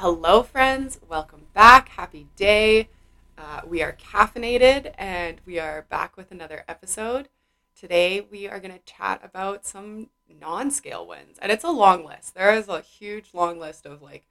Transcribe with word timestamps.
Hello, 0.00 0.44
friends. 0.44 1.00
Welcome 1.08 1.46
back. 1.54 1.88
Happy 1.88 2.28
day. 2.36 2.88
Uh, 3.36 3.62
we 3.66 3.82
are 3.82 3.96
caffeinated 3.96 4.92
and 4.96 5.40
we 5.44 5.58
are 5.58 5.86
back 5.90 6.16
with 6.16 6.30
another 6.30 6.64
episode. 6.68 7.28
Today, 7.74 8.20
we 8.20 8.46
are 8.46 8.60
going 8.60 8.72
to 8.72 8.78
chat 8.84 9.20
about 9.24 9.66
some 9.66 10.10
non 10.30 10.70
scale 10.70 11.04
wins. 11.04 11.36
And 11.42 11.50
it's 11.50 11.64
a 11.64 11.72
long 11.72 12.04
list. 12.04 12.36
There 12.36 12.54
is 12.54 12.68
a 12.68 12.80
huge 12.80 13.30
long 13.34 13.58
list 13.58 13.86
of 13.86 14.00
like 14.00 14.28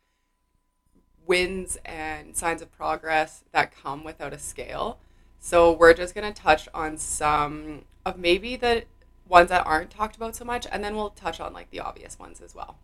wins 1.26 1.78
and 1.84 2.38
signs 2.38 2.62
of 2.62 2.72
progress 2.72 3.44
that 3.52 3.76
come 3.76 4.06
without 4.06 4.31
a 4.31 4.40
scale. 4.40 4.99
So, 5.38 5.74
we're 5.74 5.94
just 5.94 6.15
going 6.15 6.34
to 6.34 6.42
touch 6.42 6.70
on 6.74 6.96
some 6.97 7.81
of 8.06 8.18
maybe 8.18 8.56
the 8.56 8.86
ones 9.28 9.49
that 9.49 9.68
aren't 9.68 9.90
talked 9.90 10.15
about 10.15 10.34
so 10.34 10.46
much, 10.46 10.65
and 10.72 10.81
then 10.81 10.96
we'll 10.96 11.10
touch 11.10 11.42
on 11.42 11.52
like 11.52 11.72
the 11.72 11.81
obvious 11.81 12.18
ones 12.18 12.40
as 12.40 12.56
well. 12.56 12.78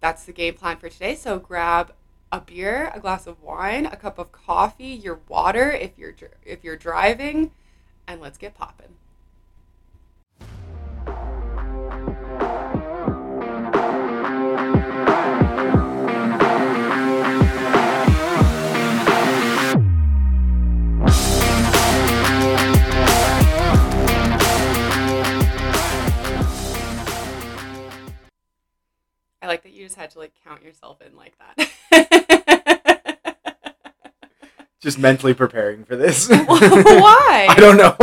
That's 0.00 0.24
the 0.24 0.32
game 0.32 0.54
plan 0.54 0.76
for 0.76 0.88
today. 0.88 1.14
So 1.14 1.38
grab 1.38 1.92
a 2.30 2.40
beer, 2.40 2.90
a 2.94 3.00
glass 3.00 3.26
of 3.26 3.42
wine, 3.42 3.86
a 3.86 3.96
cup 3.96 4.18
of 4.18 4.32
coffee, 4.32 4.86
your 4.86 5.20
water 5.28 5.70
if 5.70 5.98
you're 5.98 6.14
if 6.44 6.62
you're 6.62 6.76
driving, 6.76 7.52
and 8.06 8.20
let's 8.20 8.38
get 8.38 8.54
popping. 8.54 8.96
I 29.48 29.52
like 29.52 29.62
that 29.62 29.72
you 29.72 29.84
just 29.84 29.96
had 29.96 30.10
to 30.10 30.18
like 30.18 30.32
count 30.44 30.62
yourself 30.62 31.00
in 31.00 31.16
like 31.16 31.32
that. 31.56 31.70
Just 34.80 34.98
mentally 34.98 35.32
preparing 35.32 35.84
for 35.84 35.96
this. 35.96 36.28
Why? 36.30 36.36
I 37.48 37.54
don't 37.56 37.78
know. 37.78 37.96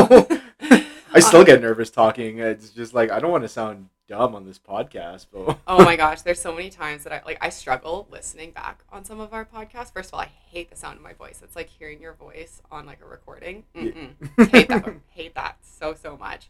I 1.14 1.20
still 1.20 1.44
get 1.44 1.62
nervous 1.62 1.92
talking. 1.92 2.40
It's 2.40 2.72
just 2.72 2.96
like 2.96 3.12
I 3.12 3.20
don't 3.20 3.30
want 3.32 3.44
to 3.44 3.48
sound 3.48 3.90
dumb 4.10 4.34
on 4.34 4.46
this 4.46 4.58
podcast, 4.58 5.28
but 5.32 5.60
oh 5.68 5.86
my 5.86 5.96
gosh, 5.96 6.24
there's 6.24 6.42
so 6.42 6.52
many 6.52 6.72
times 6.72 7.04
that 7.04 7.14
I 7.14 7.22
like 7.24 7.38
I 7.42 7.50
struggle 7.50 8.08
listening 8.10 8.50
back 8.50 8.84
on 8.92 9.06
some 9.06 9.20
of 9.20 9.32
our 9.32 9.46
podcasts. 9.46 9.94
First 9.94 10.10
of 10.10 10.16
all, 10.16 10.22
I 10.22 10.32
hate 10.50 10.72
the 10.72 10.76
sound 10.76 10.98
of 10.98 11.04
my 11.04 11.14
voice. 11.14 11.42
It's 11.44 11.56
like 11.56 11.70
hearing 11.70 12.02
your 12.02 12.14
voice 12.14 12.60
on 12.72 12.88
like 12.88 13.02
a 13.04 13.08
recording. 13.08 13.66
Mm-mm. 13.76 14.16
hate 14.52 14.68
that. 14.68 14.96
Hate 15.12 15.36
that 15.36 15.60
so 15.62 15.94
so 15.94 16.18
much. 16.18 16.50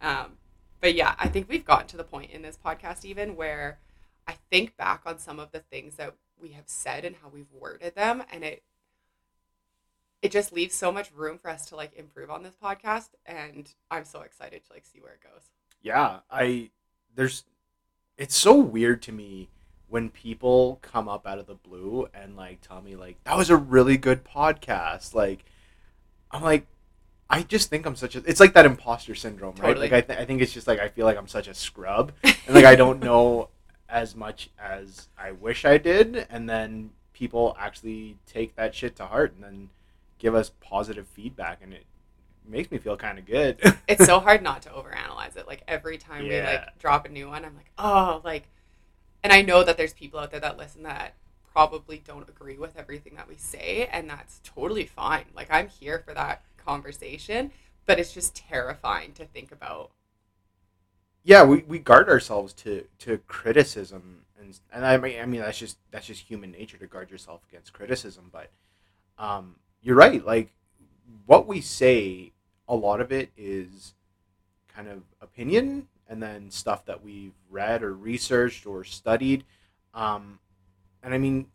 Um, 0.00 0.38
but 0.80 0.94
yeah, 0.94 1.14
I 1.18 1.28
think 1.28 1.46
we've 1.50 1.64
gotten 1.64 1.88
to 1.88 1.98
the 1.98 2.04
point 2.04 2.30
in 2.30 2.40
this 2.40 2.58
podcast 2.64 3.04
even 3.04 3.36
where 3.36 3.78
I 4.26 4.36
think 4.50 4.76
back 4.76 5.02
on 5.06 5.18
some 5.18 5.38
of 5.38 5.52
the 5.52 5.60
things 5.60 5.96
that 5.96 6.14
we 6.40 6.50
have 6.50 6.64
said 6.68 7.04
and 7.04 7.16
how 7.22 7.28
we've 7.28 7.50
worded 7.52 7.94
them, 7.94 8.22
and 8.32 8.44
it 8.44 8.62
it 10.22 10.32
just 10.32 10.52
leaves 10.52 10.74
so 10.74 10.90
much 10.90 11.12
room 11.12 11.38
for 11.38 11.50
us 11.50 11.66
to 11.66 11.76
like 11.76 11.94
improve 11.94 12.30
on 12.30 12.42
this 12.42 12.56
podcast, 12.62 13.08
and 13.26 13.70
I'm 13.90 14.04
so 14.04 14.22
excited 14.22 14.64
to 14.64 14.72
like 14.72 14.84
see 14.86 15.00
where 15.00 15.12
it 15.12 15.20
goes. 15.22 15.42
yeah, 15.82 16.20
I 16.30 16.70
there's 17.14 17.44
it's 18.16 18.36
so 18.36 18.54
weird 18.54 19.02
to 19.02 19.12
me 19.12 19.48
when 19.88 20.08
people 20.08 20.78
come 20.82 21.08
up 21.08 21.26
out 21.26 21.38
of 21.38 21.46
the 21.46 21.54
blue 21.54 22.08
and 22.14 22.36
like 22.36 22.60
tell 22.60 22.80
me 22.80 22.96
like 22.96 23.22
that 23.24 23.36
was 23.36 23.50
a 23.50 23.56
really 23.56 23.96
good 23.96 24.24
podcast. 24.24 25.14
Like 25.14 25.44
I'm 26.30 26.42
like 26.42 26.66
I 27.28 27.42
just 27.42 27.70
think 27.70 27.86
I'm 27.86 27.96
such 27.96 28.16
a 28.16 28.22
it's 28.26 28.40
like 28.40 28.54
that 28.54 28.66
imposter 28.66 29.14
syndrome, 29.14 29.54
right? 29.56 29.68
Totally. 29.68 29.90
Like 29.90 29.92
I, 29.92 30.00
th- 30.00 30.18
I 30.18 30.24
think 30.24 30.40
it's 30.42 30.52
just 30.52 30.66
like 30.66 30.78
I 30.80 30.88
feel 30.88 31.04
like 31.06 31.16
I'm 31.18 31.28
such 31.28 31.48
a 31.48 31.54
scrub 31.54 32.12
and 32.22 32.34
like 32.48 32.64
I 32.64 32.76
don't 32.76 33.00
know 33.08 33.50
as 33.88 34.14
much 34.14 34.50
as 34.58 35.08
I 35.18 35.32
wish 35.32 35.64
I 35.64 35.78
did 35.78 36.26
and 36.30 36.48
then 36.48 36.90
people 37.12 37.56
actually 37.58 38.16
take 38.26 38.56
that 38.56 38.74
shit 38.74 38.96
to 38.96 39.06
heart 39.06 39.34
and 39.34 39.44
then 39.44 39.70
give 40.18 40.34
us 40.34 40.50
positive 40.60 41.06
feedback 41.06 41.60
and 41.62 41.72
it 41.72 41.84
makes 42.46 42.70
me 42.70 42.78
feel 42.78 42.96
kind 42.96 43.18
of 43.18 43.26
good. 43.26 43.58
it's 43.88 44.04
so 44.04 44.20
hard 44.20 44.42
not 44.42 44.62
to 44.62 44.68
overanalyze 44.70 45.36
it. 45.36 45.46
Like 45.46 45.62
every 45.66 45.98
time 45.98 46.28
we 46.28 46.40
like 46.40 46.78
drop 46.78 47.06
a 47.06 47.08
new 47.08 47.28
one, 47.28 47.44
I'm 47.44 47.56
like, 47.56 47.70
oh, 47.78 48.20
like, 48.24 48.48
and 49.22 49.32
I 49.32 49.42
know 49.42 49.64
that 49.64 49.76
there's 49.76 49.94
people 49.94 50.20
out 50.20 50.30
there 50.30 50.40
that 50.40 50.58
listen 50.58 50.82
that 50.82 51.14
probably 51.52 52.02
don't 52.04 52.28
agree 52.28 52.58
with 52.58 52.76
everything 52.76 53.14
that 53.14 53.28
we 53.28 53.36
say, 53.36 53.88
and 53.92 54.10
that's 54.10 54.40
totally 54.42 54.86
fine. 54.86 55.24
Like 55.34 55.48
I'm 55.50 55.68
here 55.68 56.00
for 56.00 56.12
that 56.14 56.42
conversation, 56.56 57.52
but 57.86 57.98
it's 57.98 58.12
just 58.12 58.34
terrifying 58.34 59.12
to 59.14 59.24
think 59.24 59.52
about. 59.52 59.90
Yeah, 61.24 61.42
we, 61.42 61.64
we 61.66 61.78
guard 61.78 62.08
ourselves 62.08 62.52
to, 62.54 62.84
to 63.00 63.18
criticism 63.26 64.20
and 64.38 64.58
and 64.72 64.84
I 64.84 64.96
mean 64.98 65.20
I 65.20 65.26
mean 65.26 65.40
that's 65.40 65.58
just 65.58 65.78
that's 65.90 66.06
just 66.06 66.22
human 66.22 66.52
nature 66.52 66.76
to 66.78 66.86
guard 66.86 67.10
yourself 67.10 67.40
against 67.48 67.72
criticism, 67.72 68.30
but 68.32 68.50
um 69.18 69.56
you're 69.82 69.96
right. 69.96 70.24
Like 70.24 70.52
what 71.26 71.46
we 71.46 71.60
say, 71.60 72.32
a 72.68 72.74
lot 72.74 73.00
of 73.00 73.12
it 73.12 73.30
is 73.36 73.94
kind 74.74 74.88
of 74.88 75.02
opinion 75.20 75.88
and 76.08 76.22
then 76.22 76.50
stuff 76.50 76.84
that 76.86 77.02
we've 77.02 77.34
read 77.50 77.82
or 77.82 77.94
researched 77.94 78.66
or 78.66 78.84
studied. 78.84 79.44
Um, 79.92 80.38
and 81.02 81.14
I 81.14 81.18
mean, 81.18 81.46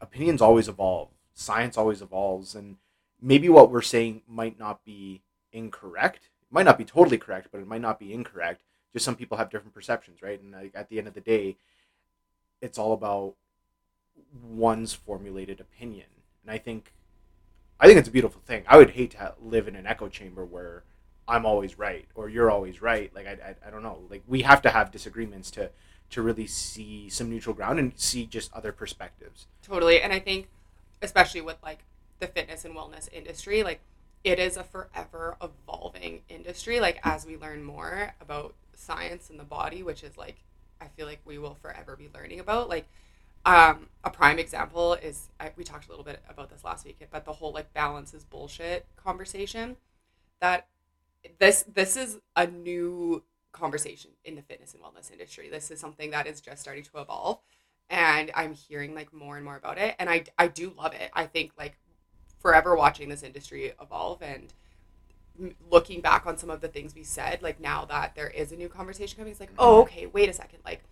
opinions 0.00 0.42
always 0.42 0.68
evolve. 0.68 1.08
Science 1.34 1.76
always 1.76 2.00
evolves, 2.00 2.54
and 2.54 2.76
maybe 3.20 3.48
what 3.48 3.70
we're 3.70 3.82
saying 3.82 4.22
might 4.26 4.58
not 4.58 4.84
be 4.84 5.22
incorrect. 5.52 6.30
It 6.42 6.54
might 6.54 6.64
not 6.64 6.78
be 6.78 6.84
totally 6.84 7.18
correct, 7.18 7.48
but 7.52 7.60
it 7.60 7.66
might 7.66 7.82
not 7.82 7.98
be 7.98 8.12
incorrect. 8.12 8.62
Just 8.96 9.04
some 9.04 9.14
people 9.14 9.36
have 9.36 9.50
different 9.50 9.74
perceptions, 9.74 10.22
right? 10.22 10.40
And 10.40 10.52
like, 10.52 10.72
at 10.74 10.88
the 10.88 10.96
end 10.96 11.06
of 11.06 11.12
the 11.12 11.20
day, 11.20 11.58
it's 12.62 12.78
all 12.78 12.94
about 12.94 13.34
one's 14.42 14.94
formulated 14.94 15.60
opinion. 15.60 16.06
And 16.42 16.50
I 16.50 16.56
think, 16.56 16.94
I 17.78 17.86
think 17.86 17.98
it's 17.98 18.08
a 18.08 18.10
beautiful 18.10 18.40
thing. 18.46 18.64
I 18.66 18.78
would 18.78 18.92
hate 18.92 19.10
to 19.10 19.34
live 19.38 19.68
in 19.68 19.76
an 19.76 19.86
echo 19.86 20.08
chamber 20.08 20.46
where 20.46 20.84
I'm 21.28 21.44
always 21.44 21.78
right 21.78 22.06
or 22.14 22.30
you're 22.30 22.50
always 22.50 22.80
right. 22.80 23.14
Like 23.14 23.26
I, 23.26 23.32
I, 23.32 23.68
I 23.68 23.70
don't 23.70 23.82
know. 23.82 23.98
Like 24.08 24.22
we 24.26 24.40
have 24.42 24.62
to 24.62 24.70
have 24.70 24.90
disagreements 24.90 25.50
to 25.50 25.68
to 26.08 26.22
really 26.22 26.46
see 26.46 27.10
some 27.10 27.28
neutral 27.28 27.54
ground 27.54 27.78
and 27.78 27.92
see 27.96 28.24
just 28.24 28.50
other 28.54 28.72
perspectives. 28.72 29.46
Totally. 29.62 30.00
And 30.00 30.10
I 30.10 30.20
think, 30.20 30.48
especially 31.02 31.42
with 31.42 31.58
like 31.62 31.80
the 32.18 32.28
fitness 32.28 32.64
and 32.64 32.74
wellness 32.74 33.12
industry, 33.12 33.62
like 33.62 33.80
it 34.24 34.38
is 34.38 34.56
a 34.56 34.64
forever 34.64 35.36
evolving 35.42 36.22
industry. 36.30 36.80
Like 36.80 36.98
as 37.02 37.26
we 37.26 37.36
learn 37.36 37.62
more 37.62 38.14
about 38.22 38.54
science 38.76 39.30
and 39.30 39.38
the 39.38 39.44
body, 39.44 39.82
which 39.82 40.02
is 40.04 40.16
like, 40.16 40.36
I 40.80 40.86
feel 40.88 41.06
like 41.06 41.20
we 41.24 41.38
will 41.38 41.54
forever 41.54 41.96
be 41.96 42.08
learning 42.14 42.40
about. 42.40 42.68
Like, 42.68 42.86
um, 43.44 43.86
a 44.02 44.10
prime 44.10 44.38
example 44.38 44.94
is 44.94 45.28
I, 45.38 45.52
we 45.56 45.64
talked 45.64 45.86
a 45.86 45.90
little 45.90 46.04
bit 46.04 46.20
about 46.28 46.50
this 46.50 46.64
last 46.64 46.84
week, 46.84 46.98
but 47.10 47.24
the 47.24 47.32
whole 47.32 47.52
like 47.52 47.72
balance 47.72 48.12
is 48.12 48.24
bullshit 48.24 48.86
conversation. 48.96 49.76
That 50.40 50.66
this 51.38 51.64
this 51.72 51.96
is 51.96 52.18
a 52.34 52.46
new 52.46 53.22
conversation 53.52 54.10
in 54.24 54.34
the 54.34 54.42
fitness 54.42 54.74
and 54.74 54.82
wellness 54.82 55.10
industry. 55.10 55.48
This 55.48 55.70
is 55.70 55.80
something 55.80 56.10
that 56.10 56.26
is 56.26 56.40
just 56.40 56.60
starting 56.60 56.84
to 56.84 57.00
evolve 57.00 57.38
and 57.88 58.30
I'm 58.34 58.52
hearing 58.52 58.94
like 58.94 59.12
more 59.12 59.36
and 59.36 59.44
more 59.44 59.56
about 59.56 59.78
it 59.78 59.94
and 59.98 60.10
I 60.10 60.24
I 60.38 60.48
do 60.48 60.72
love 60.76 60.92
it. 60.94 61.10
I 61.14 61.26
think 61.26 61.52
like 61.58 61.78
forever 62.38 62.76
watching 62.76 63.08
this 63.08 63.22
industry 63.22 63.72
evolve 63.80 64.22
and 64.22 64.52
looking 65.70 66.00
back 66.00 66.26
on 66.26 66.36
some 66.36 66.50
of 66.50 66.60
the 66.60 66.68
things 66.68 66.94
we 66.94 67.02
said 67.02 67.42
like 67.42 67.60
now 67.60 67.84
that 67.84 68.14
there 68.14 68.28
is 68.28 68.52
a 68.52 68.56
new 68.56 68.68
conversation 68.68 69.16
coming 69.16 69.30
it's 69.30 69.40
like, 69.40 69.52
"Oh, 69.58 69.82
mm-hmm. 69.82 69.82
okay, 69.82 70.06
wait 70.06 70.28
a 70.28 70.32
second. 70.32 70.60
Like 70.64 70.82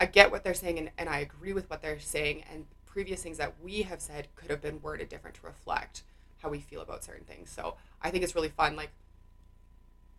I 0.00 0.06
get 0.06 0.30
what 0.30 0.44
they're 0.44 0.54
saying 0.54 0.78
and, 0.78 0.90
and 0.98 1.08
I 1.08 1.18
agree 1.18 1.52
with 1.52 1.68
what 1.70 1.82
they're 1.82 1.98
saying 1.98 2.44
and 2.52 2.66
previous 2.86 3.22
things 3.22 3.38
that 3.38 3.54
we 3.62 3.82
have 3.82 4.00
said 4.00 4.28
could 4.34 4.50
have 4.50 4.60
been 4.60 4.80
worded 4.82 5.08
different 5.08 5.36
to 5.36 5.46
reflect 5.46 6.02
how 6.42 6.48
we 6.48 6.60
feel 6.60 6.80
about 6.80 7.04
certain 7.04 7.24
things. 7.24 7.50
So, 7.50 7.76
I 8.00 8.10
think 8.10 8.22
it's 8.24 8.34
really 8.34 8.48
fun 8.48 8.76
like 8.76 8.90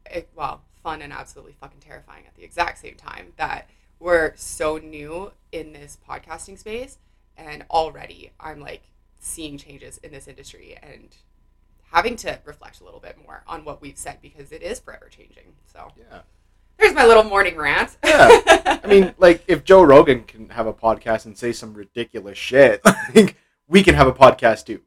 it, 0.09 0.29
well, 0.35 0.61
fun 0.83 1.01
and 1.01 1.13
absolutely 1.13 1.53
fucking 1.53 1.79
terrifying 1.79 2.23
at 2.27 2.35
the 2.35 2.43
exact 2.43 2.79
same 2.79 2.95
time 2.95 3.33
that 3.37 3.69
we're 3.99 4.33
so 4.35 4.77
new 4.77 5.31
in 5.51 5.73
this 5.73 5.97
podcasting 6.07 6.57
space 6.57 6.97
and 7.37 7.65
already 7.69 8.31
I'm 8.39 8.59
like 8.59 8.83
seeing 9.19 9.57
changes 9.57 9.97
in 9.99 10.11
this 10.11 10.27
industry 10.27 10.77
and 10.81 11.15
having 11.91 12.15
to 12.17 12.39
reflect 12.45 12.81
a 12.81 12.83
little 12.83 12.99
bit 12.99 13.17
more 13.25 13.43
on 13.47 13.65
what 13.65 13.81
we've 13.81 13.97
said 13.97 14.19
because 14.21 14.51
it 14.51 14.61
is 14.61 14.79
forever 14.79 15.07
changing. 15.09 15.53
So 15.65 15.91
Yeah. 15.97 16.21
there's 16.77 16.93
my 16.93 17.05
little 17.05 17.23
morning 17.23 17.55
rant. 17.57 17.97
Yeah. 18.03 18.79
I 18.83 18.87
mean, 18.87 19.13
like 19.17 19.43
if 19.47 19.63
Joe 19.63 19.81
Rogan 19.83 20.23
can 20.23 20.49
have 20.49 20.67
a 20.67 20.73
podcast 20.73 21.25
and 21.25 21.37
say 21.37 21.51
some 21.51 21.73
ridiculous 21.73 22.37
shit, 22.37 22.81
like 23.15 23.35
we 23.67 23.83
can 23.83 23.95
have 23.95 24.07
a 24.07 24.13
podcast 24.13 24.65
too. 24.65 24.81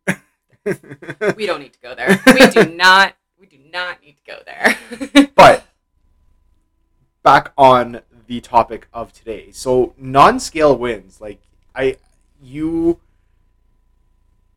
we 1.37 1.47
don't 1.47 1.61
need 1.61 1.73
to 1.73 1.81
go 1.81 1.95
there. 1.95 2.21
We 2.27 2.47
do 2.51 2.73
not 2.75 3.15
we 3.39 3.47
do 3.47 3.59
not 3.73 4.01
need 4.03 4.17
to 4.19 4.23
go 4.25 4.39
there. 4.47 5.29
but 5.35 5.67
back 7.23 7.53
on 7.59 8.03
the 8.27 8.41
topic 8.41 8.87
of 8.93 9.13
today. 9.13 9.51
So 9.51 9.95
non-scale 9.99 10.77
wins, 10.79 11.21
like 11.21 11.41
I 11.75 11.97
you 12.41 13.01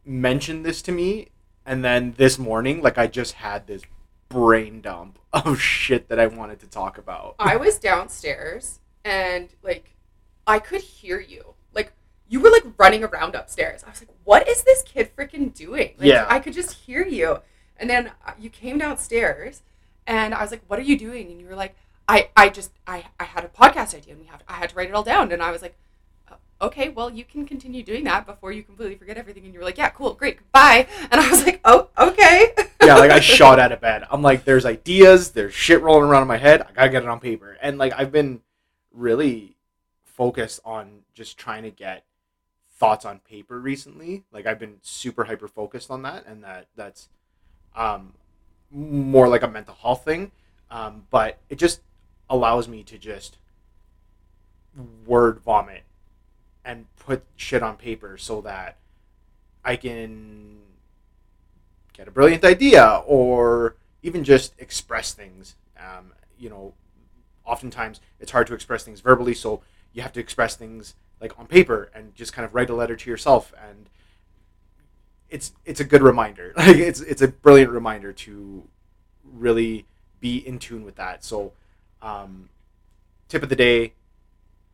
mentioned 0.05 0.63
this 0.65 0.81
to 0.83 0.91
me 0.91 1.29
and 1.65 1.83
then 1.83 2.13
this 2.17 2.37
morning 2.37 2.81
like 2.81 2.97
I 2.97 3.07
just 3.07 3.33
had 3.33 3.67
this 3.67 3.81
brain 4.29 4.81
dump 4.81 5.19
of 5.33 5.59
shit 5.61 6.09
that 6.09 6.19
I 6.19 6.27
wanted 6.27 6.59
to 6.61 6.67
talk 6.67 6.97
about. 6.97 7.35
I 7.39 7.55
was 7.57 7.77
downstairs 7.77 8.79
and 9.03 9.49
like 9.63 9.95
I 10.47 10.59
could 10.59 10.81
hear 10.81 11.19
you. 11.19 11.55
Like 11.73 11.91
you 12.27 12.39
were 12.39 12.49
like 12.49 12.65
running 12.77 13.03
around 13.03 13.35
upstairs. 13.35 13.83
I 13.85 13.89
was 13.89 14.01
like, 14.01 14.09
"What 14.23 14.47
is 14.47 14.63
this 14.63 14.81
kid 14.83 15.15
freaking 15.15 15.53
doing?" 15.53 15.93
Like, 15.97 16.07
Yeah. 16.07 16.25
I 16.29 16.39
could 16.39 16.53
just 16.53 16.73
hear 16.73 17.05
you. 17.05 17.39
And 17.77 17.89
then 17.89 18.11
uh, 18.25 18.31
you 18.39 18.49
came 18.49 18.77
downstairs, 18.77 19.61
and 20.07 20.33
I 20.33 20.41
was 20.41 20.51
like, 20.51 20.61
"What 20.67 20.79
are 20.79 20.83
you 20.83 20.97
doing?" 20.97 21.29
And 21.29 21.41
you 21.41 21.47
were 21.47 21.55
like, 21.55 21.75
"I, 22.07 22.29
I 22.35 22.49
just, 22.49 22.71
I, 22.87 23.05
I 23.19 23.25
had 23.25 23.43
a 23.43 23.49
podcast 23.49 23.93
idea, 23.95 24.13
and 24.13 24.21
we 24.21 24.27
have, 24.27 24.41
I 24.47 24.53
had 24.53 24.69
to 24.69 24.75
write 24.75 24.87
it 24.89 24.95
all 24.95 25.03
down." 25.03 25.31
And 25.31 25.43
I 25.43 25.51
was 25.51 25.61
like, 25.61 25.73
"Uh, 25.73 25.75
"Okay, 26.61 26.89
well, 26.89 27.09
you 27.09 27.23
can 27.23 27.45
continue 27.45 27.83
doing 27.83 28.03
that 28.05 28.25
before 28.25 28.51
you 28.51 28.63
completely 28.63 28.95
forget 28.95 29.17
everything." 29.17 29.45
And 29.45 29.53
you 29.53 29.59
were 29.59 29.65
like, 29.65 29.77
"Yeah, 29.77 29.89
cool, 29.89 30.13
great, 30.13 30.39
bye." 30.51 30.87
And 31.11 31.21
I 31.21 31.29
was 31.29 31.45
like, 31.45 31.59
"Oh, 31.65 31.89
okay." 31.97 32.53
yeah, 32.85 32.95
like 32.95 33.11
I 33.11 33.19
shot 33.21 33.59
out 33.59 33.71
of 33.71 33.81
bed. 33.81 34.05
I'm 34.09 34.21
like, 34.21 34.45
there's 34.45 34.65
ideas, 34.65 35.31
there's 35.31 35.53
shit 35.53 35.81
rolling 35.81 36.09
around 36.09 36.23
in 36.23 36.27
my 36.27 36.37
head. 36.37 36.61
I 36.61 36.71
gotta 36.71 36.89
get 36.89 37.03
it 37.03 37.09
on 37.09 37.19
paper. 37.19 37.57
And 37.61 37.77
like 37.77 37.93
I've 37.97 38.11
been 38.11 38.41
really 38.93 39.55
focused 40.03 40.59
on 40.63 41.01
just 41.13 41.37
trying 41.37 41.63
to 41.63 41.71
get 41.71 42.03
thoughts 42.77 43.05
on 43.05 43.19
paper 43.19 43.59
recently. 43.59 44.23
Like 44.31 44.45
I've 44.45 44.59
been 44.59 44.77
super 44.81 45.25
hyper 45.25 45.47
focused 45.47 45.91
on 45.91 46.03
that, 46.03 46.25
and 46.25 46.43
that 46.43 46.67
that's 46.75 47.09
um, 47.75 48.13
more 48.71 49.27
like 49.27 49.43
a 49.43 49.47
mental 49.47 49.75
health 49.75 50.05
thing. 50.05 50.31
Um, 50.71 51.05
but 51.09 51.37
it 51.49 51.57
just 51.57 51.81
allows 52.29 52.67
me 52.67 52.83
to 52.83 52.97
just 52.97 53.37
word 55.05 55.39
vomit 55.39 55.83
and 56.65 56.87
put 56.97 57.23
shit 57.35 57.63
on 57.63 57.77
paper 57.77 58.17
so 58.17 58.41
that 58.41 58.77
I 59.63 59.75
can 59.75 60.57
get 61.93 62.07
a 62.07 62.11
brilliant 62.11 62.43
idea 62.43 63.03
or 63.05 63.75
even 64.03 64.23
just 64.23 64.53
express 64.57 65.13
things. 65.13 65.55
Um, 65.79 66.11
you 66.37 66.49
know, 66.49 66.73
oftentimes 67.45 68.01
it's 68.19 68.31
hard 68.31 68.47
to 68.47 68.53
express 68.53 68.83
things 68.83 68.99
verbally, 68.99 69.33
so 69.33 69.61
you 69.93 70.01
have 70.01 70.13
to 70.13 70.19
express 70.19 70.55
things 70.55 70.95
like 71.21 71.37
on 71.39 71.47
paper 71.47 71.89
and 71.93 72.13
just 72.15 72.33
kind 72.33 72.45
of 72.45 72.53
write 72.53 72.69
a 72.69 72.75
letter 72.75 72.95
to 72.95 73.09
yourself 73.09 73.53
and 73.69 73.89
it's 75.29 75.53
it's 75.65 75.79
a 75.79 75.83
good 75.83 76.01
reminder. 76.01 76.53
Like 76.57 76.77
it's 76.77 77.01
it's 77.01 77.21
a 77.21 77.27
brilliant 77.27 77.71
reminder 77.71 78.13
to 78.13 78.67
really 79.23 79.85
be 80.19 80.37
in 80.37 80.59
tune 80.59 80.83
with 80.85 80.95
that. 80.95 81.23
So 81.23 81.53
um, 82.01 82.49
tip 83.27 83.43
of 83.43 83.49
the 83.49 83.55
day, 83.55 83.93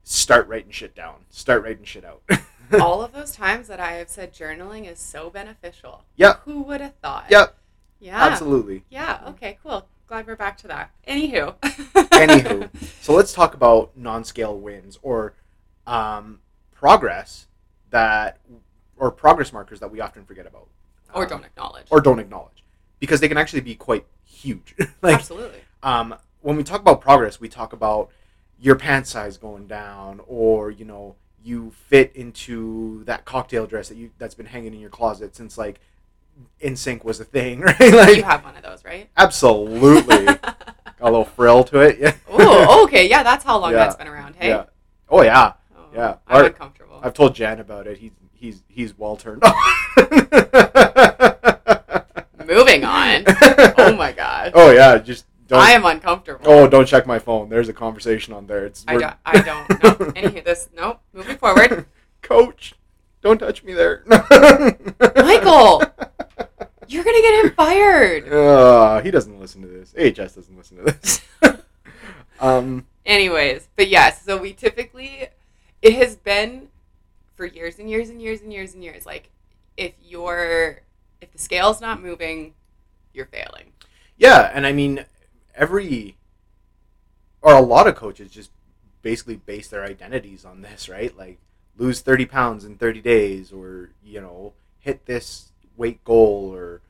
start 0.03 0.47
writing 0.47 0.71
shit 0.71 0.95
down. 0.95 1.25
Start 1.29 1.63
writing 1.63 1.83
shit 1.85 2.05
out. 2.05 2.21
all 2.81 3.01
of 3.01 3.11
those 3.13 3.31
times 3.33 3.67
that 3.67 3.79
I 3.79 3.93
have 3.93 4.09
said 4.09 4.33
journaling 4.33 4.89
is 4.89 4.99
so 4.99 5.29
beneficial. 5.29 6.03
Yep. 6.15 6.41
Who 6.45 6.61
would 6.63 6.81
have 6.81 6.95
thought? 6.95 7.25
yep, 7.29 7.55
Yeah. 7.99 8.21
absolutely. 8.23 8.83
Yeah. 8.89 9.19
Okay. 9.29 9.57
Cool. 9.63 9.85
Glad 10.07 10.27
we're 10.27 10.35
back 10.35 10.57
to 10.59 10.67
that. 10.67 10.91
Anywho. 11.07 11.55
Anywho, 11.61 12.69
so 13.01 13.13
let's 13.13 13.31
talk 13.33 13.53
about 13.53 13.95
non-scale 13.95 14.57
wins 14.59 14.99
or 15.01 15.33
um, 15.87 16.39
progress 16.73 17.47
that 17.89 18.39
or 18.97 19.09
progress 19.11 19.51
markers 19.53 19.79
that 19.79 19.89
we 19.91 19.99
often 20.01 20.25
forget 20.25 20.45
about 20.45 20.67
or 21.13 21.23
Um, 21.23 21.29
don't 21.29 21.45
acknowledge. 21.45 21.87
or 21.89 22.01
don't 22.01 22.19
acknowledge 22.19 22.63
because 22.99 23.19
they 23.19 23.27
can 23.27 23.37
actually 23.37 23.61
be 23.61 23.75
quite 23.75 24.05
huge. 24.25 24.75
like 25.01 25.15
Absolutely. 25.15 25.59
um, 25.83 26.15
when 26.41 26.55
we 26.57 26.63
talk 26.63 26.81
about 26.81 27.01
progress, 27.01 27.39
we 27.39 27.47
talk 27.49 27.73
about 27.73 28.09
your 28.61 28.75
pant 28.75 29.07
size 29.07 29.37
going 29.37 29.65
down, 29.67 30.21
or 30.27 30.69
you 30.71 30.85
know, 30.85 31.15
you 31.43 31.71
fit 31.87 32.11
into 32.15 33.03
that 33.05 33.25
cocktail 33.25 33.65
dress 33.65 33.89
that 33.89 33.97
you 33.97 34.11
that's 34.19 34.35
been 34.35 34.45
hanging 34.45 34.73
in 34.73 34.79
your 34.79 34.89
closet 34.91 35.35
since 35.35 35.57
like 35.57 35.79
NSYNC 36.63 37.03
was 37.03 37.19
a 37.19 37.25
thing, 37.25 37.59
right? 37.79 37.79
like 37.79 38.17
you 38.17 38.23
have 38.23 38.43
one 38.43 38.55
of 38.55 38.63
those, 38.63 38.85
right? 38.85 39.09
absolutely 39.17 40.25
got 40.25 40.55
a 40.99 41.05
little 41.05 41.25
frill 41.25 41.63
to 41.65 41.79
it. 41.79 41.97
Yeah. 41.99 42.13
oh, 42.29 42.83
okay. 42.85 43.09
Yeah, 43.09 43.23
that's 43.23 43.43
how 43.43 43.57
long 43.57 43.71
Yeah. 43.71 43.79
that's 43.79 43.95
been 43.95 44.07
around. 44.07 44.35
Hey. 44.35 44.49
Yeah. 44.49 44.65
Oh 45.09 45.21
yeah. 45.23 45.53
Oh, 45.75 45.85
Yeah. 45.93 46.15
I'm 46.27 46.41
Or- 46.41 46.45
uncomfortable. 46.47 46.99
I've 47.03 47.13
told 47.15 47.33
Jan 47.35 47.59
about 47.59 47.87
it. 47.87 47.97
He's 47.97 48.11
he's 48.33 48.61
he's 48.67 48.95
well 48.97 49.15
turned 49.17 49.43
on. 49.43 49.53
Moving 52.45 52.83
on. 52.83 53.23
Oh 53.77 53.95
my 53.97 54.11
gosh. 54.15 54.51
Oh 54.53 54.71
yeah, 54.71 54.97
just 54.97 55.25
don't. 55.51 55.59
I 55.61 55.71
am 55.71 55.85
uncomfortable. 55.85 56.45
oh, 56.49 56.67
don't 56.67 56.87
check 56.87 57.05
my 57.05 57.19
phone. 57.19 57.49
There's 57.49 57.69
a 57.69 57.73
conversation 57.73 58.33
on 58.33 58.47
there. 58.47 58.65
It's 58.65 58.83
I 58.87 58.97
don't. 58.97 59.15
I 59.25 59.41
don't. 59.41 59.69
Nope. 59.83 59.97
Anywho, 60.15 60.43
this. 60.43 60.69
Nope. 60.75 60.99
Moving 61.13 61.37
forward. 61.37 61.85
Coach, 62.21 62.73
don't 63.21 63.37
touch 63.37 63.63
me 63.63 63.73
there. 63.73 64.03
Michael! 65.15 65.83
You're 66.87 67.03
gonna 67.03 67.21
get 67.21 67.45
him 67.45 67.51
fired. 67.55 68.31
Uh, 68.31 69.01
he 69.01 69.11
doesn't 69.11 69.39
listen 69.39 69.61
to 69.61 69.67
this. 69.67 69.93
AHS 69.97 70.35
doesn't 70.35 70.57
listen 70.57 70.77
to 70.77 70.83
this. 70.83 71.21
um, 72.39 72.85
Anyways, 73.05 73.67
but 73.75 73.87
yes, 73.87 74.23
so 74.23 74.37
we 74.37 74.53
typically, 74.53 75.27
it 75.81 75.93
has 75.93 76.15
been 76.15 76.67
for 77.35 77.45
years 77.45 77.79
and 77.79 77.89
years 77.89 78.09
and 78.09 78.21
years 78.21 78.41
and 78.41 78.51
years 78.53 78.73
and 78.73 78.83
years. 78.83 79.05
Like, 79.05 79.29
if 79.77 79.93
you're, 80.03 80.81
if 81.21 81.31
the 81.31 81.39
scale's 81.39 81.81
not 81.81 82.01
moving, 82.01 82.53
you're 83.13 83.25
failing. 83.25 83.71
yeah, 84.17 84.51
and 84.53 84.67
I 84.67 84.71
mean, 84.73 85.05
every 85.55 86.17
or 87.41 87.53
a 87.53 87.61
lot 87.61 87.87
of 87.87 87.95
coaches 87.95 88.31
just 88.31 88.51
basically 89.01 89.35
base 89.35 89.67
their 89.67 89.83
identities 89.83 90.45
on 90.45 90.61
this, 90.61 90.87
right? 90.87 91.15
Like 91.17 91.39
lose 91.77 92.01
30 92.01 92.25
pounds 92.25 92.65
in 92.65 92.77
30 92.77 93.01
days, 93.01 93.51
or 93.51 93.89
you 94.03 94.21
know, 94.21 94.53
hit 94.79 95.05
this 95.05 95.51
weight 95.75 96.03
goal, 96.03 96.51
or 96.53 96.81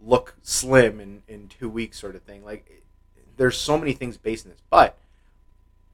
look 0.00 0.34
slim 0.42 1.00
in 1.00 1.22
in 1.28 1.48
two 1.48 1.68
weeks, 1.68 1.98
sort 1.98 2.14
of 2.14 2.22
thing. 2.22 2.44
Like, 2.44 2.82
there's 3.36 3.56
so 3.56 3.78
many 3.78 3.92
things 3.92 4.16
based 4.16 4.44
in 4.44 4.50
this, 4.50 4.60
but 4.70 4.96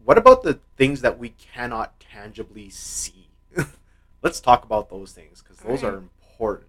what 0.04 0.18
about 0.18 0.42
the 0.42 0.58
things 0.76 1.02
that 1.02 1.18
we 1.18 1.30
cannot 1.30 2.00
tangibly 2.00 2.70
see? 2.70 3.28
Let's 4.22 4.40
talk 4.40 4.64
about 4.64 4.90
those 4.90 5.12
things 5.12 5.42
because 5.42 5.58
those 5.58 5.82
Alright. 5.82 5.94
are 5.94 5.98
important. 5.98 6.68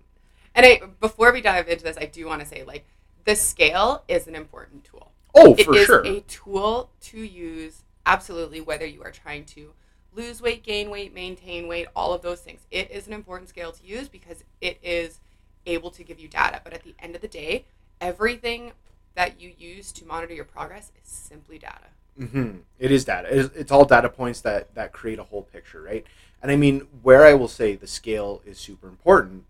And 0.54 0.65
I, 0.65 0.81
before 1.00 1.31
we 1.31 1.42
dive 1.42 1.68
into 1.68 1.83
this, 1.83 1.97
I 1.97 2.06
do 2.06 2.25
want 2.27 2.42
to 2.42 2.47
say, 2.47 2.63
like, 2.63 2.86
the 3.24 3.36
scale 3.36 4.04
is 4.07 4.27
an 4.27 4.36
important 4.36 4.83
tool. 4.83 5.11
Oh, 5.33 5.56
It 5.56 5.66
for 5.66 5.75
is 5.75 5.86
sure. 5.86 6.06
a 6.06 6.22
tool 6.22 6.89
to 7.01 7.18
use 7.19 7.83
absolutely 8.06 8.62
whether 8.62 8.86
you 8.86 9.01
are 9.04 9.12
trying 9.12 9.45
to 9.45 9.74
lose 10.13 10.42
weight, 10.42 10.63
gain 10.63 10.89
weight, 10.89 11.13
maintain 11.13 11.68
weight, 11.68 11.88
all 11.95 12.13
of 12.13 12.22
those 12.22 12.42
things. 12.42 12.62
It 12.69 12.92
is 12.92 13.07
an 13.07 13.13
important 13.13 13.50
scale 13.50 13.72
to 13.72 13.86
use 13.86 14.07
because 14.10 14.44
it 14.60 14.78
is 14.83 15.19
able 15.66 15.89
to 15.92 16.04
give 16.04 16.19
you 16.19 16.28
data. 16.28 16.62
But 16.63 16.74
at 16.74 16.83
the 16.83 16.95
end 17.00 17.16
of 17.16 17.22
the 17.22 17.28
day, 17.28 17.66
everything 18.01 18.74
that 19.16 19.39
you 19.39 19.51
use 19.57 19.92
to 19.94 20.06
monitor 20.06 20.33
your 20.33 20.45
progress 20.45 20.92
is 21.01 21.10
simply 21.10 21.57
data. 21.57 21.88
hmm 22.18 22.57
It 22.80 22.92
is 22.92 23.06
data. 23.06 23.30
It 23.31 23.38
is, 23.38 23.50
it's 23.56 23.72
all 23.72 23.86
data 23.86 24.10
points 24.10 24.42
that 24.42 24.74
that 24.75 24.92
create 24.92 25.19
a 25.19 25.24
whole 25.24 25.44
picture, 25.44 25.81
right? 25.81 26.06
And 26.42 26.51
I 26.51 26.56
mean, 26.56 26.88
where 27.04 27.25
I 27.25 27.33
will 27.33 27.48
say 27.48 27.75
the 27.75 27.88
scale 27.88 28.42
is 28.45 28.57
super 28.57 28.88
important 28.88 29.45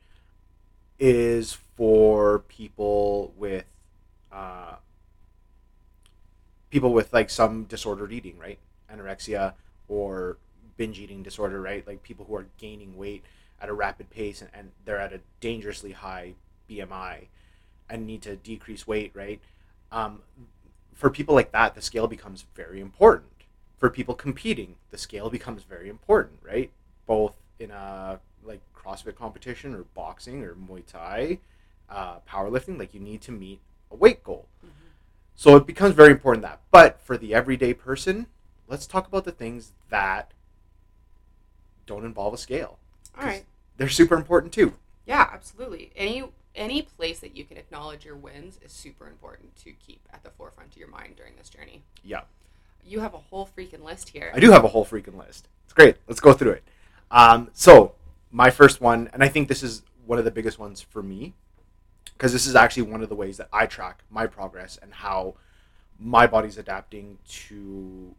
is 1.00 1.54
for 1.76 2.40
people 2.48 3.34
with 3.38 3.66
uh, 4.32 4.76
people 6.72 6.94
with 6.94 7.14
like 7.14 7.30
some 7.30 7.66
disordered 7.66 8.12
eating, 8.12 8.38
right? 8.40 8.58
Anorexia 8.92 9.54
or 9.88 10.38
binge 10.78 10.98
eating 11.00 11.22
disorder, 11.22 11.62
right? 11.62 11.86
Like 11.86 12.02
people 12.02 12.26
who 12.26 12.36
are 12.36 12.48
gaining 12.58 12.98
weight 12.98 13.24
at 13.62 13.70
a 13.70 13.74
rapid 13.74 14.10
pace 14.10 14.42
and, 14.42 14.50
and 14.54 14.72
they're 14.86 14.98
at 14.98 15.14
a 15.14 15.20
dangerously 15.40 15.92
high 15.92 16.34
BMI 16.70 17.28
and 17.90 18.08
need 18.08 18.22
to 18.24 18.36
decrease 18.38 18.88
weight, 18.88 19.12
right? 19.14 19.40
Um, 19.92 20.22
for 20.94 21.10
people 21.10 21.36
like 21.36 21.52
that, 21.52 21.76
the 21.76 21.82
scale 21.82 22.08
becomes 22.08 22.46
very 22.56 22.80
important. 22.80 23.28
For 23.78 23.90
people 23.90 24.16
competing, 24.16 24.76
the 24.92 24.98
scale 24.98 25.30
becomes 25.30 25.64
very 25.64 25.90
important, 25.90 26.40
right? 26.42 26.72
Both 27.06 27.36
in 27.60 27.72
a 27.72 28.20
like 28.44 28.62
CrossFit 28.76 29.16
competition 29.16 29.76
or 29.76 29.84
boxing 29.94 30.44
or 30.44 30.56
Muay 30.56 30.86
Thai, 30.86 31.40
uh, 31.90 32.20
powerlifting, 32.28 32.80
like 32.80 32.94
you 32.94 33.00
need 33.00 33.22
to 33.24 33.32
meet 33.32 33.60
a 33.92 33.96
weight 33.96 34.24
goal. 34.24 34.48
So 35.42 35.56
it 35.56 35.66
becomes 35.66 35.96
very 35.96 36.12
important 36.12 36.44
that. 36.44 36.60
But 36.70 37.02
for 37.02 37.18
the 37.18 37.34
everyday 37.34 37.74
person, 37.74 38.28
let's 38.68 38.86
talk 38.86 39.08
about 39.08 39.26
the 39.26 39.32
things 39.32 39.72
that 39.90 40.34
don't 41.88 42.06
involve 42.06 42.36
a 42.36 42.38
scale. 42.38 42.78
All 43.18 43.26
right. 43.26 43.44
They're 43.76 43.90
super 43.90 44.14
important 44.14 44.54
too. 44.54 44.76
Yeah, 45.08 45.28
absolutely. 45.34 45.94
Any 45.96 46.26
any 46.54 46.84
place 46.84 47.22
that 47.22 47.36
you 47.36 47.44
can 47.44 47.58
acknowledge 47.58 48.06
your 48.06 48.18
wins 48.18 48.60
is 48.64 48.72
super 48.72 49.08
important 49.08 49.56
to 49.64 49.72
keep 49.72 50.08
at 50.14 50.24
the 50.24 50.30
forefront 50.30 50.74
of 50.74 50.78
your 50.78 50.90
mind 50.90 51.16
during 51.18 51.36
this 51.38 51.50
journey. 51.50 51.82
Yeah. 52.04 52.22
You 52.86 53.00
have 53.00 53.16
a 53.16 53.18
whole 53.18 53.50
freaking 53.58 53.84
list 53.84 54.10
here. 54.10 54.32
I 54.36 54.40
do 54.40 54.52
have 54.52 54.64
a 54.64 54.68
whole 54.68 54.86
freaking 54.86 55.18
list. 55.18 55.48
It's 55.64 55.74
great. 55.74 55.96
Let's 56.08 56.20
go 56.20 56.34
through 56.34 56.52
it. 56.52 56.64
Um, 57.10 57.50
so 57.54 57.96
my 58.30 58.52
first 58.52 58.80
one, 58.80 59.10
and 59.12 59.24
I 59.24 59.28
think 59.28 59.48
this 59.48 59.64
is 59.64 59.82
one 60.06 60.20
of 60.20 60.26
the 60.26 60.30
biggest 60.30 60.60
ones 60.60 60.82
for 60.82 61.02
me, 61.02 61.34
because 62.22 62.34
this 62.34 62.46
is 62.46 62.56
actually 62.56 62.84
one 62.84 63.02
of 63.02 63.10
the 63.10 63.16
ways 63.16 63.38
that 63.38 63.50
I 63.52 63.66
track 63.66 64.04
my 64.12 64.28
progress 64.28 64.78
and 64.80 64.94
how 64.94 65.34
my 65.98 66.28
body's 66.28 66.56
adapting 66.56 67.18
to 67.28 68.14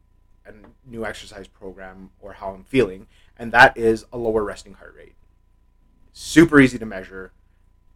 a 0.45 0.51
new 0.85 1.07
exercise 1.07 1.47
program 1.47 2.11
or 2.19 2.33
how 2.33 2.51
I'm 2.51 2.65
feeling, 2.65 3.07
and 3.39 3.53
that 3.53 3.77
is 3.77 4.05
a 4.13 4.19
lower 4.19 4.43
resting 4.43 4.75
heart 4.75 4.97
rate. 4.99 5.15
Super 6.13 6.61
easy 6.61 6.81
to 6.81 6.85
measure, 6.85 7.31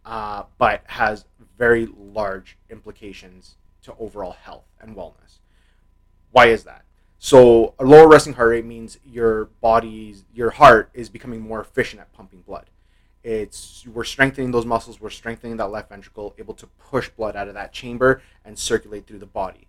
uh, 0.05 0.43
but 0.57 0.83
has 0.85 1.25
very 1.57 1.89
large 1.99 2.57
implications 2.69 3.57
to 3.81 3.93
overall 3.99 4.31
health 4.31 4.63
and 4.79 4.95
wellness. 4.95 5.39
Why 6.31 6.45
is 6.45 6.63
that? 6.63 6.85
So 7.19 7.73
a 7.79 7.83
lower 7.83 8.07
resting 8.07 8.31
heart 8.31 8.51
rate 8.51 8.65
means 8.65 8.97
your 9.03 9.49
body's 9.59 10.23
your 10.33 10.51
heart 10.51 10.89
is 10.93 11.09
becoming 11.09 11.41
more 11.41 11.59
efficient 11.59 11.99
at 11.99 12.13
pumping 12.13 12.43
blood. 12.43 12.69
It's 13.27 13.85
we're 13.85 14.03
strengthening 14.03 14.51
those 14.51 14.65
muscles, 14.65 15.01
we're 15.01 15.09
strengthening 15.09 15.57
that 15.57 15.69
left 15.69 15.89
ventricle, 15.89 16.33
able 16.37 16.53
to 16.55 16.67
push 16.67 17.09
blood 17.09 17.35
out 17.35 17.47
of 17.47 17.55
that 17.55 17.73
chamber 17.73 18.21
and 18.45 18.57
circulate 18.57 19.05
through 19.05 19.19
the 19.19 19.25
body. 19.25 19.67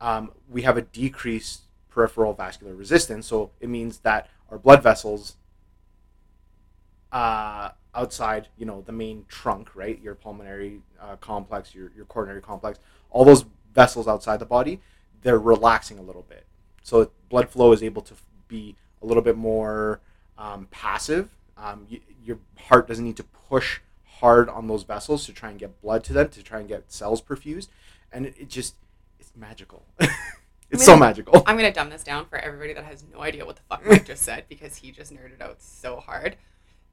Um, 0.00 0.32
we 0.48 0.62
have 0.62 0.76
a 0.76 0.82
decreased 0.82 1.62
peripheral 1.90 2.32
vascular 2.32 2.74
resistance, 2.74 3.26
so 3.26 3.50
it 3.60 3.68
means 3.68 3.98
that 3.98 4.28
our 4.50 4.58
blood 4.58 4.82
vessels 4.82 5.36
uh, 7.12 7.70
outside, 7.94 8.48
you 8.56 8.66
know, 8.66 8.82
the 8.82 8.92
main 8.92 9.26
trunk, 9.28 9.74
right, 9.74 10.00
your 10.00 10.14
pulmonary 10.14 10.80
uh, 11.00 11.16
complex, 11.16 11.74
your 11.74 11.90
your 11.94 12.06
coronary 12.06 12.40
complex, 12.40 12.78
all 13.10 13.24
those 13.24 13.44
vessels 13.74 14.08
outside 14.08 14.38
the 14.38 14.46
body, 14.46 14.80
they're 15.22 15.38
relaxing 15.38 15.98
a 15.98 16.02
little 16.02 16.24
bit 16.28 16.46
so 16.84 17.10
blood 17.30 17.48
flow 17.48 17.72
is 17.72 17.82
able 17.82 18.02
to 18.02 18.14
be 18.46 18.76
a 19.02 19.06
little 19.06 19.22
bit 19.22 19.36
more 19.36 20.00
um, 20.38 20.68
passive. 20.70 21.34
Um, 21.56 21.86
you, 21.88 22.00
your 22.24 22.38
heart 22.58 22.88
doesn't 22.88 23.04
need 23.04 23.16
to 23.16 23.24
push 23.24 23.80
hard 24.20 24.48
on 24.48 24.66
those 24.66 24.84
vessels 24.84 25.26
to 25.26 25.32
try 25.32 25.50
and 25.50 25.58
get 25.58 25.80
blood 25.82 26.04
to 26.04 26.12
them 26.12 26.28
to 26.28 26.42
try 26.42 26.60
and 26.60 26.68
get 26.68 26.90
cells 26.92 27.20
perfused, 27.20 27.68
and 28.12 28.26
it, 28.26 28.34
it 28.38 28.48
just 28.48 28.76
it's 29.18 29.32
magical. 29.36 29.84
it's 30.00 30.12
I'm 30.72 30.78
so 30.78 30.96
magical. 30.96 31.42
I'm 31.46 31.56
gonna 31.56 31.72
dumb 31.72 31.90
this 31.90 32.04
down 32.04 32.26
for 32.26 32.38
everybody 32.38 32.72
that 32.72 32.84
has 32.84 33.04
no 33.12 33.20
idea 33.20 33.44
what 33.44 33.56
the 33.56 33.62
fuck 33.68 33.86
Mike 33.86 34.06
just 34.06 34.22
said 34.22 34.44
because 34.48 34.76
he 34.76 34.90
just 34.90 35.12
nerded 35.12 35.40
out 35.40 35.60
so 35.60 35.96
hard. 35.96 36.36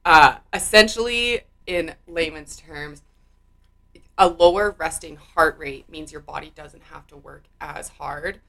Uh, 0.03 0.37
essentially, 0.53 1.41
in 1.67 1.93
layman's 2.07 2.57
terms, 2.57 3.03
a 4.17 4.27
lower 4.27 4.75
resting 4.77 5.15
heart 5.15 5.57
rate 5.57 5.89
means 5.89 6.11
your 6.11 6.21
body 6.21 6.51
doesn't 6.53 6.83
have 6.83 7.07
to 7.07 7.17
work 7.17 7.45
as 7.59 7.89
hard, 7.89 8.39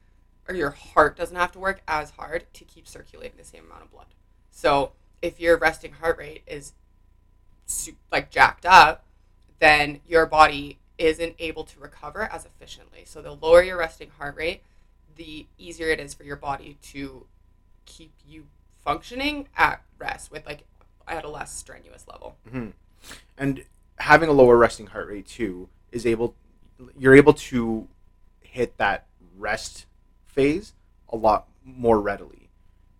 or 0.47 0.55
your 0.55 0.71
heart 0.71 1.15
doesn't 1.15 1.37
have 1.37 1.51
to 1.53 1.59
work 1.59 1.81
as 1.87 2.11
hard 2.11 2.45
to 2.53 2.65
keep 2.65 2.87
circulating 2.87 3.37
the 3.37 3.43
same 3.43 3.65
amount 3.65 3.83
of 3.83 3.91
blood. 3.91 4.07
So, 4.51 4.91
if 5.23 5.39
your 5.39 5.57
resting 5.57 5.93
heart 5.93 6.17
rate 6.19 6.43
is 6.45 6.73
like 8.11 8.29
jacked 8.29 8.65
up, 8.65 9.05
then 9.59 10.01
your 10.05 10.25
body 10.25 10.77
isn't 10.97 11.33
able 11.39 11.63
to 11.63 11.79
recover 11.79 12.23
as 12.31 12.45
efficiently. 12.45 13.03
So, 13.05 13.21
the 13.21 13.31
lower 13.31 13.63
your 13.63 13.77
resting 13.77 14.09
heart 14.19 14.35
rate, 14.35 14.61
the 15.15 15.47
easier 15.57 15.87
it 15.87 15.99
is 15.99 16.13
for 16.13 16.23
your 16.25 16.35
body 16.35 16.77
to 16.91 17.25
keep 17.85 18.11
you 18.27 18.47
functioning 18.83 19.47
at 19.57 19.81
rest 19.97 20.29
with 20.29 20.45
like 20.45 20.65
at 21.07 21.23
a 21.23 21.29
less 21.29 21.55
strenuous 21.55 22.05
level. 22.07 22.35
Mhm. 22.45 22.73
And 23.37 23.65
having 23.99 24.27
a 24.27 24.33
lower 24.33 24.57
resting 24.57 24.87
heart 24.87 25.07
rate 25.07 25.27
too 25.27 25.69
is 25.91 26.05
able 26.05 26.35
you're 26.97 27.15
able 27.15 27.33
to 27.33 27.87
hit 28.41 28.77
that 28.77 29.05
rest 29.37 29.85
phase 30.25 30.73
a 31.07 31.15
lot 31.15 31.47
more 31.63 32.01
readily. 32.01 32.49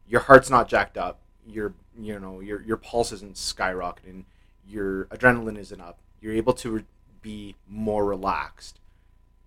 Your 0.08 0.22
heart's 0.22 0.50
not 0.50 0.70
jacked 0.70 0.98
up. 0.98 1.20
Your 1.46 1.74
you 2.00 2.20
know 2.20 2.40
your 2.40 2.62
your 2.62 2.78
pulse 2.78 3.12
isn't 3.12 3.36
skyrocketing. 3.36 4.26
Your 4.68 5.06
adrenaline 5.06 5.58
isn't 5.58 5.82
up. 5.82 6.00
You're 6.22 6.34
able 6.34 6.54
to 6.54 6.70
re- 6.72 6.86
be 7.22 7.56
more 7.68 8.06
relaxed 8.06 8.80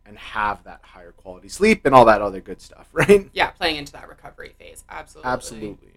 and 0.04 0.16
have 0.18 0.62
that 0.64 0.80
higher 0.82 1.12
quality 1.12 1.48
sleep 1.48 1.84
and 1.84 1.94
all 1.94 2.04
that 2.04 2.22
other 2.22 2.40
good 2.40 2.60
stuff, 2.60 2.88
right? 2.92 3.28
Yeah, 3.32 3.50
playing 3.50 3.76
into 3.76 3.92
that 3.92 4.08
recovery 4.08 4.54
phase. 4.58 4.84
Absolutely. 4.88 5.30
Absolutely. 5.30 5.92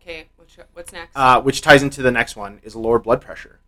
Okay, 0.00 0.26
which, 0.36 0.56
what's 0.72 0.92
next? 0.92 1.14
uh, 1.14 1.40
which 1.40 1.60
ties 1.60 1.82
into 1.82 2.00
the 2.00 2.10
next 2.10 2.36
one 2.36 2.60
is 2.62 2.74
lower 2.74 2.98
blood 2.98 3.20
pressure. 3.20 3.58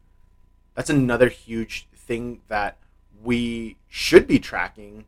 That's 0.74 0.88
another 0.88 1.28
huge 1.28 1.86
thing 1.94 2.40
that 2.48 2.78
we 3.22 3.76
should 3.88 4.26
be 4.26 4.38
tracking, 4.38 5.04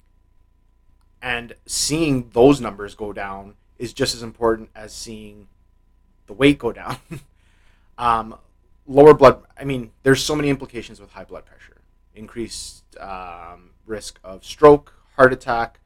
and 1.22 1.54
seeing 1.64 2.28
those 2.34 2.60
numbers 2.60 2.94
go 2.94 3.12
down 3.12 3.54
is 3.78 3.92
just 3.92 4.14
as 4.14 4.22
important 4.22 4.68
as 4.74 4.92
seeing 4.92 5.48
the 6.26 6.32
weight 6.32 6.58
go 6.58 6.72
down. 6.72 6.96
um, 7.98 8.36
lower 8.86 9.14
blood. 9.14 9.42
I 9.58 9.64
mean, 9.64 9.90
there's 10.02 10.22
so 10.22 10.34
many 10.34 10.48
implications 10.48 11.00
with 11.00 11.12
high 11.12 11.24
blood 11.24 11.44
pressure. 11.44 11.80
Increased 12.14 12.84
um, 12.98 13.70
risk 13.86 14.18
of 14.22 14.44
stroke, 14.44 14.94
heart 15.16 15.32
attack, 15.32 15.78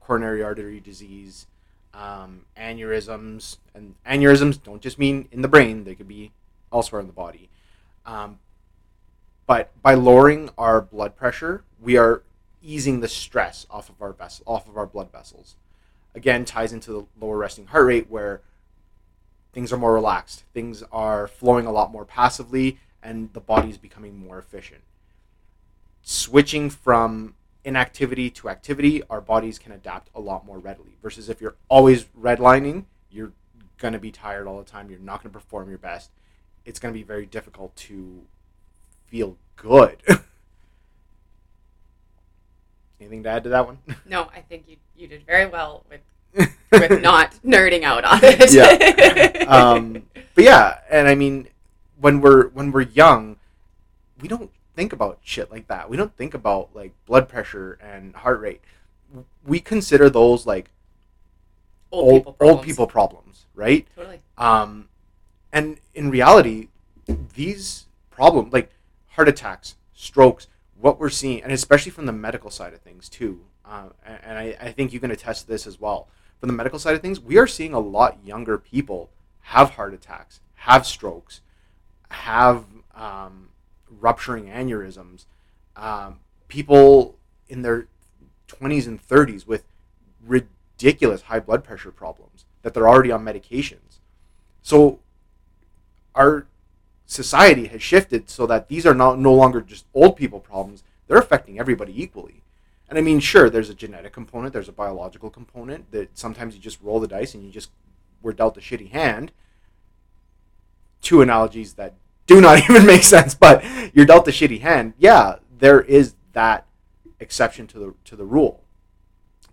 coronary 0.00 0.42
artery 0.42 0.80
disease, 0.80 1.46
um, 1.94 2.42
aneurysms, 2.56 3.58
and 3.74 3.94
aneurysms 4.06 4.62
don't 4.62 4.80
just 4.80 4.98
mean 4.98 5.28
in 5.32 5.42
the 5.42 5.48
brain; 5.48 5.84
they 5.84 5.94
could 5.94 6.08
be 6.08 6.32
elsewhere 6.72 7.00
in 7.00 7.06
the 7.06 7.12
body. 7.12 7.48
Um, 8.06 8.38
but 9.46 9.70
by 9.82 9.94
lowering 9.94 10.50
our 10.58 10.80
blood 10.80 11.16
pressure, 11.16 11.64
we 11.80 11.96
are 11.96 12.22
easing 12.62 13.00
the 13.00 13.08
stress 13.08 13.66
off 13.70 13.88
of 13.88 14.00
our 14.00 14.12
vessel, 14.12 14.44
off 14.46 14.68
of 14.68 14.76
our 14.76 14.86
blood 14.86 15.10
vessels. 15.10 15.56
Again, 16.14 16.44
ties 16.44 16.72
into 16.72 16.92
the 16.92 17.06
lower 17.20 17.36
resting 17.36 17.66
heart 17.66 17.86
rate, 17.86 18.10
where 18.10 18.40
things 19.52 19.72
are 19.72 19.76
more 19.76 19.94
relaxed, 19.94 20.44
things 20.52 20.82
are 20.92 21.26
flowing 21.26 21.66
a 21.66 21.72
lot 21.72 21.92
more 21.92 22.04
passively, 22.04 22.78
and 23.02 23.32
the 23.32 23.40
body 23.40 23.70
is 23.70 23.78
becoming 23.78 24.18
more 24.18 24.38
efficient. 24.38 24.82
Switching 26.02 26.70
from 26.70 27.34
inactivity 27.64 28.30
to 28.30 28.48
activity, 28.48 29.02
our 29.10 29.20
bodies 29.20 29.58
can 29.58 29.72
adapt 29.72 30.08
a 30.14 30.20
lot 30.20 30.46
more 30.46 30.58
readily. 30.58 30.96
Versus 31.02 31.28
if 31.28 31.40
you're 31.40 31.56
always 31.68 32.04
redlining, 32.18 32.84
you're 33.10 33.32
going 33.78 33.92
to 33.92 33.98
be 33.98 34.10
tired 34.10 34.46
all 34.46 34.58
the 34.58 34.64
time. 34.64 34.90
You're 34.90 34.98
not 34.98 35.22
going 35.22 35.32
to 35.32 35.38
perform 35.38 35.68
your 35.68 35.78
best. 35.78 36.10
It's 36.64 36.78
going 36.78 36.92
to 36.92 36.98
be 36.98 37.04
very 37.04 37.26
difficult 37.26 37.74
to 37.76 38.22
feel 39.06 39.36
good. 39.56 40.02
Anything 43.00 43.22
to 43.22 43.28
add 43.28 43.44
to 43.44 43.50
that 43.50 43.66
one? 43.66 43.78
no, 44.06 44.28
I 44.34 44.40
think 44.40 44.64
you 44.66 44.76
you 44.96 45.06
did 45.06 45.24
very 45.24 45.46
well 45.46 45.84
with 45.88 46.00
with 46.70 47.02
not 47.02 47.32
nerding 47.44 47.82
out 47.82 48.04
on 48.04 48.20
it. 48.22 48.52
Yeah. 48.52 49.44
um, 49.48 50.04
but 50.34 50.44
yeah, 50.44 50.78
and 50.90 51.08
I 51.08 51.14
mean, 51.14 51.48
when 52.00 52.20
we're 52.20 52.48
when 52.48 52.72
we're 52.72 52.82
young, 52.82 53.36
we 54.20 54.28
don't 54.28 54.50
think 54.74 54.92
about 54.92 55.18
shit 55.22 55.50
like 55.50 55.66
that. 55.68 55.90
We 55.90 55.96
don't 55.96 56.16
think 56.16 56.34
about 56.34 56.70
like 56.74 56.92
blood 57.06 57.28
pressure 57.28 57.78
and 57.82 58.14
heart 58.14 58.40
rate. 58.40 58.60
We 59.44 59.60
consider 59.60 60.08
those 60.10 60.46
like 60.46 60.70
old, 61.90 62.12
old 62.12 62.18
people. 62.18 62.28
old 62.28 62.38
Problems. 62.38 62.66
people 62.66 62.86
problems, 62.86 63.46
right? 63.54 63.86
Totally. 63.96 64.20
Um, 64.36 64.88
and 65.52 65.78
in 65.94 66.10
reality, 66.10 66.68
these 67.34 67.86
problems, 68.10 68.52
like 68.52 68.70
heart 69.08 69.28
attacks, 69.28 69.76
strokes, 69.94 70.46
what 70.80 71.00
we're 71.00 71.10
seeing, 71.10 71.42
and 71.42 71.52
especially 71.52 71.90
from 71.90 72.06
the 72.06 72.12
medical 72.12 72.50
side 72.50 72.72
of 72.72 72.80
things 72.80 73.08
too, 73.08 73.40
uh, 73.64 73.88
and, 74.04 74.18
and 74.24 74.38
I, 74.38 74.56
I 74.60 74.72
think 74.72 74.92
you 74.92 75.00
can 75.00 75.10
attest 75.10 75.42
to 75.42 75.48
this 75.48 75.66
as 75.66 75.80
well. 75.80 76.08
From 76.40 76.48
the 76.48 76.52
medical 76.54 76.78
side 76.78 76.94
of 76.94 77.02
things, 77.02 77.20
we 77.20 77.36
are 77.36 77.46
seeing 77.46 77.74
a 77.74 77.80
lot 77.80 78.18
younger 78.24 78.58
people 78.58 79.10
have 79.40 79.70
heart 79.70 79.92
attacks, 79.92 80.40
have 80.54 80.86
strokes, 80.86 81.40
have 82.10 82.64
um, 82.94 83.48
rupturing 83.90 84.46
aneurysms, 84.46 85.24
um, 85.76 86.20
people 86.48 87.16
in 87.48 87.62
their 87.62 87.88
20s 88.48 88.86
and 88.86 89.06
30s 89.06 89.46
with 89.46 89.64
ridiculous 90.24 91.22
high 91.22 91.40
blood 91.40 91.64
pressure 91.64 91.90
problems 91.90 92.44
that 92.62 92.74
they're 92.74 92.88
already 92.88 93.10
on 93.10 93.24
medications. 93.24 93.98
So 94.62 95.00
our 96.14 96.46
society 97.06 97.66
has 97.68 97.82
shifted 97.82 98.28
so 98.28 98.46
that 98.46 98.68
these 98.68 98.84
are 98.84 98.94
not 98.94 99.18
no 99.18 99.32
longer 99.32 99.60
just 99.60 99.86
old 99.94 100.16
people 100.16 100.40
problems; 100.40 100.82
they're 101.06 101.18
affecting 101.18 101.58
everybody 101.58 102.00
equally. 102.00 102.42
And 102.88 102.98
I 102.98 103.02
mean, 103.02 103.20
sure, 103.20 103.50
there's 103.50 103.68
a 103.68 103.74
genetic 103.74 104.12
component, 104.12 104.52
there's 104.52 104.68
a 104.68 104.72
biological 104.72 105.30
component 105.30 105.90
that 105.92 106.16
sometimes 106.16 106.54
you 106.54 106.60
just 106.60 106.80
roll 106.80 107.00
the 107.00 107.08
dice 107.08 107.34
and 107.34 107.44
you 107.44 107.50
just 107.50 107.70
were 108.22 108.32
dealt 108.32 108.56
a 108.56 108.60
shitty 108.60 108.90
hand. 108.90 109.32
Two 111.02 111.20
analogies 111.20 111.74
that 111.74 111.94
do 112.26 112.40
not 112.40 112.58
even 112.70 112.86
make 112.86 113.02
sense, 113.02 113.34
but 113.34 113.64
you're 113.94 114.06
dealt 114.06 114.26
a 114.28 114.30
shitty 114.30 114.60
hand. 114.60 114.94
Yeah, 114.98 115.36
there 115.58 115.80
is 115.80 116.14
that 116.32 116.66
exception 117.20 117.66
to 117.68 117.78
the 117.78 117.94
to 118.04 118.16
the 118.16 118.24
rule. 118.24 118.62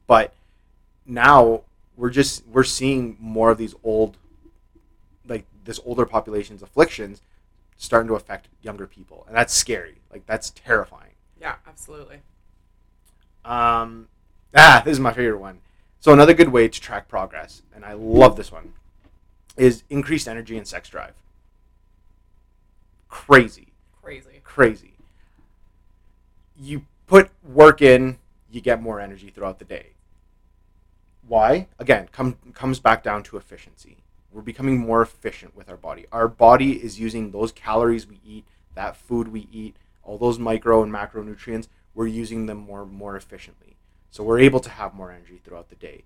But 0.08 0.34
now 1.06 1.62
we're 1.98 2.10
just 2.10 2.46
we're 2.48 2.64
seeing 2.64 3.18
more 3.20 3.52
of 3.52 3.58
these 3.58 3.76
old 3.84 4.18
like 5.28 5.46
this 5.64 5.80
older 5.86 6.06
population's 6.06 6.62
afflictions 6.62 7.22
starting 7.78 8.08
to 8.08 8.16
affect 8.16 8.48
younger 8.62 8.88
people 8.88 9.26
and 9.28 9.36
that's 9.36 9.54
scary 9.54 9.96
like 10.12 10.26
that's 10.26 10.50
terrifying 10.52 11.12
Yeah, 11.40 11.56
absolutely. 11.68 12.22
Um 13.46 14.08
ah 14.56 14.82
this 14.84 14.94
is 14.94 15.00
my 15.00 15.14
favorite 15.14 15.40
one. 15.40 15.60
So 16.00 16.12
another 16.14 16.34
good 16.34 16.50
way 16.50 16.68
to 16.68 16.82
track 16.82 17.08
progress 17.08 17.62
and 17.74 17.86
i 17.86 17.94
love 17.94 18.36
this 18.36 18.52
one 18.52 18.74
is 19.58 19.84
increased 19.90 20.28
energy 20.28 20.58
and 20.58 20.68
sex 20.68 20.90
drive. 20.90 21.14
Crazy. 23.08 23.68
Crazy. 24.02 24.42
crazy. 24.44 24.94
You 26.58 26.86
put 27.08 27.30
work 27.44 27.82
in 27.82 28.18
you 28.52 28.62
get 28.62 28.82
more 28.82 29.00
energy 29.00 29.30
throughout 29.30 29.60
the 29.60 29.66
day. 29.66 29.88
Why? 31.28 31.68
Again 31.80 32.10
come, 32.12 32.38
comes 32.54 32.80
back 32.80 33.04
down 33.04 33.24
to 33.24 33.38
efficiency. 33.38 33.98
We're 34.32 34.42
becoming 34.42 34.78
more 34.78 35.02
efficient 35.02 35.56
with 35.56 35.70
our 35.70 35.78
body. 35.78 36.06
Our 36.12 36.28
body 36.28 36.84
is 36.84 37.00
using 37.00 37.32
those 37.32 37.52
calories 37.52 38.06
we 38.08 38.20
eat 38.26 38.46
that 38.76 38.98
food 38.98 39.30
we 39.30 39.48
eat 39.52 39.76
all 40.04 40.18
those 40.18 40.38
micro 40.38 40.84
and 40.84 40.94
macronutrients 40.94 41.68
we're 41.96 42.08
using 42.08 42.46
them 42.46 42.58
more 42.58 42.86
more 42.86 43.16
efficiently 43.16 43.76
so 44.12 44.24
we're 44.24 44.40
able 44.40 44.60
to 44.60 44.70
have 44.70 44.94
more 44.94 45.12
energy 45.12 45.42
throughout 45.44 45.70
the 45.70 45.76
day 45.76 46.04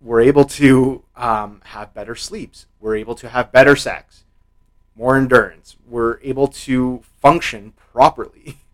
we're 0.00 0.22
able 0.22 0.44
to 0.44 1.04
um, 1.16 1.60
have 1.66 1.92
better 1.92 2.14
sleeps. 2.14 2.66
We're 2.80 2.96
able 2.96 3.14
to 3.16 3.28
have 3.28 3.52
better 3.52 3.76
sex, 3.76 4.24
more 4.96 5.16
endurance. 5.16 5.76
We're 5.86 6.18
able 6.22 6.48
to 6.48 7.02
function 7.20 7.74
properly. 7.92 8.56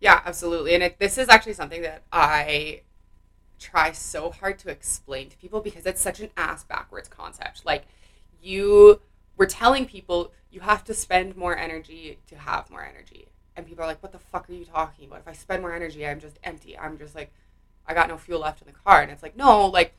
Yeah, 0.00 0.20
absolutely. 0.26 0.74
And 0.74 0.82
it, 0.82 0.98
this 0.98 1.16
is 1.16 1.30
actually 1.30 1.54
something 1.54 1.80
that 1.80 2.02
I 2.12 2.82
try 3.58 3.92
so 3.92 4.30
hard 4.30 4.58
to 4.58 4.68
explain 4.68 5.30
to 5.30 5.36
people 5.38 5.62
because 5.62 5.86
it's 5.86 6.02
such 6.02 6.20
an 6.20 6.28
ass 6.36 6.62
backwards 6.62 7.08
concept. 7.08 7.64
Like, 7.64 7.84
you 8.42 9.00
were 9.38 9.46
telling 9.46 9.86
people 9.86 10.30
you 10.50 10.60
have 10.60 10.84
to 10.84 10.92
spend 10.92 11.38
more 11.38 11.56
energy 11.56 12.18
to 12.26 12.36
have 12.36 12.70
more 12.70 12.84
energy. 12.84 13.28
And 13.56 13.66
people 13.66 13.84
are 13.84 13.86
like, 13.86 14.02
what 14.02 14.12
the 14.12 14.18
fuck 14.18 14.50
are 14.50 14.52
you 14.52 14.64
talking 14.64 15.06
about? 15.06 15.20
If 15.20 15.28
I 15.28 15.32
spend 15.32 15.62
more 15.62 15.72
energy, 15.72 16.06
I'm 16.06 16.20
just 16.20 16.38
empty. 16.42 16.76
I'm 16.76 16.98
just 16.98 17.14
like, 17.14 17.30
I 17.86 17.94
got 17.94 18.08
no 18.08 18.16
fuel 18.16 18.40
left 18.40 18.60
in 18.60 18.66
the 18.66 18.72
car. 18.72 19.00
And 19.02 19.10
it's 19.10 19.22
like, 19.22 19.36
no, 19.36 19.66
like, 19.66 19.94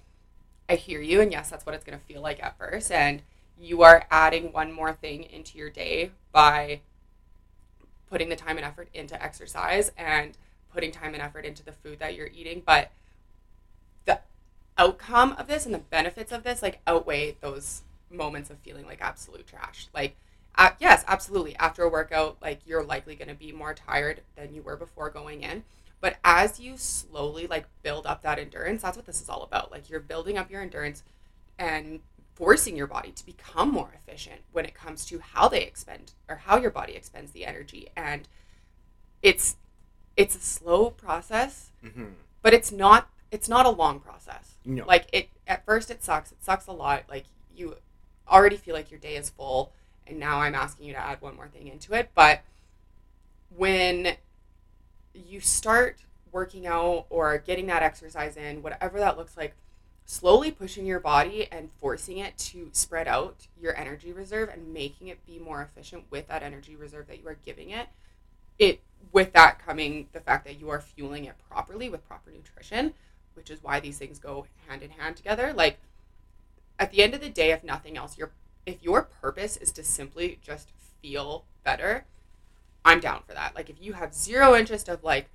I 0.68 0.76
hear 0.76 1.00
you. 1.00 1.22
And 1.22 1.32
yes, 1.32 1.50
that's 1.50 1.66
what 1.66 1.76
it's 1.76 1.86
to 1.86 1.98
feel 1.98 2.22
like 2.22 2.44
at 2.44 2.58
first. 2.58 2.92
And 2.92 3.22
you 3.60 3.84
are 3.84 4.06
adding 4.12 4.52
one 4.52 4.72
more 4.72 4.92
thing 4.92 5.24
into 5.24 5.58
your 5.58 5.70
day 5.70 6.12
by 6.32 6.82
putting 8.10 8.30
the 8.30 8.36
time 8.36 8.58
and 8.58 8.66
effort 8.66 8.90
into 8.94 9.22
exercise 9.22 9.92
and 9.98 10.38
putting 10.74 10.92
time 10.92 11.14
and 11.14 11.24
effort 11.24 11.46
into 11.46 11.64
the 11.64 11.72
food 11.72 12.00
that 12.00 12.16
you're 12.16 12.30
eating. 12.36 12.62
But 12.66 12.92
the 14.06 14.20
outcome 14.78 15.34
of 15.38 15.48
this 15.48 15.66
and 15.66 15.74
the 15.74 15.80
benefits 15.80 16.32
of 16.32 16.44
this 16.44 16.62
like 16.62 16.82
outweigh 16.86 17.38
those 17.40 17.84
moments 18.12 18.50
of 18.50 18.58
feeling 18.60 18.86
like 18.86 19.00
absolute 19.02 19.48
trash. 19.48 19.88
Like, 19.94 20.18
uh, 20.58 20.72
yes, 20.80 21.04
absolutely. 21.08 21.56
After 21.58 21.84
a 21.84 21.90
workout, 21.90 22.38
like 22.42 22.62
you're 22.66 22.84
likely 22.84 23.16
going 23.16 23.28
to 23.30 23.36
be 23.36 23.52
more 23.52 23.74
tired 23.74 24.22
than 24.36 24.54
you 24.54 24.62
were 24.62 24.76
before 24.78 25.10
going 25.10 25.42
in. 25.44 25.64
But 26.02 26.18
as 26.24 26.60
you 26.60 26.78
slowly 26.78 27.48
like 27.48 27.66
build 27.84 28.06
up 28.06 28.22
that 28.24 28.38
endurance, 28.40 28.82
that's 28.84 28.96
what 28.98 29.06
this 29.06 29.22
is 29.22 29.30
all 29.30 29.44
about. 29.44 29.72
Like 29.72 29.90
you're 29.90 30.00
building 30.00 30.38
up 30.38 30.52
your 30.52 30.62
endurance 30.62 31.04
and 31.58 32.00
forcing 32.36 32.76
your 32.76 32.88
body 32.88 33.12
to 33.12 33.26
become 33.26 33.72
more 33.72 33.92
efficient 33.96 34.42
when 34.52 34.66
it 34.66 34.74
comes 34.76 35.06
to 35.06 35.20
how 35.20 35.48
they 35.48 35.62
expend 35.64 36.12
or 36.28 36.36
how 36.36 36.58
your 36.58 36.70
body 36.72 36.94
expends 36.94 37.32
the 37.32 37.46
energy 37.46 37.88
and 37.96 38.28
it's 39.22 39.56
it's 40.18 40.36
a 40.36 40.40
slow 40.40 40.90
process 40.90 41.72
Mm-hmm. 41.84 42.06
but 42.42 42.54
it's 42.54 42.72
not 42.72 43.08
it's 43.32 43.48
not 43.48 43.66
a 43.66 43.70
long 43.70 44.00
process 44.00 44.56
No. 44.66 44.86
like 44.86 45.08
it 45.14 45.30
at 45.48 45.64
first 45.66 45.90
it 45.92 46.04
sucks 46.04 46.32
it 46.32 46.44
sucks 46.44 46.66
a 46.68 46.72
lot 46.72 47.04
like 47.08 47.26
you 47.56 47.76
already 48.28 48.58
feel 48.58 48.74
like 48.76 48.90
your 48.92 49.00
day 49.00 49.16
is 49.16 49.30
full 49.30 49.72
and 50.08 50.20
now 50.20 50.40
i'm 50.40 50.56
asking 50.56 50.88
you 50.88 50.94
to 50.94 51.00
add 51.00 51.22
one 51.22 51.36
more 51.36 51.48
thing 51.48 51.68
into 51.68 51.94
it 51.94 52.10
but 52.16 52.42
when 53.56 54.16
you 55.14 55.40
start 55.40 55.98
working 56.32 56.68
out 56.68 57.06
or 57.10 57.38
getting 57.38 57.68
that 57.68 57.82
exercise 57.82 58.36
in 58.36 58.62
whatever 58.62 59.00
that 59.00 59.18
looks 59.18 59.38
like 59.38 59.56
slowly 60.06 60.52
pushing 60.52 60.86
your 60.86 61.00
body 61.00 61.48
and 61.52 61.70
forcing 61.82 62.20
it 62.20 62.38
to 62.38 62.70
spread 62.74 63.08
out 63.08 63.48
your 63.60 63.76
energy 63.78 64.12
reserve 64.12 64.50
and 64.50 64.74
making 64.74 65.08
it 65.08 65.26
be 65.26 65.40
more 65.40 65.62
efficient 65.62 66.04
with 66.12 66.28
that 66.28 66.44
energy 66.44 66.76
reserve 66.76 67.08
that 67.08 67.20
you 67.20 67.28
are 67.28 67.38
giving 67.46 67.72
it 67.72 67.88
it 68.60 68.82
with 69.12 69.34
that 69.34 69.58
coming 69.60 70.08
the 70.14 70.20
fact 70.20 70.46
that 70.46 70.60
you 70.60 70.70
are 70.70 70.80
fueling 70.80 71.26
it 71.26 71.36
properly 71.50 71.90
with 71.90 72.08
proper 72.08 72.30
nutrition 72.30 72.94
which 73.34 73.50
is 73.50 73.64
why 73.64 73.80
these 73.80 73.98
things 73.98 74.20
go 74.20 74.46
hand 74.68 74.84
in 74.84 74.92
hand 74.92 75.16
together 75.16 75.54
like 75.54 75.80
at 76.78 76.92
the 76.92 77.02
end 77.02 77.14
of 77.14 77.22
the 77.22 77.30
day 77.30 77.52
if 77.52 77.64
nothing 77.64 77.98
else 77.98 78.18
your 78.18 78.32
if 78.66 78.82
your 78.84 79.04
purpose 79.04 79.58
is 79.58 79.72
to 79.72 79.84
simply 79.84 80.40
just 80.44 80.70
feel 81.02 81.46
better 81.64 82.06
i'm 82.86 83.00
down 83.00 83.22
for 83.28 83.34
that. 83.34 83.56
Like 83.56 83.70
if 83.70 83.82
you 83.82 83.94
have 83.94 84.14
zero 84.14 84.56
interest 84.56 84.88
of 84.88 85.04
like 85.04 85.30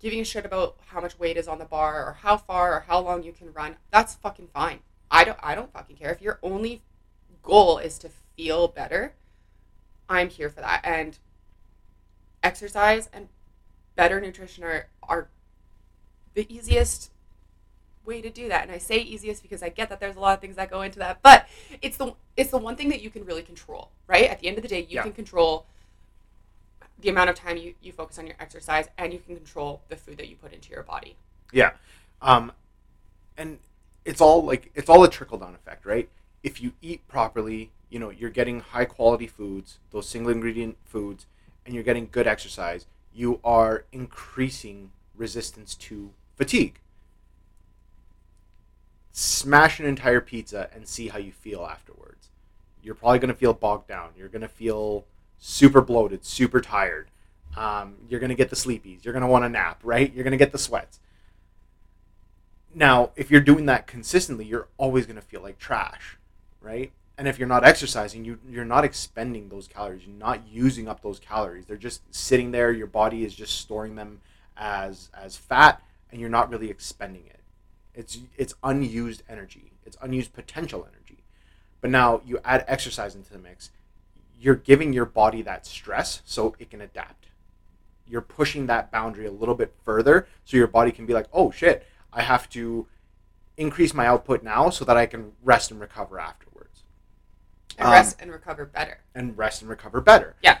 giving 0.00 0.20
a 0.20 0.24
shit 0.24 0.44
about 0.44 0.76
how 0.88 1.00
much 1.00 1.18
weight 1.18 1.36
is 1.36 1.48
on 1.48 1.58
the 1.58 1.64
bar 1.64 2.04
or 2.04 2.12
how 2.14 2.36
far 2.36 2.74
or 2.74 2.80
how 2.80 3.00
long 3.00 3.22
you 3.22 3.32
can 3.32 3.52
run 3.52 3.76
that's 3.90 4.14
fucking 4.16 4.48
fine. 4.52 4.80
I 5.10 5.24
don't 5.24 5.38
i 5.42 5.54
don't 5.54 5.72
fucking 5.72 5.96
care. 5.96 6.10
If 6.10 6.20
your 6.20 6.38
only 6.42 6.82
goal 7.42 7.78
is 7.78 7.98
to 7.98 8.10
feel 8.36 8.68
better 8.68 9.14
i'm 10.08 10.28
here 10.28 10.50
for 10.50 10.60
that. 10.60 10.80
And 10.84 11.16
exercise 12.42 13.08
and 13.12 13.28
better 13.94 14.20
nutrition 14.20 14.64
are 14.64 14.88
are 15.02 15.28
the 16.34 16.52
easiest 16.54 17.10
way 18.06 18.20
to 18.22 18.30
do 18.30 18.48
that 18.48 18.62
and 18.62 18.70
i 18.72 18.78
say 18.78 18.98
easiest 18.98 19.42
because 19.42 19.62
i 19.62 19.68
get 19.68 19.88
that 19.88 20.00
there's 20.00 20.16
a 20.16 20.20
lot 20.20 20.34
of 20.34 20.40
things 20.40 20.56
that 20.56 20.70
go 20.70 20.82
into 20.82 20.98
that 20.98 21.18
but 21.22 21.48
it's 21.82 21.96
the 21.96 22.14
it's 22.36 22.50
the 22.50 22.58
one 22.58 22.76
thing 22.76 22.88
that 22.88 23.02
you 23.02 23.10
can 23.10 23.24
really 23.24 23.42
control 23.42 23.90
right 24.06 24.24
at 24.30 24.40
the 24.40 24.46
end 24.48 24.56
of 24.56 24.62
the 24.62 24.68
day 24.68 24.80
you 24.80 24.96
Yeah. 24.96 25.02
can 25.02 25.12
control 25.12 25.66
the 27.00 27.08
amount 27.10 27.28
of 27.28 27.36
time 27.36 27.56
you, 27.56 27.74
you 27.82 27.92
focus 27.92 28.18
on 28.18 28.26
your 28.26 28.36
exercise 28.40 28.88
and 28.96 29.12
you 29.12 29.18
can 29.18 29.36
control 29.36 29.82
the 29.88 29.96
food 29.96 30.16
that 30.18 30.28
you 30.28 30.36
put 30.36 30.52
into 30.52 30.70
your 30.70 30.82
body 30.82 31.16
Yeah. 31.52 31.72
Um, 32.22 32.52
and 33.36 33.58
it's 34.04 34.20
all 34.20 34.42
like 34.44 34.70
it's 34.74 34.88
all 34.88 35.04
a 35.04 35.10
trickle 35.10 35.36
down 35.38 35.54
effect, 35.54 35.84
right? 35.84 36.08
If 36.42 36.62
you 36.62 36.72
eat 36.80 37.06
properly, 37.08 37.70
you 37.90 37.98
know, 37.98 38.10
you're 38.10 38.30
getting 38.30 38.60
high 38.60 38.84
quality 38.86 39.26
foods, 39.26 39.78
those 39.90 40.08
single 40.08 40.32
ingredient 40.32 40.76
foods, 40.84 41.26
and 41.66 41.74
you're 41.74 41.84
getting 41.84 42.08
good 42.10 42.26
exercise, 42.26 42.86
you 43.14 43.40
are 43.44 43.84
increasing 43.92 44.92
resistance 45.14 45.74
to 45.74 46.10
fatigue. 46.36 46.78
Smash 49.18 49.80
an 49.80 49.86
entire 49.86 50.20
pizza 50.20 50.68
and 50.74 50.86
see 50.86 51.08
how 51.08 51.16
you 51.16 51.32
feel 51.32 51.64
afterwards. 51.64 52.28
You're 52.82 52.94
probably 52.94 53.18
going 53.18 53.32
to 53.32 53.34
feel 53.34 53.54
bogged 53.54 53.88
down. 53.88 54.10
You're 54.14 54.28
going 54.28 54.42
to 54.42 54.46
feel 54.48 55.06
super 55.38 55.80
bloated, 55.80 56.22
super 56.26 56.60
tired. 56.60 57.08
Um, 57.56 57.94
you're 58.10 58.20
going 58.20 58.28
to 58.28 58.36
get 58.36 58.50
the 58.50 58.56
sleepies. 58.56 59.06
You're 59.06 59.14
going 59.14 59.22
to 59.22 59.26
want 59.26 59.46
to 59.46 59.48
nap, 59.48 59.80
right? 59.82 60.12
You're 60.12 60.22
going 60.22 60.32
to 60.32 60.36
get 60.36 60.52
the 60.52 60.58
sweats. 60.58 61.00
Now, 62.74 63.12
if 63.16 63.30
you're 63.30 63.40
doing 63.40 63.64
that 63.64 63.86
consistently, 63.86 64.44
you're 64.44 64.68
always 64.76 65.06
going 65.06 65.16
to 65.16 65.22
feel 65.22 65.40
like 65.40 65.58
trash, 65.58 66.18
right? 66.60 66.92
And 67.16 67.26
if 67.26 67.38
you're 67.38 67.48
not 67.48 67.64
exercising, 67.64 68.22
you 68.22 68.38
you're 68.46 68.66
not 68.66 68.84
expending 68.84 69.48
those 69.48 69.66
calories. 69.66 70.06
You're 70.06 70.14
not 70.14 70.46
using 70.46 70.88
up 70.88 71.00
those 71.00 71.18
calories. 71.18 71.64
They're 71.64 71.78
just 71.78 72.02
sitting 72.14 72.50
there. 72.50 72.70
Your 72.70 72.86
body 72.86 73.24
is 73.24 73.34
just 73.34 73.60
storing 73.60 73.94
them 73.94 74.20
as 74.58 75.08
as 75.14 75.38
fat, 75.38 75.80
and 76.12 76.20
you're 76.20 76.28
not 76.28 76.50
really 76.50 76.68
expending 76.68 77.24
it. 77.24 77.35
It's 77.96 78.18
it's 78.36 78.54
unused 78.62 79.22
energy. 79.28 79.72
It's 79.84 79.96
unused 80.00 80.34
potential 80.34 80.86
energy. 80.86 81.24
But 81.80 81.90
now 81.90 82.20
you 82.24 82.38
add 82.44 82.64
exercise 82.68 83.14
into 83.14 83.32
the 83.32 83.38
mix. 83.38 83.70
You're 84.38 84.54
giving 84.54 84.92
your 84.92 85.06
body 85.06 85.42
that 85.42 85.66
stress 85.66 86.20
so 86.24 86.54
it 86.58 86.70
can 86.70 86.80
adapt. 86.82 87.26
You're 88.06 88.20
pushing 88.20 88.66
that 88.66 88.92
boundary 88.92 89.26
a 89.26 89.30
little 89.32 89.54
bit 89.54 89.74
further 89.84 90.28
so 90.44 90.56
your 90.56 90.66
body 90.66 90.92
can 90.92 91.06
be 91.06 91.14
like, 91.14 91.26
"Oh 91.32 91.50
shit, 91.50 91.86
I 92.12 92.22
have 92.22 92.48
to 92.50 92.86
increase 93.56 93.94
my 93.94 94.06
output 94.06 94.42
now 94.42 94.68
so 94.68 94.84
that 94.84 94.96
I 94.96 95.06
can 95.06 95.32
rest 95.42 95.70
and 95.70 95.80
recover 95.80 96.20
afterwards." 96.20 96.82
and 97.78 97.86
Um, 97.86 97.92
rest 97.92 98.16
and 98.20 98.30
recover 98.30 98.64
better 98.64 98.98
and 99.14 99.36
rest 99.36 99.62
and 99.62 99.68
recover 99.70 100.00
better. 100.00 100.34
Yeah. 100.42 100.58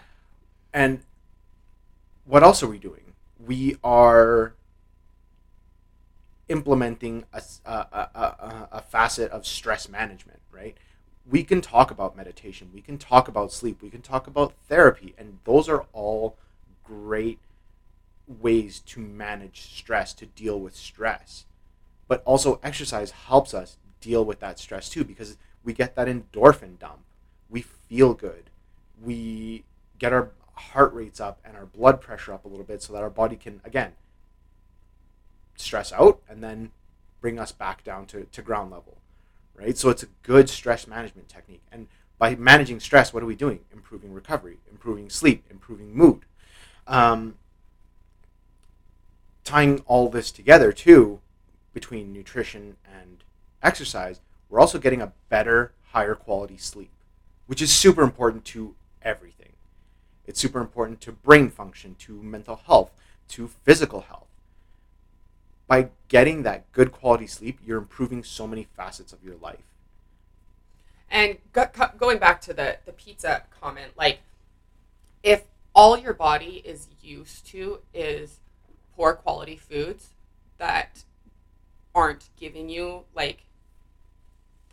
And 0.72 1.02
what 2.24 2.42
else 2.42 2.62
are 2.62 2.66
we 2.66 2.78
doing? 2.78 3.14
We 3.38 3.78
are 3.84 4.54
implementing 6.48 7.24
a, 7.32 7.42
a, 7.64 7.70
a, 7.70 8.68
a, 8.72 8.82
facet 8.82 9.30
of 9.32 9.46
stress 9.46 9.88
management, 9.88 10.40
right? 10.52 10.76
We 11.28 11.42
can 11.42 11.60
talk 11.60 11.90
about 11.90 12.16
meditation, 12.16 12.70
we 12.72 12.80
can 12.80 12.98
talk 12.98 13.26
about 13.26 13.52
sleep, 13.52 13.82
we 13.82 13.90
can 13.90 14.00
talk 14.00 14.26
about 14.26 14.52
therapy, 14.68 15.14
and 15.18 15.38
those 15.44 15.68
are 15.68 15.86
all 15.92 16.36
great 16.84 17.40
ways 18.28 18.80
to 18.80 19.00
manage 19.00 19.62
stress, 19.62 20.14
to 20.14 20.26
deal 20.26 20.60
with 20.60 20.76
stress. 20.76 21.46
But 22.08 22.22
also, 22.24 22.60
exercise 22.62 23.10
helps 23.10 23.52
us 23.52 23.76
deal 24.00 24.24
with 24.24 24.38
that 24.40 24.58
stress 24.58 24.88
too 24.88 25.04
because 25.04 25.36
we 25.64 25.72
get 25.72 25.96
that 25.96 26.06
endorphin 26.06 26.78
dump. 26.78 27.00
We 27.50 27.62
feel 27.62 28.14
good. 28.14 28.50
We 29.02 29.64
get 29.98 30.12
our 30.12 30.30
heart 30.54 30.94
rates 30.94 31.20
up 31.20 31.40
and 31.44 31.56
our 31.56 31.66
blood 31.66 32.00
pressure 32.00 32.32
up 32.32 32.44
a 32.44 32.48
little 32.48 32.64
bit 32.64 32.82
so 32.82 32.92
that 32.92 33.02
our 33.02 33.10
body 33.10 33.36
can, 33.36 33.60
again, 33.64 33.92
stress 35.56 35.92
out 35.92 36.20
and 36.28 36.42
then 36.42 36.70
bring 37.20 37.38
us 37.38 37.52
back 37.52 37.82
down 37.84 38.06
to, 38.06 38.24
to 38.24 38.42
ground 38.42 38.70
level. 38.70 38.98
Right? 39.54 39.76
So 39.76 39.88
it's 39.88 40.02
a 40.02 40.08
good 40.22 40.48
stress 40.48 40.86
management 40.86 41.28
technique. 41.28 41.62
And 41.72 41.88
by 42.18 42.34
managing 42.34 42.80
stress, 42.80 43.12
what 43.12 43.22
are 43.22 43.26
we 43.26 43.34
doing? 43.34 43.60
Improving 43.72 44.12
recovery, 44.12 44.58
improving 44.70 45.10
sleep, 45.10 45.44
improving 45.50 45.94
mood. 45.94 46.24
Um, 46.86 47.36
tying 49.46 49.80
all 49.86 50.08
this 50.08 50.32
together 50.32 50.72
too 50.72 51.20
between 51.72 52.12
nutrition 52.12 52.76
and 52.84 53.22
exercise 53.62 54.20
we're 54.50 54.58
also 54.58 54.76
getting 54.76 55.00
a 55.00 55.12
better 55.28 55.72
higher 55.92 56.16
quality 56.16 56.56
sleep 56.56 56.90
which 57.46 57.62
is 57.62 57.72
super 57.72 58.02
important 58.02 58.44
to 58.44 58.74
everything 59.02 59.52
it's 60.26 60.40
super 60.40 60.60
important 60.60 61.00
to 61.00 61.12
brain 61.12 61.48
function 61.48 61.94
to 61.94 62.20
mental 62.24 62.60
health 62.66 62.90
to 63.28 63.46
physical 63.46 64.00
health 64.00 64.26
by 65.66 65.88
getting 66.08 66.42
that 66.42 66.70
good 66.72 66.92
quality 66.92 67.26
sleep 67.26 67.58
you're 67.64 67.78
improving 67.78 68.22
so 68.22 68.46
many 68.46 68.66
facets 68.76 69.12
of 69.12 69.22
your 69.24 69.36
life 69.36 69.64
And 71.10 71.38
go, 71.52 71.66
going 71.98 72.18
back 72.18 72.40
to 72.42 72.52
the 72.52 72.78
the 72.84 72.92
pizza 72.92 73.44
comment, 73.60 73.92
like 73.96 74.20
if 75.22 75.44
all 75.74 75.98
your 75.98 76.14
body 76.14 76.62
is 76.64 76.88
used 77.02 77.46
to 77.48 77.80
is 77.94 78.40
poor 78.96 79.14
quality 79.14 79.56
foods 79.56 80.10
that 80.58 81.04
aren't 81.94 82.28
giving 82.36 82.68
you 82.68 83.04
like 83.14 83.44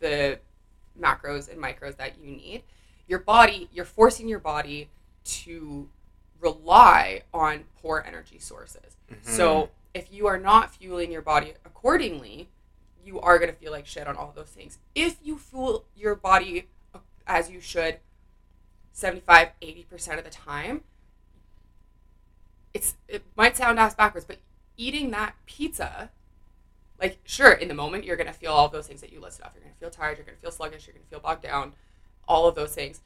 the 0.00 0.38
macros 1.00 1.50
and 1.50 1.62
micros 1.62 1.96
that 1.96 2.18
you 2.18 2.30
need, 2.30 2.62
your 3.06 3.18
body, 3.18 3.68
you're 3.72 3.84
forcing 3.84 4.28
your 4.28 4.38
body 4.38 4.88
to 5.24 5.88
rely 6.40 7.22
on 7.32 7.64
poor 7.80 8.04
energy 8.06 8.38
sources. 8.38 8.96
Mm-hmm. 9.10 9.30
So 9.30 9.70
if 9.94 10.12
you 10.12 10.26
are 10.26 10.38
not 10.38 10.74
fueling 10.74 11.10
your 11.12 11.22
body 11.22 11.54
accordingly, 11.64 12.48
you 13.04 13.20
are 13.20 13.38
going 13.38 13.50
to 13.50 13.56
feel 13.56 13.72
like 13.72 13.86
shit 13.86 14.06
on 14.06 14.16
all 14.16 14.32
those 14.34 14.48
things. 14.48 14.78
If 14.94 15.16
you 15.22 15.38
fuel 15.38 15.84
your 15.96 16.14
body 16.14 16.68
as 17.26 17.50
you 17.50 17.60
should 17.60 17.98
75 18.92 19.48
80% 19.62 20.18
of 20.18 20.24
the 20.24 20.30
time, 20.30 20.82
it's 22.72 22.94
it 23.08 23.24
might 23.36 23.56
sound 23.56 23.78
ass 23.78 23.94
backwards, 23.94 24.26
but 24.26 24.38
eating 24.76 25.10
that 25.12 25.34
pizza 25.46 26.10
like 27.00 27.18
sure 27.24 27.52
in 27.52 27.68
the 27.68 27.74
moment 27.74 28.04
you're 28.04 28.16
going 28.16 28.26
to 28.26 28.32
feel 28.32 28.52
all 28.52 28.68
those 28.68 28.86
things 28.86 29.00
that 29.00 29.12
you 29.12 29.20
listed 29.20 29.44
off. 29.44 29.52
You're 29.54 29.62
going 29.62 29.74
to 29.74 29.80
feel 29.80 29.90
tired, 29.90 30.16
you're 30.16 30.26
going 30.26 30.36
to 30.36 30.40
feel 30.42 30.50
sluggish, 30.50 30.86
you're 30.86 30.94
going 30.94 31.04
to 31.04 31.10
feel 31.10 31.20
bogged 31.20 31.42
down, 31.42 31.72
all 32.26 32.46
of 32.48 32.54
those 32.54 32.74
things. 32.74 33.00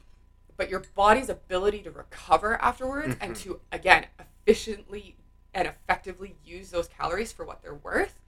But 0.57 0.69
your 0.69 0.83
body's 0.95 1.29
ability 1.29 1.79
to 1.83 1.91
recover 1.91 2.61
afterwards 2.61 3.15
and 3.19 3.33
Mhm. 3.33 3.41
to 3.43 3.61
again 3.71 4.07
efficiently 4.19 5.15
and 5.53 5.67
effectively 5.67 6.35
use 6.45 6.71
those 6.71 6.87
calories 6.87 7.31
for 7.31 7.45
what 7.45 7.61
they're 7.61 7.75
worth 7.75 8.19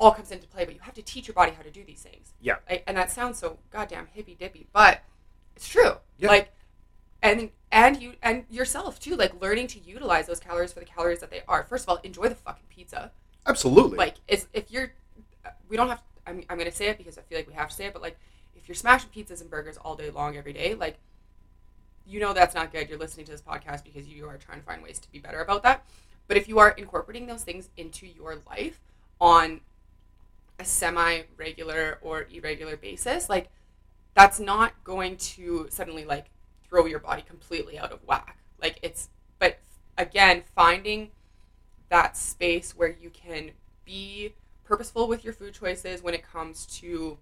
all 0.00 0.12
comes 0.12 0.30
into 0.30 0.46
play, 0.46 0.64
but 0.64 0.74
you 0.74 0.80
have 0.80 0.94
to 0.94 1.02
teach 1.02 1.26
your 1.26 1.34
body 1.34 1.52
how 1.52 1.62
to 1.62 1.70
do 1.70 1.84
these 1.84 2.00
things. 2.02 2.32
Yeah. 2.40 2.56
Like, 2.68 2.84
and 2.86 2.96
that 2.96 3.10
sounds 3.10 3.38
so 3.38 3.58
goddamn 3.70 4.08
hippy 4.12 4.36
dippy, 4.38 4.66
but 4.72 5.02
it's 5.56 5.68
true. 5.68 5.96
Yeah. 6.18 6.28
Like, 6.28 6.52
and 7.20 7.50
and 7.72 8.00
you 8.00 8.12
and 8.22 8.44
yourself 8.48 9.00
too, 9.00 9.16
like 9.16 9.40
learning 9.40 9.66
to 9.68 9.80
utilize 9.80 10.26
those 10.26 10.40
calories 10.40 10.72
for 10.72 10.80
the 10.80 10.86
calories 10.86 11.20
that 11.20 11.30
they 11.30 11.42
are. 11.48 11.64
First 11.64 11.84
of 11.84 11.90
all, 11.90 11.96
enjoy 12.04 12.28
the 12.28 12.36
fucking 12.36 12.66
pizza. 12.70 13.10
Absolutely. 13.46 13.98
Like, 13.98 14.14
it's 14.28 14.46
if 14.52 14.70
you're, 14.70 14.92
we 15.68 15.76
don't 15.76 15.88
have. 15.88 16.02
I'm 16.26 16.44
I'm 16.48 16.58
gonna 16.58 16.70
say 16.70 16.88
it 16.88 16.98
because 16.98 17.18
I 17.18 17.22
feel 17.22 17.38
like 17.38 17.48
we 17.48 17.54
have 17.54 17.70
to 17.70 17.74
say 17.74 17.86
it, 17.86 17.92
but 17.92 18.02
like, 18.02 18.18
if 18.54 18.68
you're 18.68 18.76
smashing 18.76 19.10
pizzas 19.10 19.40
and 19.40 19.50
burgers 19.50 19.78
all 19.78 19.96
day 19.96 20.10
long 20.10 20.36
every 20.36 20.52
day, 20.52 20.74
like, 20.74 20.98
you 22.06 22.20
know 22.20 22.32
that's 22.32 22.54
not 22.54 22.70
good. 22.70 22.88
You're 22.88 22.98
listening 22.98 23.26
to 23.26 23.32
this 23.32 23.42
podcast 23.42 23.82
because 23.82 24.06
you 24.06 24.28
are 24.28 24.36
trying 24.36 24.60
to 24.60 24.64
find 24.64 24.82
ways 24.82 25.00
to 25.00 25.10
be 25.10 25.18
better 25.18 25.40
about 25.40 25.64
that. 25.64 25.84
But 26.28 26.36
if 26.36 26.46
you 26.46 26.58
are 26.58 26.70
incorporating 26.70 27.26
those 27.26 27.42
things 27.42 27.70
into 27.76 28.06
your 28.06 28.36
life 28.48 28.80
on 29.20 29.60
a 30.58 30.64
semi 30.64 31.22
regular 31.36 31.98
or 32.02 32.26
irregular 32.32 32.76
basis, 32.76 33.28
like 33.28 33.48
that's 34.14 34.38
not 34.38 34.72
going 34.84 35.16
to 35.16 35.66
suddenly 35.70 36.04
like 36.04 36.26
throw 36.68 36.86
your 36.86 36.98
body 36.98 37.22
completely 37.22 37.78
out 37.78 37.92
of 37.92 38.04
whack. 38.06 38.36
Like 38.60 38.78
it's, 38.82 39.08
but 39.38 39.58
again, 39.96 40.42
finding 40.54 41.10
that 41.88 42.16
space 42.16 42.76
where 42.76 42.94
you 43.00 43.10
can 43.10 43.52
be 43.84 44.34
purposeful 44.64 45.08
with 45.08 45.24
your 45.24 45.32
food 45.32 45.54
choices 45.54 46.02
when 46.02 46.12
it 46.12 46.22
comes 46.22 46.66
to 46.66 47.16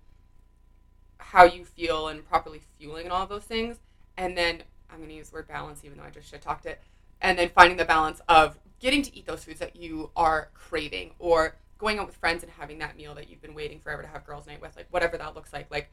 how 1.18 1.44
you 1.44 1.64
feel 1.64 2.08
and 2.08 2.26
properly 2.28 2.60
fueling 2.78 3.04
and 3.04 3.12
all 3.12 3.26
those 3.26 3.44
things. 3.44 3.78
And 4.16 4.36
then 4.36 4.62
I'm 4.90 4.98
going 4.98 5.10
to 5.10 5.14
use 5.14 5.30
the 5.30 5.36
word 5.36 5.48
balance, 5.48 5.82
even 5.84 5.98
though 5.98 6.04
I 6.04 6.10
just 6.10 6.28
shit 6.28 6.42
talked 6.42 6.66
it. 6.66 6.80
And 7.20 7.38
then 7.38 7.48
finding 7.48 7.76
the 7.76 7.84
balance 7.84 8.20
of 8.28 8.58
getting 8.78 9.02
to 9.02 9.16
eat 9.16 9.26
those 9.26 9.44
foods 9.44 9.60
that 9.60 9.76
you 9.76 10.10
are 10.16 10.50
craving 10.54 11.12
or 11.18 11.56
going 11.78 11.98
out 11.98 12.06
with 12.06 12.16
friends 12.16 12.42
and 12.42 12.52
having 12.52 12.78
that 12.78 12.96
meal 12.96 13.14
that 13.14 13.28
you've 13.28 13.42
been 13.42 13.54
waiting 13.54 13.80
forever 13.80 14.02
to 14.02 14.08
have 14.08 14.24
girls' 14.26 14.46
night 14.46 14.60
with, 14.60 14.76
like 14.76 14.86
whatever 14.90 15.16
that 15.16 15.34
looks 15.34 15.52
like. 15.52 15.70
Like, 15.70 15.90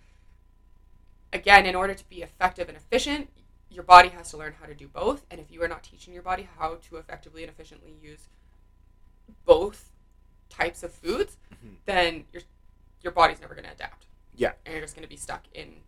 again, 1.32 1.66
in 1.66 1.76
order 1.76 1.94
to 1.94 2.10
be 2.10 2.22
effective 2.22 2.68
and 2.68 2.78
efficient, 2.78 3.30
your 3.70 3.84
body 3.84 4.10
has 4.10 4.30
to 4.32 4.38
learn 4.38 4.54
how 4.60 4.68
to 4.68 4.76
do 4.76 4.88
both. 4.88 5.26
And 5.32 5.40
if 5.40 5.50
you 5.52 5.62
are 5.64 5.68
not 5.68 5.84
teaching 5.84 6.14
your 6.14 6.24
body 6.24 6.48
how 6.58 6.78
to 6.90 6.98
effectively 6.98 7.44
and 7.44 7.50
efficiently 7.52 7.94
use 8.02 8.28
both 9.46 9.90
types 10.50 10.84
of 10.84 10.94
foods, 10.94 11.38
Mhm. 11.52 11.78
then 11.86 12.26
your 12.32 12.44
your 13.02 13.12
body's 13.12 13.42
never 13.42 13.54
going 13.54 13.66
to 13.66 13.72
adapt. 13.72 14.06
Yeah. 14.34 14.54
And 14.66 14.74
you're 14.74 14.82
just 14.82 14.96
going 14.96 15.04
to 15.04 15.10
be 15.10 15.18
stuck 15.18 15.44
in 15.54 15.82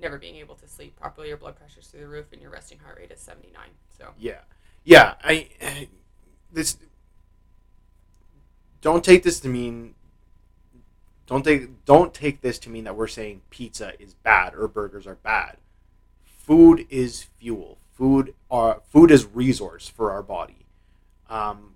never 0.00 0.18
being 0.18 0.36
able 0.36 0.54
to 0.56 0.68
sleep 0.68 0.96
properly. 0.96 1.28
Your 1.28 1.36
blood 1.36 1.56
pressure's 1.56 1.86
through 1.88 2.00
the 2.00 2.08
roof, 2.08 2.26
and 2.32 2.40
your 2.40 2.50
resting 2.50 2.78
heart 2.78 2.98
rate 2.98 3.10
is 3.10 3.20
79. 3.20 3.62
So 3.96 4.08
Yeah, 4.18 4.40
yeah. 4.84 5.14
I 5.22 5.48
this 6.52 6.76
don't 8.80 9.04
take 9.04 9.22
this 9.22 9.40
to 9.40 9.48
mean 9.48 9.94
don't 11.26 11.44
take 11.44 11.84
don't 11.84 12.12
take 12.12 12.40
this 12.40 12.58
to 12.60 12.70
mean 12.70 12.84
that 12.84 12.96
we're 12.96 13.06
saying 13.06 13.42
pizza 13.50 13.92
is 14.00 14.14
bad 14.14 14.54
or 14.54 14.66
burgers 14.68 15.06
are 15.06 15.16
bad. 15.16 15.58
Food 16.24 16.86
is 16.90 17.22
fuel. 17.38 17.78
Food 17.92 18.34
are 18.50 18.82
food 18.90 19.10
is 19.10 19.26
resource 19.26 19.88
for 19.88 20.10
our 20.10 20.22
body. 20.22 20.66
Um, 21.28 21.74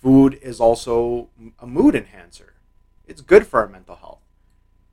food 0.00 0.38
is 0.40 0.60
also 0.60 1.28
a 1.58 1.66
mood 1.66 1.94
enhancer. 1.94 2.54
It's 3.06 3.20
good 3.20 3.46
for 3.46 3.60
our 3.60 3.68
mental 3.68 3.96
health. 3.96 4.20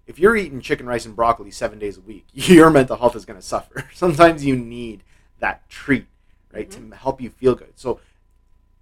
If 0.06 0.20
you're 0.20 0.36
eating 0.36 0.60
chicken, 0.60 0.86
rice, 0.86 1.06
and 1.06 1.16
broccoli 1.16 1.52
seven 1.52 1.80
days 1.80 1.98
a 1.98 2.02
week, 2.02 2.26
your 2.34 2.70
mental 2.70 2.98
health 2.98 3.16
is 3.16 3.26
going 3.26 3.40
to 3.40 3.46
suffer. 3.46 3.90
Sometimes 3.94 4.46
you 4.46 4.56
need 4.56 5.04
that 5.40 5.70
treat 5.70 6.06
right 6.54 6.70
to 6.72 6.80
mm-hmm. 6.80 6.92
help 6.94 7.20
you 7.20 7.30
feel 7.30 7.56
good 7.56 7.74
so 7.76 8.00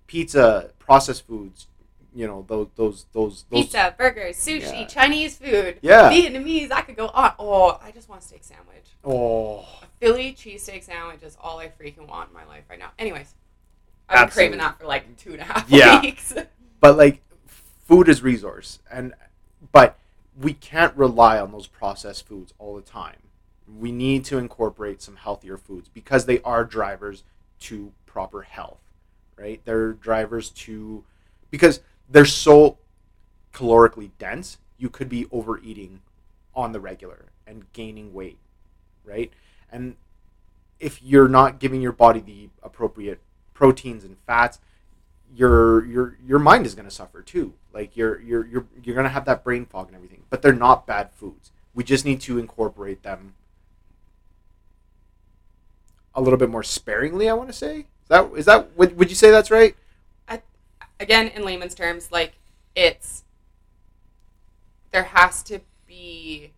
pizza 0.06 0.72
processed 0.78 1.26
foods 1.26 1.68
you 2.14 2.28
know 2.28 2.46
those 2.48 2.68
those 2.76 3.06
those, 3.14 3.46
those 3.50 3.64
pizza, 3.64 3.96
burgers, 3.98 4.36
sushi, 4.36 4.82
Yeah. 4.82 4.86
Chinese 4.86 5.38
food, 5.38 5.78
Yeah. 5.82 6.12
Vietnamese. 6.12 6.70
I 6.70 6.82
could 6.82 6.98
go 6.98 7.08
on. 7.08 7.34
Oh, 7.40 7.80
I 7.82 7.92
just 7.92 8.10
want 8.10 8.22
a 8.22 8.26
steak 8.26 8.44
sandwich. 8.44 8.84
oh 9.06 9.60
A 9.82 9.86
Philly 10.00 10.34
cheesesteak 10.34 10.84
sandwich 10.84 11.24
is 11.24 11.38
all 11.42 11.60
I 11.60 11.68
freaking 11.70 12.08
want 12.08 12.28
in 12.28 12.34
my 12.34 12.44
life 12.44 12.66
right 12.70 12.78
now. 12.78 12.92
Anyways, 13.00 13.34
I've 14.10 14.28
been 14.28 14.34
craving 14.34 14.58
that 14.60 14.78
for 14.78 14.88
like 14.88 15.16
two 15.18 15.32
and 15.32 15.42
a 15.42 15.46
half 15.46 15.70
Yeah. 15.70 16.02
weeks. 16.02 16.34
but 16.82 16.98
like 16.98 17.22
food 17.88 18.10
is 18.10 18.22
resource 18.22 18.80
and 18.92 19.14
but 19.72 19.98
we 20.40 20.54
can't 20.54 20.96
rely 20.96 21.40
on 21.40 21.52
those 21.52 21.68
processed 21.68 22.28
foods 22.28 22.54
all 22.58 22.76
the 22.76 22.82
time. 22.82 23.18
We 23.68 23.92
need 23.92 24.26
to 24.26 24.38
incorporate 24.38 25.02
some 25.02 25.16
healthier 25.16 25.58
foods 25.58 25.90
because 25.90 26.26
they 26.26 26.42
are 26.42 26.66
drivers 26.66 27.24
to 27.62 27.92
proper 28.06 28.42
health 28.42 28.82
right? 29.42 29.62
They're 29.66 29.94
drivers 29.94 30.50
to 30.52 31.04
because 31.50 31.82
they're 32.10 32.26
so 32.26 32.78
calorically 33.54 34.12
dense 34.20 34.58
you 34.78 34.90
could 34.90 35.10
be 35.10 35.28
overeating 35.32 36.02
on 36.56 36.72
the 36.72 36.80
regular 36.80 37.26
and 37.48 37.72
gaining 37.74 38.14
weight 38.14 38.38
right? 39.04 39.32
And 39.72 39.96
if 40.80 41.02
you're 41.02 41.28
not 41.28 41.60
giving 41.60 41.82
your 41.82 41.92
body 41.92 42.20
the 42.20 42.50
appropriate 42.64 43.20
proteins 43.54 44.04
and 44.04 44.18
fats 44.26 44.60
your 45.34 45.86
your 45.86 46.18
your 46.24 46.40
mind 46.40 46.66
is 46.66 46.76
going 46.76 46.88
to 46.88 46.94
suffer 46.94 47.22
too. 47.22 47.54
Like 47.74 47.96
you're 47.96 48.20
you're 48.22 48.46
you're 48.46 48.66
you're 48.84 48.96
to 49.04 49.10
have 49.10 49.26
that 49.26 49.44
brain 49.44 49.66
fog 49.66 49.88
and 49.88 49.96
everything. 49.96 50.24
But 50.30 50.42
they're 50.42 50.54
not 50.54 50.86
bad 50.86 51.12
foods. 51.12 51.52
We 51.74 51.84
just 51.84 52.06
need 52.06 52.22
to 52.22 52.38
incorporate 52.38 53.04
them 53.04 53.34
a 56.14 56.22
little 56.22 56.38
bit 56.38 56.50
more 56.50 56.64
sparingly. 56.64 57.30
I 57.30 57.34
want 57.34 57.50
to 57.50 57.54
say 57.54 57.80
is 57.80 58.10
that 58.10 58.32
is 58.36 58.46
that 58.46 58.78
would, 58.78 58.98
would 58.98 59.10
you 59.10 59.16
say 59.16 59.32
that's 59.32 59.52
right? 59.52 59.76
Again, 61.00 61.30
in 61.30 61.44
layman's 61.44 61.74
terms, 61.74 62.12
like 62.12 62.34
it's 62.76 63.24
there 64.92 65.04
has 65.04 65.42
to 65.44 65.62
be 65.88 66.52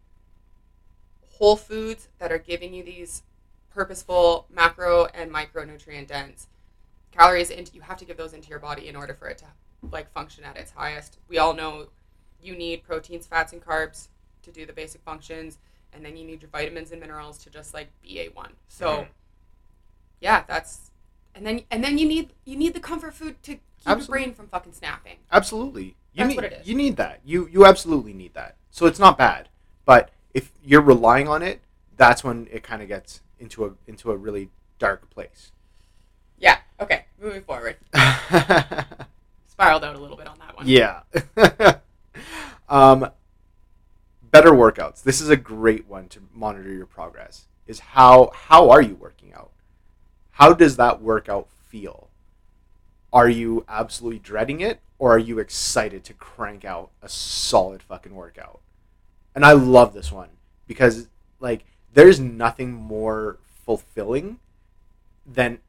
whole 1.38 1.56
foods 1.56 2.10
that 2.20 2.32
are 2.32 2.38
giving 2.38 2.74
you 2.74 2.84
these 2.84 3.24
purposeful 3.74 4.46
macro 4.54 5.06
and 5.14 5.32
micronutrient 5.32 6.08
dense 6.08 6.48
calories 7.12 7.50
into 7.50 7.74
you 7.74 7.82
have 7.82 7.98
to 7.98 8.06
give 8.06 8.18
those 8.18 8.34
into 8.34 8.50
your 8.50 8.60
body 8.60 8.88
in 8.88 8.96
order 8.96 9.14
for 9.14 9.28
it 9.28 9.38
to 9.38 9.46
like 9.92 10.12
function 10.12 10.44
at 10.44 10.58
its 10.58 10.72
highest 10.72 11.18
we 11.28 11.38
all 11.38 11.54
know 11.54 11.88
you 12.42 12.56
need 12.56 12.84
proteins 12.84 13.26
fats 13.28 13.54
and 13.54 13.64
carbs 13.64 14.08
to 14.42 14.52
do 14.52 14.66
the 14.66 14.74
basic 14.74 15.02
functions 15.02 15.58
and 15.94 16.04
then 16.04 16.18
you 16.18 16.26
need 16.26 16.42
your 16.42 16.50
vitamins 16.50 16.92
and 16.92 17.00
minerals 17.02 17.38
to 17.38 17.50
just 17.50 17.74
like 17.74 17.88
be 18.02 18.16
a1 18.18 18.50
so 18.68 18.88
Mhm. 18.88 19.08
yeah 20.22 20.44
that's 20.48 20.92
and 21.36 21.46
then 21.46 21.62
and 21.72 21.84
then 21.84 21.98
you 21.98 22.08
need 22.08 22.34
you 22.46 22.56
need 22.56 22.74
the 22.74 22.80
comfort 22.80 23.14
food 23.14 23.42
to 23.44 23.54
keep 23.54 23.62
your 23.86 24.06
brain 24.06 24.34
from 24.34 24.48
fucking 24.48 24.74
snapping 24.74 25.18
Absolutely. 25.32 25.96
You 26.16 26.24
That's 26.26 26.30
need 26.30 26.36
what 26.36 26.46
it 26.46 26.54
is. 26.62 26.68
you 26.68 26.76
need 26.76 26.96
that. 26.98 27.22
You 27.26 27.48
you 27.52 27.66
absolutely 27.66 28.14
need 28.14 28.36
that. 28.36 28.56
So 28.70 28.86
it's 28.86 29.00
not 29.00 29.18
bad. 29.18 29.50
But 29.84 30.12
if 30.36 30.52
you're 30.64 30.80
relying 30.82 31.28
on 31.28 31.42
it, 31.42 31.60
that's 31.98 32.24
when 32.24 32.48
it 32.52 32.62
kind 32.62 32.84
of 32.84 32.88
gets 32.88 33.22
into 33.40 33.66
a 33.66 33.72
into 33.88 34.12
a 34.12 34.16
really 34.18 34.50
dark 34.80 35.10
place. 35.10 35.52
yeah 36.38 36.60
okay 36.80 37.06
moving 37.20 37.42
forward 37.44 37.78
spiraled 39.54 39.84
out 39.84 39.96
a 39.96 40.00
little 40.00 40.18
bit 40.18 40.28
on 40.28 40.40
that 40.40 40.58
one 40.58 40.68
Yeah. 40.68 41.02
um, 42.70 43.12
better 44.32 44.50
workouts. 44.50 45.04
This 45.04 45.22
is 45.22 45.30
a 45.30 45.38
great 45.38 45.88
one 45.88 46.08
to 46.10 46.22
monitor 46.34 46.74
your 46.74 46.88
progress. 46.88 47.46
Is 47.68 47.80
how 47.80 48.32
how 48.34 48.72
are 48.72 48.82
you 48.82 48.96
working 48.96 49.32
out? 49.34 49.52
How 50.32 50.54
does 50.54 50.76
that 50.78 51.02
workout 51.02 51.48
feel? 51.68 52.10
Are 53.14 53.30
you 53.30 53.64
absolutely 53.70 54.20
dreading 54.20 54.60
it 54.60 54.80
or 54.98 55.12
are 55.14 55.20
you 55.20 55.38
excited 55.38 56.04
to 56.06 56.14
crank 56.14 56.66
out 56.66 56.90
a 57.04 57.08
solid 57.08 57.84
fucking 57.84 58.16
workout? 58.16 58.60
And 59.36 59.46
I 59.46 59.52
love 59.52 59.94
this 59.94 60.12
one 60.12 60.30
because 60.68 61.10
like 61.40 61.64
there's 61.94 62.20
nothing 62.20 62.74
more 62.74 63.38
fulfilling 63.66 64.40
than 65.28 65.60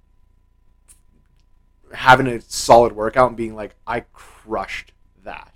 having 1.95 2.27
a 2.27 2.41
solid 2.41 2.93
workout 2.93 3.29
and 3.29 3.37
being 3.37 3.55
like 3.55 3.75
I 3.87 4.01
crushed 4.13 4.93
that. 5.25 5.53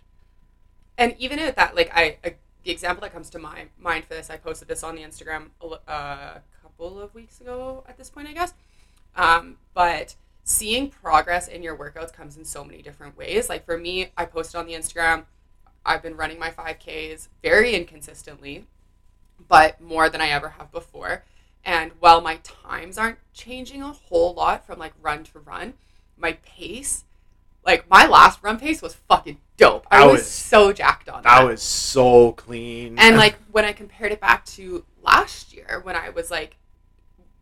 and 0.97 1.15
even 1.19 1.39
at 1.39 1.57
that 1.57 1.77
like 1.77 1.91
i, 1.95 2.17
I 2.25 2.35
the 2.69 2.75
example 2.75 3.01
that 3.01 3.15
comes 3.15 3.31
to 3.31 3.39
my 3.39 3.65
mind 3.79 4.05
for 4.05 4.13
this, 4.13 4.29
I 4.29 4.37
posted 4.37 4.69
this 4.69 4.83
on 4.83 4.95
the 4.95 5.01
Instagram 5.01 5.47
a, 5.63 5.67
uh, 5.67 5.79
a 5.89 6.43
couple 6.63 7.01
of 7.01 7.15
weeks 7.15 7.41
ago. 7.41 7.83
At 7.89 7.97
this 7.97 8.11
point, 8.11 8.29
I 8.29 8.33
guess. 8.33 8.53
Um, 9.17 9.57
but 9.73 10.17
seeing 10.45 10.91
progress 10.91 11.49
in 11.49 11.63
your 11.63 11.77
workouts 11.79 12.13
comes 12.13 12.37
in 12.37 12.45
so 12.45 12.63
many 12.63 12.83
different 12.83 13.17
ways. 13.17 13.49
Like 13.49 13.65
for 13.65 13.79
me, 13.79 14.09
I 14.19 14.27
posted 14.27 14.57
on 14.61 14.67
the 14.67 14.75
Instagram. 14.75 15.25
I've 15.87 16.03
been 16.03 16.15
running 16.15 16.39
my 16.39 16.51
5Ks 16.51 17.29
very 17.43 17.75
inconsistently, 17.75 18.67
but 19.49 19.81
more 19.81 20.11
than 20.11 20.21
I 20.21 20.29
ever 20.29 20.51
have 20.51 20.71
before. 20.71 21.25
And 21.65 21.93
while 22.01 22.21
my 22.21 22.39
times 22.43 22.99
aren't 22.99 23.19
changing 23.33 23.83
a 23.83 23.93
whole 23.93 24.35
lot 24.35 24.67
from 24.67 24.79
like 24.79 24.93
run 25.01 25.25
to 25.25 25.39
run, 25.39 25.73
my 26.19 26.33
pace, 26.45 27.05
like 27.65 27.89
my 27.89 28.07
last 28.07 28.43
run 28.43 28.59
pace 28.59 28.83
was 28.83 28.95
fucking 28.95 29.39
dope. 29.57 29.87
I 29.91 30.07
was, 30.07 30.21
was- 30.21 30.27
so 30.27 30.73
jacked 30.73 31.09
on 31.09 31.23
that. 31.23 31.41
That 31.41 31.47
was 31.49 31.63
so 31.63 32.33
clean. 32.33 32.99
and 32.99 33.17
like 33.25 33.37
when 33.53 33.65
I 33.65 33.73
compared 33.73 34.13
it 34.13 34.21
back 34.21 34.45
to 34.47 34.85
last 35.03 35.55
year 35.55 35.81
when 35.83 35.97
I 35.97 36.11
was 36.11 36.31
like 36.31 36.57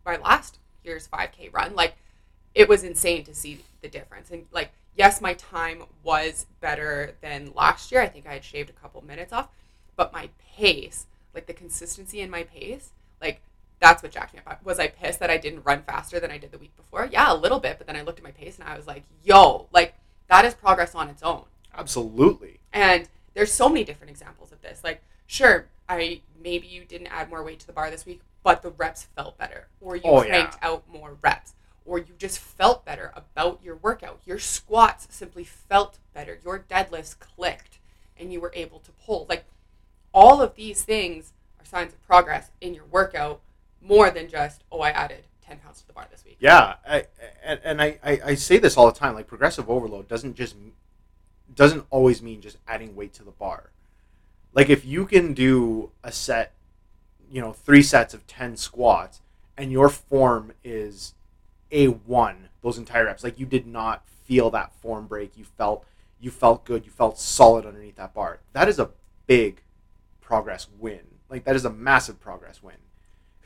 my 0.05 0.17
last 0.17 0.59
year's 0.83 1.07
5k 1.07 1.53
run, 1.53 1.75
like 1.75 1.95
it 2.55 2.67
was 2.69 2.83
insane 2.83 3.23
to 3.25 3.35
see 3.35 3.59
the 3.81 3.89
difference. 3.89 4.31
And 4.31 4.45
like 4.51 4.71
yes, 4.95 5.21
my 5.21 5.33
time 5.35 5.83
was 6.03 6.45
better 6.59 7.13
than 7.21 7.51
last 7.55 7.91
year. 7.91 8.01
I 8.01 8.07
think 8.07 8.25
I 8.27 8.33
had 8.33 8.43
shaved 8.43 8.69
a 8.69 8.73
couple 8.73 9.03
minutes 9.03 9.31
off, 9.31 9.49
but 9.95 10.11
my 10.11 10.29
pace, 10.55 11.05
like 11.33 11.45
the 11.45 11.53
consistency 11.53 12.19
in 12.21 12.29
my 12.29 12.43
pace, 12.43 12.89
like 13.21 13.41
that's 13.79 14.01
what 14.01 14.11
jacked 14.11 14.33
me 14.33 14.39
up. 14.47 14.63
Was 14.65 14.79
I 14.79 14.87
pissed 14.87 15.19
that 15.19 15.29
I 15.29 15.37
didn't 15.37 15.63
run 15.65 15.83
faster 15.83 16.19
than 16.19 16.31
I 16.31 16.37
did 16.37 16.51
the 16.51 16.57
week 16.57 16.75
before? 16.75 17.07
Yeah, 17.11 17.31
a 17.31 17.35
little 17.35 17.59
bit, 17.59 17.77
but 17.77 17.87
then 17.87 17.95
I 17.95 18.01
looked 18.01 18.19
at 18.19 18.23
my 18.23 18.31
pace 18.31 18.57
and 18.59 18.67
I 18.67 18.75
was 18.75 18.87
like, 18.87 19.03
"Yo, 19.23 19.67
like 19.71 19.93
that 20.27 20.45
is 20.45 20.53
progress 20.53 20.95
on 20.95 21.09
its 21.09 21.21
own." 21.23 21.43
Absolutely. 21.75 22.59
And 22.73 23.07
there's 23.33 23.51
so 23.51 23.69
many 23.69 23.83
different 23.83 24.09
examples 24.09 24.51
of 24.51 24.61
this. 24.61 24.83
Like, 24.83 25.01
sure, 25.27 25.67
I 25.87 26.21
maybe 26.41 26.67
you 26.67 26.85
didn't 26.85 27.07
add 27.07 27.29
more 27.29 27.43
weight 27.43 27.59
to 27.59 27.67
the 27.67 27.73
bar 27.73 27.89
this 27.91 28.05
week, 28.05 28.21
but 28.43 28.61
the 28.61 28.71
reps 28.71 29.03
felt 29.15 29.37
better, 29.37 29.67
or 29.79 29.95
you 29.95 30.01
Oh, 30.05 30.23
yeah. 30.23 30.29
cranked 30.29 30.57
out 30.61 30.87
more 30.89 31.17
reps, 31.21 31.53
or 31.85 31.99
you 31.99 32.13
just 32.17 32.39
felt 32.39 32.83
better 32.83 33.11
about 33.15 33.59
your 33.63 33.75
workout. 33.75 34.19
Your 34.25 34.39
squats 34.39 35.07
simply 35.11 35.43
felt 35.43 35.99
better. 36.13 36.39
Your 36.43 36.59
deadlifts 36.59 37.17
clicked, 37.17 37.77
and 38.17 38.33
you 38.33 38.41
were 38.41 38.51
able 38.55 38.79
to 38.79 38.91
pull. 39.05 39.25
Like, 39.29 39.45
all 40.13 40.41
of 40.41 40.55
these 40.55 40.81
things 40.83 41.33
are 41.59 41.65
signs 41.65 41.93
of 41.93 42.01
progress 42.07 42.49
in 42.59 42.73
your 42.73 42.85
workout, 42.85 43.41
more 43.87 44.11
than 44.11 44.27
just 44.27 44.63
oh, 44.71 44.81
I 44.81 44.89
added 44.89 45.23
ten 45.41 45.57
pounds 45.59 45.81
to 45.81 45.87
the 45.87 45.93
bar 45.93 46.07
this 46.11 46.23
week. 46.25 46.37
Yeah, 46.39 46.75
I, 46.87 47.05
and, 47.43 47.81
I, 47.81 47.97
I 48.03 48.35
say 48.35 48.57
this 48.57 48.77
all 48.77 48.85
the 48.85 48.97
time. 48.97 49.15
Like 49.15 49.27
progressive 49.27 49.69
overload 49.69 50.07
doesn't 50.07 50.35
just 50.35 50.55
doesn't 51.53 51.85
always 51.89 52.21
mean 52.21 52.41
just 52.41 52.57
adding 52.67 52.95
weight 52.95 53.13
to 53.13 53.23
the 53.23 53.31
bar. 53.31 53.71
Like 54.53 54.69
if 54.69 54.85
you 54.85 55.05
can 55.05 55.33
do 55.33 55.91
a 56.03 56.11
set, 56.11 56.53
you 57.31 57.41
know, 57.41 57.53
three 57.53 57.83
sets 57.83 58.13
of 58.13 58.27
ten 58.27 58.57
squats, 58.57 59.21
and 59.57 59.71
your 59.71 59.89
form 59.89 60.53
is 60.63 61.13
a 61.71 61.87
one 61.87 62.49
those 62.61 62.77
entire 62.77 63.05
reps, 63.05 63.23
like 63.23 63.39
you 63.39 63.45
did 63.45 63.65
not 63.65 64.03
feel 64.25 64.49
that 64.51 64.73
form 64.73 65.07
break. 65.07 65.37
You 65.37 65.45
felt 65.45 65.85
you 66.19 66.31
felt 66.31 66.65
good. 66.65 66.85
You 66.85 66.91
felt 66.91 67.17
solid 67.19 67.65
underneath 67.65 67.95
that 67.95 68.13
bar. 68.13 68.39
That 68.53 68.67
is 68.67 68.79
a 68.79 68.89
big 69.27 69.61
progress 70.19 70.67
win. 70.79 71.01
Like 71.29 71.45
that 71.45 71.55
is 71.55 71.65
a 71.65 71.69
massive 71.69 72.19
progress 72.19 72.61
win 72.61 72.75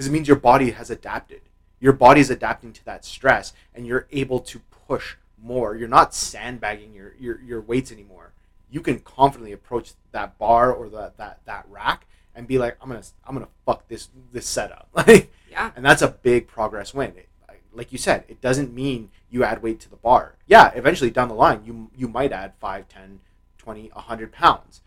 because 0.02 0.10
it 0.10 0.14
means 0.14 0.28
your 0.28 0.36
body 0.38 0.72
has 0.72 0.90
adapted. 0.90 1.42
Your 1.80 1.94
body's 1.94 2.32
adapting 2.32 2.74
to 2.74 2.86
that 2.86 3.06
stress 3.06 3.54
and 3.76 3.86
you're 3.86 4.08
able 4.12 4.40
to 4.40 4.60
push 4.88 5.16
more. 5.40 5.76
You're 5.76 5.88
not 5.88 6.16
sandbagging 6.16 6.92
your 6.92 7.14
your, 7.20 7.40
your 7.40 7.62
weights 7.62 7.92
anymore. 7.92 8.34
You 8.72 8.82
can 8.82 8.98
confidently 9.02 9.52
approach 9.52 9.92
that 10.12 10.40
bar 10.40 10.74
or 10.74 10.90
that 10.90 11.18
that 11.18 11.42
that 11.46 11.66
rack 11.70 12.08
and 12.34 12.48
be 12.48 12.58
like 12.58 12.78
i'm 12.82 12.90
gonna 12.90 13.04
i'm 13.28 13.36
gonna 13.36 13.48
fuck 13.64 13.88
this 13.90 14.10
this 14.32 14.48
setup. 14.48 14.90
Like 14.96 15.32
Yeah, 15.52 15.70
and 15.76 15.86
that's 15.86 16.02
a 16.02 16.08
big 16.08 16.48
progress 16.48 16.96
win. 16.96 17.14
It, 17.16 17.30
like 17.72 17.92
you 17.92 18.00
said 18.00 18.24
it 18.28 18.42
doesn't 18.42 18.74
mean 18.74 19.12
you 19.30 19.44
add 19.44 19.62
weight 19.62 19.80
to 19.82 19.90
the 19.92 19.98
bar. 19.98 20.36
Yeah 20.48 20.72
eventually 20.74 21.12
down 21.12 21.28
the 21.28 21.36
line 21.36 21.62
you 21.64 21.92
you 21.96 22.08
might 22.08 22.32
add 22.32 22.54
5 22.60 22.88
10 22.90 23.20
20 23.60 23.92
100 23.94 24.32
pounds. 24.32 24.82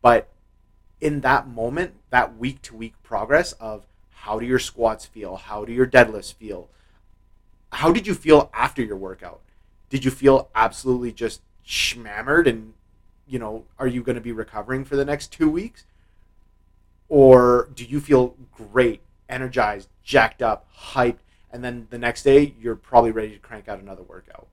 But 0.00 0.28
in 1.00 1.22
that 1.22 1.48
moment 1.48 1.94
that 2.10 2.38
week 2.38 2.62
to 2.62 2.76
week 2.76 2.94
progress 3.02 3.50
of 3.54 3.88
how 4.24 4.38
do 4.38 4.46
your 4.46 4.58
squats 4.58 5.04
feel? 5.04 5.36
How 5.36 5.66
do 5.66 5.72
your 5.72 5.86
deadlifts 5.86 6.32
feel? 6.32 6.70
How 7.70 7.92
did 7.92 8.06
you 8.06 8.14
feel 8.14 8.50
after 8.54 8.82
your 8.82 8.96
workout? 8.96 9.42
Did 9.90 10.02
you 10.02 10.10
feel 10.10 10.48
absolutely 10.54 11.12
just 11.12 11.42
schmammered 11.66 12.46
and 12.46 12.72
you 13.26 13.38
know 13.38 13.64
are 13.78 13.86
you 13.86 14.02
going 14.02 14.14
to 14.14 14.22
be 14.22 14.32
recovering 14.32 14.82
for 14.82 14.96
the 14.96 15.04
next 15.04 15.30
two 15.30 15.50
weeks? 15.50 15.84
Or 17.10 17.68
do 17.74 17.84
you 17.84 18.00
feel 18.00 18.34
great 18.50 19.02
energized 19.28 19.90
jacked 20.02 20.40
up 20.40 20.66
hyped 20.74 21.20
and 21.52 21.62
then 21.62 21.86
the 21.90 21.98
next 21.98 22.22
day 22.22 22.54
you're 22.58 22.76
probably 22.76 23.10
ready 23.10 23.32
to 23.32 23.38
crank 23.38 23.68
out 23.68 23.78
another 23.78 24.02
workout? 24.02 24.46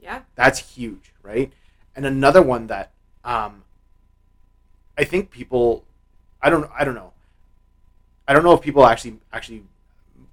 Yeah, 0.00 0.22
that's 0.34 0.74
huge, 0.74 1.12
right? 1.22 1.52
And 1.94 2.04
another 2.04 2.42
one 2.42 2.66
that 2.66 2.90
um, 3.22 3.62
I 4.98 5.04
think 5.04 5.30
people, 5.30 5.84
I 6.42 6.50
don't, 6.50 6.68
I 6.76 6.84
don't 6.84 6.96
know, 6.96 7.12
I 8.30 8.32
don't 8.32 8.44
know 8.44 8.52
if 8.52 8.60
people 8.60 8.86
actually 8.86 9.16
actually 9.32 9.64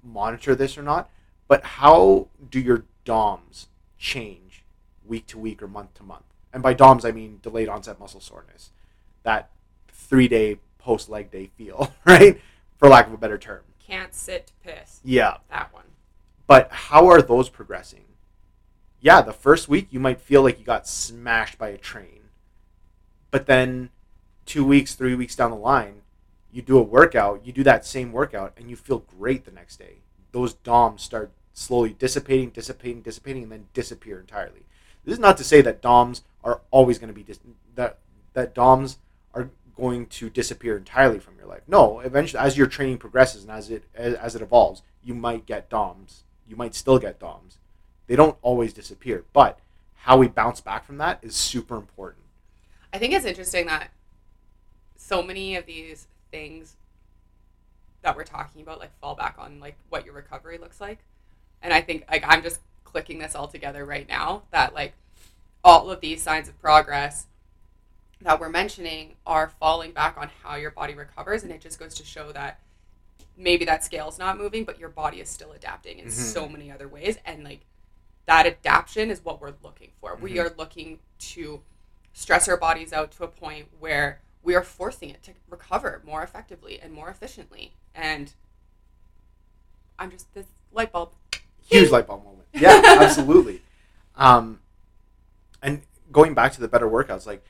monitor 0.04 0.54
this 0.54 0.78
or 0.78 0.84
not. 0.84 1.10
But 1.48 1.64
how 1.64 2.28
do 2.48 2.60
your 2.60 2.84
DOMs 3.04 3.66
change 3.98 4.62
week 5.04 5.26
to 5.26 5.38
week 5.38 5.60
or 5.60 5.66
month 5.66 5.94
to 5.94 6.04
month? 6.04 6.22
And 6.52 6.62
by 6.62 6.74
DOMs, 6.74 7.04
I 7.04 7.10
mean 7.10 7.40
delayed 7.42 7.68
onset 7.68 7.98
muscle 7.98 8.20
soreness, 8.20 8.70
that 9.24 9.50
three 9.88 10.28
day 10.28 10.60
post 10.78 11.08
leg 11.08 11.32
day 11.32 11.50
feel, 11.58 11.92
right? 12.04 12.40
For 12.76 12.88
lack 12.88 13.08
of 13.08 13.14
a 13.14 13.16
better 13.18 13.36
term. 13.36 13.62
can't 13.84 14.14
sit 14.14 14.46
to 14.46 14.52
piss. 14.62 15.00
Yeah. 15.02 15.38
That 15.50 15.74
one. 15.74 15.82
But 16.46 16.70
how 16.70 17.08
are 17.08 17.20
those 17.20 17.48
progressing? 17.48 18.04
Yeah, 19.00 19.22
the 19.22 19.32
first 19.32 19.68
week 19.68 19.88
you 19.90 19.98
might 19.98 20.20
feel 20.20 20.42
like 20.42 20.60
you 20.60 20.64
got 20.64 20.86
smashed 20.86 21.58
by 21.58 21.70
a 21.70 21.76
train. 21.78 22.20
But 23.32 23.46
then 23.46 23.90
two 24.46 24.64
weeks, 24.64 24.94
three 24.94 25.16
weeks 25.16 25.34
down 25.34 25.50
the 25.50 25.56
line, 25.56 26.02
you 26.58 26.62
do 26.62 26.76
a 26.76 26.82
workout, 26.82 27.46
you 27.46 27.52
do 27.52 27.62
that 27.62 27.86
same 27.86 28.10
workout, 28.10 28.52
and 28.56 28.68
you 28.68 28.74
feel 28.74 29.04
great 29.16 29.44
the 29.44 29.52
next 29.52 29.76
day. 29.76 29.98
Those 30.32 30.54
DOMs 30.54 31.00
start 31.00 31.30
slowly 31.52 31.94
dissipating, 31.96 32.50
dissipating, 32.50 33.00
dissipating, 33.00 33.44
and 33.44 33.52
then 33.52 33.66
disappear 33.74 34.18
entirely. 34.18 34.62
This 35.04 35.12
is 35.12 35.20
not 35.20 35.36
to 35.36 35.44
say 35.44 35.60
that 35.60 35.80
DOMs 35.80 36.22
are 36.42 36.60
always 36.72 36.98
going 36.98 37.10
to 37.10 37.14
be 37.14 37.22
dis- 37.22 37.38
that 37.76 37.98
that 38.32 38.56
DOMs 38.56 38.98
are 39.34 39.50
going 39.76 40.06
to 40.06 40.28
disappear 40.28 40.76
entirely 40.76 41.20
from 41.20 41.36
your 41.38 41.46
life. 41.46 41.62
No, 41.68 42.00
eventually, 42.00 42.40
as 42.40 42.58
your 42.58 42.66
training 42.66 42.98
progresses 42.98 43.44
and 43.44 43.52
as 43.52 43.70
it 43.70 43.84
as, 43.94 44.14
as 44.14 44.34
it 44.34 44.42
evolves, 44.42 44.82
you 45.04 45.14
might 45.14 45.46
get 45.46 45.70
DOMs. 45.70 46.24
You 46.48 46.56
might 46.56 46.74
still 46.74 46.98
get 46.98 47.20
DOMs. 47.20 47.58
They 48.08 48.16
don't 48.16 48.36
always 48.42 48.72
disappear, 48.72 49.24
but 49.32 49.60
how 49.94 50.16
we 50.16 50.26
bounce 50.26 50.60
back 50.60 50.84
from 50.84 50.98
that 50.98 51.20
is 51.22 51.36
super 51.36 51.76
important. 51.76 52.24
I 52.92 52.98
think 52.98 53.12
it's 53.12 53.26
interesting 53.26 53.66
that 53.66 53.92
so 54.96 55.22
many 55.22 55.54
of 55.54 55.64
these 55.64 56.08
things 56.30 56.74
that 58.02 58.16
we're 58.16 58.24
talking 58.24 58.62
about 58.62 58.78
like 58.78 58.96
fall 59.00 59.14
back 59.14 59.36
on 59.38 59.60
like 59.60 59.76
what 59.88 60.04
your 60.04 60.14
recovery 60.14 60.58
looks 60.58 60.80
like. 60.80 60.98
And 61.62 61.72
I 61.72 61.80
think 61.80 62.04
like 62.10 62.24
I'm 62.26 62.42
just 62.42 62.60
clicking 62.84 63.18
this 63.18 63.34
all 63.34 63.48
together 63.48 63.84
right 63.84 64.08
now 64.08 64.42
that 64.50 64.74
like 64.74 64.94
all 65.64 65.90
of 65.90 66.00
these 66.00 66.22
signs 66.22 66.48
of 66.48 66.58
progress 66.60 67.26
that 68.20 68.40
we're 68.40 68.48
mentioning 68.48 69.14
are 69.26 69.48
falling 69.60 69.92
back 69.92 70.16
on 70.16 70.30
how 70.42 70.56
your 70.56 70.70
body 70.70 70.94
recovers 70.94 71.42
and 71.42 71.52
it 71.52 71.60
just 71.60 71.78
goes 71.78 71.94
to 71.94 72.04
show 72.04 72.32
that 72.32 72.58
maybe 73.36 73.64
that 73.64 73.84
scale's 73.84 74.18
not 74.18 74.38
moving 74.38 74.64
but 74.64 74.78
your 74.78 74.88
body 74.88 75.20
is 75.20 75.28
still 75.28 75.52
adapting 75.52 75.98
in 75.98 76.06
Mhm. 76.06 76.10
so 76.10 76.48
many 76.48 76.70
other 76.70 76.88
ways 76.88 77.18
and 77.24 77.44
like 77.44 77.60
that 78.26 78.46
adaptation 78.46 79.10
is 79.10 79.24
what 79.24 79.40
we're 79.40 79.54
looking 79.62 79.90
for. 80.00 80.14
We 80.16 80.34
Mhm. 80.34 80.44
are 80.44 80.54
looking 80.56 80.98
to 81.18 81.62
stress 82.12 82.46
our 82.48 82.56
bodies 82.58 82.92
out 82.92 83.10
to 83.12 83.24
a 83.24 83.28
point 83.28 83.68
where 83.80 84.20
we 84.42 84.54
are 84.54 84.62
forcing 84.62 85.10
it 85.10 85.22
to 85.24 85.32
recover 85.48 86.02
more 86.04 86.22
effectively 86.22 86.80
and 86.80 86.92
more 86.92 87.08
efficiently. 87.08 87.72
And 87.94 88.32
I'm 89.98 90.10
just 90.10 90.32
this 90.34 90.46
light 90.72 90.92
bulb. 90.92 91.12
Huge 91.62 91.90
light 91.90 92.06
bulb 92.06 92.24
moment. 92.24 92.46
Yeah, 92.52 92.80
absolutely. 93.00 93.62
Um, 94.16 94.60
and 95.62 95.82
going 96.12 96.34
back 96.34 96.52
to 96.52 96.60
the 96.60 96.68
better 96.68 96.88
workouts, 96.88 97.26
like 97.26 97.44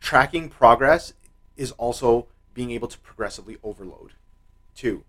tracking 0.00 0.48
progress 0.48 1.12
is 1.56 1.72
also 1.72 2.26
being 2.54 2.70
able 2.70 2.88
to 2.88 2.98
progressively 2.98 3.58
overload, 3.62 4.12
too. 4.74 5.04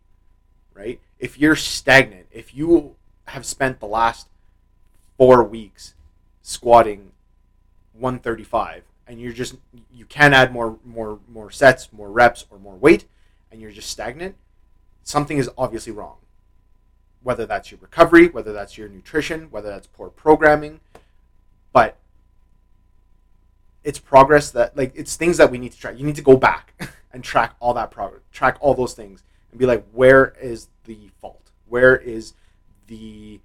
Right? 0.73 0.99
If 1.19 1.37
you're 1.37 1.55
stagnant, 1.55 2.27
if 2.31 2.55
you 2.55 2.95
have 3.25 3.45
spent 3.45 3.79
the 3.79 3.85
last 3.85 4.27
four 5.17 5.43
weeks 5.43 5.93
squatting 6.41 7.11
135 7.99 8.83
and 9.07 9.19
you're 9.19 9.33
just 9.33 9.55
you 9.91 10.05
can 10.05 10.33
add 10.33 10.51
more 10.51 10.77
more 10.83 11.19
more 11.27 11.51
sets 11.51 11.91
more 11.91 12.11
reps 12.11 12.45
or 12.49 12.59
more 12.59 12.75
weight 12.75 13.05
and 13.51 13.61
you're 13.61 13.71
just 13.71 13.89
stagnant 13.89 14.35
something 15.03 15.37
is 15.37 15.49
obviously 15.57 15.91
wrong 15.91 16.17
whether 17.23 17.45
that's 17.45 17.71
your 17.71 17.79
recovery 17.81 18.27
whether 18.27 18.53
that's 18.53 18.77
your 18.77 18.87
nutrition 18.89 19.47
whether 19.51 19.69
that's 19.69 19.87
poor 19.87 20.09
programming 20.09 20.79
but 21.73 21.97
it's 23.83 23.99
progress 23.99 24.51
that 24.51 24.75
like 24.75 24.91
it's 24.95 25.15
things 25.15 25.37
that 25.37 25.51
we 25.51 25.57
need 25.57 25.71
to 25.71 25.77
track. 25.79 25.97
You 25.97 26.05
need 26.05 26.15
to 26.15 26.21
go 26.21 26.37
back 26.37 26.73
and 27.13 27.23
track 27.23 27.55
all 27.59 27.73
that 27.73 27.91
progress, 27.91 28.21
track 28.31 28.57
all 28.59 28.73
those 28.73 28.93
things, 28.93 29.23
and 29.51 29.59
be 29.59 29.65
like, 29.65 29.85
where 29.91 30.33
is 30.41 30.67
the 30.85 31.09
fault? 31.21 31.51
Where 31.67 31.95
is 31.95 32.33
the 32.87 33.39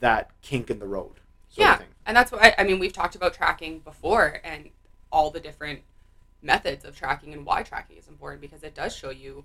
that 0.00 0.30
kink 0.42 0.70
in 0.70 0.78
the 0.78 0.86
road? 0.86 1.20
sort 1.48 1.68
of 1.68 1.70
yeah, 1.70 1.76
thing. 1.76 1.86
And 2.06 2.16
that's 2.16 2.32
why 2.32 2.54
I, 2.58 2.62
I 2.62 2.64
mean. 2.64 2.78
We've 2.78 2.92
talked 2.92 3.14
about 3.14 3.34
tracking 3.34 3.80
before, 3.80 4.40
and 4.44 4.70
all 5.10 5.30
the 5.30 5.40
different 5.40 5.80
methods 6.42 6.84
of 6.84 6.96
tracking 6.96 7.32
and 7.32 7.46
why 7.46 7.62
tracking 7.62 7.96
is 7.96 8.08
important 8.08 8.40
because 8.40 8.62
it 8.62 8.74
does 8.74 8.94
show 8.96 9.10
you 9.10 9.44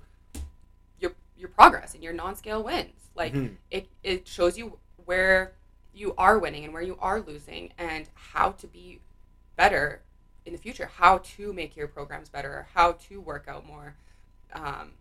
your 1.00 1.12
your 1.38 1.50
progress 1.50 1.94
and 1.94 2.04
your 2.04 2.14
non-scale 2.14 2.64
wins. 2.64 3.10
Like 3.16 3.34
Mhm. 3.34 3.56
it 3.72 3.88
it 4.04 4.28
shows 4.28 4.58
you 4.58 4.80
where 5.06 5.54
you 5.94 6.14
are 6.18 6.38
winning 6.40 6.64
and 6.64 6.74
where 6.74 6.84
you 6.84 6.98
are 7.02 7.20
losing 7.22 7.74
and 7.78 8.10
how 8.14 8.52
to 8.52 8.68
be 8.68 9.00
better 9.56 10.02
in 10.46 10.54
the 10.54 10.60
future, 10.60 10.86
how 10.86 11.18
to 11.20 11.52
make 11.54 11.76
your 11.76 11.88
programs 11.88 12.30
better, 12.30 12.68
how 12.74 12.94
to 12.94 13.20
work 13.20 13.46
out 13.48 13.66
more 13.66 13.96
um, 14.54 14.92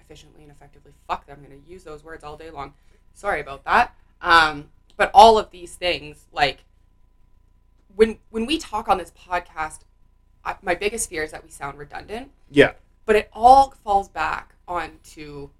efficiently 0.00 0.42
and 0.42 0.50
effectively. 0.50 0.92
Fuck, 1.06 1.26
I'm 1.30 1.44
going 1.44 1.62
to 1.62 1.70
use 1.70 1.84
those 1.84 2.02
words 2.02 2.24
all 2.24 2.36
day 2.36 2.50
long. 2.50 2.74
Sorry 3.14 3.40
about 3.40 3.64
that. 3.64 3.94
Um, 4.22 4.70
but 4.96 5.10
all 5.14 5.38
of 5.38 5.50
these 5.50 5.76
things, 5.76 6.26
like 6.32 6.64
when 7.94 8.18
when 8.30 8.46
we 8.46 8.58
talk 8.58 8.88
on 8.88 8.98
this 8.98 9.12
podcast, 9.12 9.80
I, 10.44 10.56
my 10.62 10.74
biggest 10.74 11.08
fear 11.08 11.22
is 11.22 11.30
that 11.32 11.44
we 11.44 11.50
sound 11.50 11.78
redundant. 11.78 12.30
Yeah. 12.50 12.72
But 13.06 13.16
it 13.16 13.30
all 13.32 13.74
falls 13.84 14.08
back 14.08 14.54
onto 14.66 15.50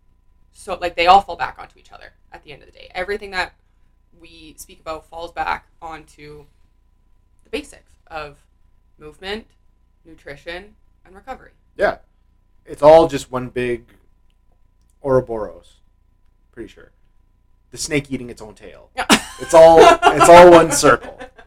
so 0.52 0.76
like 0.80 0.96
they 0.96 1.06
all 1.06 1.20
fall 1.20 1.36
back 1.36 1.56
onto 1.58 1.78
each 1.78 1.92
other 1.92 2.12
at 2.32 2.42
the 2.42 2.52
end 2.52 2.62
of 2.62 2.66
the 2.66 2.72
day. 2.72 2.90
Everything 2.94 3.30
that 3.30 3.54
we 4.20 4.54
speak 4.58 4.80
about 4.80 5.08
falls 5.08 5.32
back 5.32 5.68
onto 5.80 6.44
the 7.44 7.50
basics 7.50 7.92
of 8.08 8.38
movement, 8.98 9.46
nutrition, 10.04 10.74
and 11.04 11.14
recovery. 11.14 11.52
Yeah. 11.76 11.98
It's 12.66 12.82
all 12.82 13.08
just 13.08 13.30
one 13.30 13.48
big 13.48 13.84
Ouroboros. 15.02 15.76
Pretty 16.52 16.68
sure. 16.68 16.90
The 17.70 17.78
snake 17.78 18.10
eating 18.10 18.30
its 18.30 18.42
own 18.42 18.54
tail. 18.54 18.90
Yeah. 18.96 19.06
It's 19.40 19.54
all 19.54 19.78
it's 19.80 20.28
all 20.28 20.50
one 20.50 20.72
circle. 20.72 21.20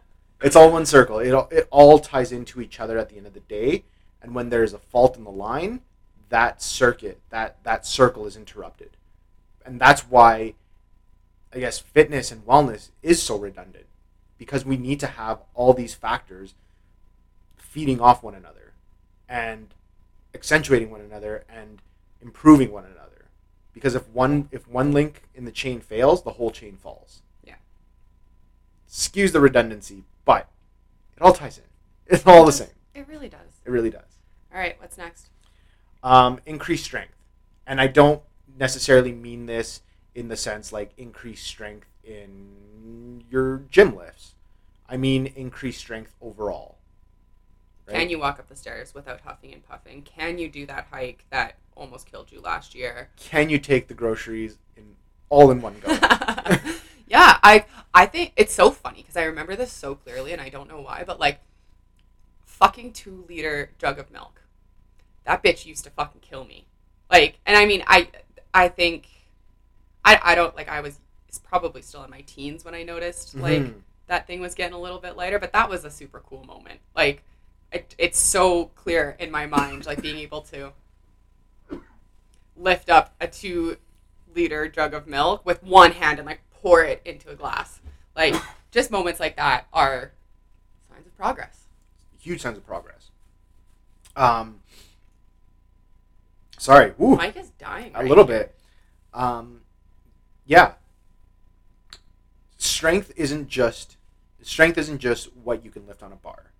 It's 0.42 0.56
all 0.56 0.72
one 0.72 0.86
circle. 0.86 1.18
It 1.18 1.32
all, 1.32 1.48
it 1.50 1.68
all 1.70 1.98
ties 1.98 2.32
into 2.32 2.60
each 2.60 2.80
other 2.80 2.98
at 2.98 3.08
the 3.08 3.16
end 3.16 3.26
of 3.26 3.34
the 3.34 3.40
day. 3.40 3.84
And 4.20 4.34
when 4.34 4.50
there's 4.50 4.72
a 4.72 4.78
fault 4.78 5.16
in 5.16 5.24
the 5.24 5.30
line, 5.30 5.80
that 6.28 6.62
circuit, 6.62 7.20
that 7.30 7.62
that 7.64 7.86
circle 7.86 8.26
is 8.26 8.36
interrupted. 8.36 8.90
And 9.64 9.80
that's 9.80 10.02
why 10.02 10.54
I 11.54 11.58
guess 11.58 11.78
fitness 11.78 12.32
and 12.32 12.46
wellness 12.46 12.90
is 13.02 13.22
so 13.22 13.36
redundant 13.36 13.86
because 14.38 14.64
we 14.64 14.76
need 14.76 14.98
to 15.00 15.06
have 15.06 15.40
all 15.54 15.74
these 15.74 15.94
factors 15.94 16.54
feeding 17.56 18.00
off 18.00 18.22
one 18.22 18.34
another 18.34 18.72
and 19.28 19.74
accentuating 20.34 20.90
one 20.90 21.00
another 21.00 21.44
and 21.48 21.82
improving 22.20 22.72
one 22.72 22.84
another. 22.84 23.26
Because 23.74 23.94
if 23.94 24.08
one 24.08 24.48
if 24.50 24.66
one 24.66 24.92
link 24.92 25.22
in 25.34 25.44
the 25.44 25.52
chain 25.52 25.80
fails, 25.80 26.22
the 26.22 26.32
whole 26.32 26.50
chain 26.50 26.76
falls. 26.76 27.20
Yeah. 27.44 27.56
Skews 28.88 29.32
the 29.32 29.40
redundancy, 29.40 30.04
but 30.24 30.48
it 31.16 31.22
all 31.22 31.32
ties 31.32 31.58
in. 31.58 31.64
It's 32.06 32.26
all 32.26 32.44
the 32.44 32.52
same. 32.52 32.68
It 32.94 33.06
really 33.08 33.28
does. 33.28 33.60
It 33.64 33.70
really 33.70 33.90
does. 33.90 34.18
All 34.52 34.60
right, 34.60 34.76
what's 34.80 34.98
next? 34.98 35.30
Um, 36.02 36.40
increase 36.46 36.82
strength, 36.82 37.14
and 37.66 37.80
I 37.80 37.86
don't 37.86 38.22
necessarily 38.58 39.12
mean 39.12 39.46
this 39.46 39.82
in 40.14 40.28
the 40.28 40.36
sense 40.36 40.72
like 40.72 40.92
increased 40.98 41.46
strength 41.46 41.88
in 42.04 43.24
your 43.30 43.62
gym 43.70 43.96
lifts. 43.96 44.34
I 44.88 44.96
mean 44.96 45.26
increased 45.26 45.78
strength 45.78 46.14
overall. 46.20 46.76
Can 47.88 48.08
you 48.08 48.18
walk 48.18 48.38
up 48.38 48.48
the 48.48 48.56
stairs 48.56 48.94
without 48.94 49.20
huffing 49.20 49.52
and 49.52 49.66
puffing? 49.66 50.02
Can 50.02 50.38
you 50.38 50.48
do 50.48 50.66
that 50.66 50.86
hike 50.90 51.24
that 51.30 51.56
almost 51.74 52.10
killed 52.10 52.30
you 52.30 52.40
last 52.40 52.74
year? 52.74 53.10
Can 53.16 53.48
you 53.50 53.58
take 53.58 53.88
the 53.88 53.94
groceries 53.94 54.58
in 54.76 54.96
all 55.28 55.50
in 55.50 55.60
one 55.60 55.76
go? 55.80 55.98
yeah, 57.12 57.38
I 57.42 57.66
I 57.94 58.06
think 58.06 58.32
it's 58.36 58.54
so 58.54 58.70
funny 58.70 59.02
because 59.02 59.16
I 59.18 59.24
remember 59.24 59.54
this 59.54 59.70
so 59.70 59.94
clearly, 59.94 60.32
and 60.32 60.40
I 60.40 60.48
don't 60.48 60.68
know 60.68 60.80
why, 60.80 61.04
but 61.06 61.20
like, 61.20 61.40
fucking 62.46 62.92
two 62.94 63.24
liter 63.28 63.70
jug 63.78 63.98
of 63.98 64.10
milk, 64.10 64.40
that 65.24 65.42
bitch 65.42 65.66
used 65.66 65.84
to 65.84 65.90
fucking 65.90 66.22
kill 66.22 66.44
me. 66.44 66.64
Like, 67.10 67.38
and 67.46 67.56
I 67.56 67.66
mean, 67.66 67.84
I 67.86 68.08
I 68.54 68.68
think, 68.68 69.08
I 70.04 70.18
I 70.22 70.34
don't 70.34 70.56
like 70.56 70.68
I 70.70 70.80
was 70.80 70.98
probably 71.44 71.82
still 71.82 72.02
in 72.04 72.10
my 72.10 72.22
teens 72.22 72.64
when 72.64 72.74
I 72.74 72.82
noticed 72.82 73.34
like 73.34 73.62
Mhm. 73.62 73.82
that 74.06 74.26
thing 74.26 74.40
was 74.40 74.54
getting 74.54 74.74
a 74.74 74.80
little 74.80 74.98
bit 74.98 75.16
lighter, 75.16 75.38
but 75.38 75.52
that 75.52 75.68
was 75.68 75.84
a 75.84 75.90
super 75.90 76.20
cool 76.20 76.44
moment. 76.44 76.80
Like, 76.96 77.22
it, 77.72 77.94
it's 77.98 78.18
so 78.18 78.66
clear 78.74 79.16
in 79.18 79.30
my 79.30 79.46
mind, 79.46 79.86
like 79.86 80.00
being 80.02 80.18
able 80.18 80.42
to 80.42 80.72
lift 82.56 82.88
up 82.90 83.14
a 83.20 83.26
two 83.26 83.76
liter 84.34 84.66
jug 84.68 84.94
of 84.94 85.06
milk 85.06 85.44
with 85.44 85.62
one 85.62 85.92
hand 85.92 86.18
and 86.18 86.26
like 86.26 86.40
pour 86.62 86.82
it 86.84 87.02
into 87.04 87.28
a 87.30 87.34
glass. 87.34 87.80
Like, 88.16 88.34
just 88.70 88.90
moments 88.90 89.20
like 89.20 89.36
that 89.36 89.66
are 89.72 90.12
signs 90.88 91.06
of 91.06 91.16
progress. 91.16 91.64
huge 92.20 92.40
signs 92.40 92.56
of 92.56 92.66
progress. 92.66 93.10
Um, 94.16 94.60
sorry, 96.58 96.92
Woo, 96.98 97.16
Mike 97.16 97.36
is 97.36 97.50
dying. 97.58 97.92
a 97.94 98.02
little 98.02 98.26
here. 98.26 98.38
bit. 98.38 98.54
Um, 99.14 99.60
yeah, 100.46 100.72
strength 102.58 103.12
isn't 103.16 103.48
just 103.48 103.96
strength 104.42 104.76
isn't 104.78 104.98
just 104.98 105.34
what 105.44 105.64
you 105.64 105.70
can 105.70 105.86
lift 105.86 106.02
on 106.02 106.12
a 106.12 106.16
bar. 106.16 106.50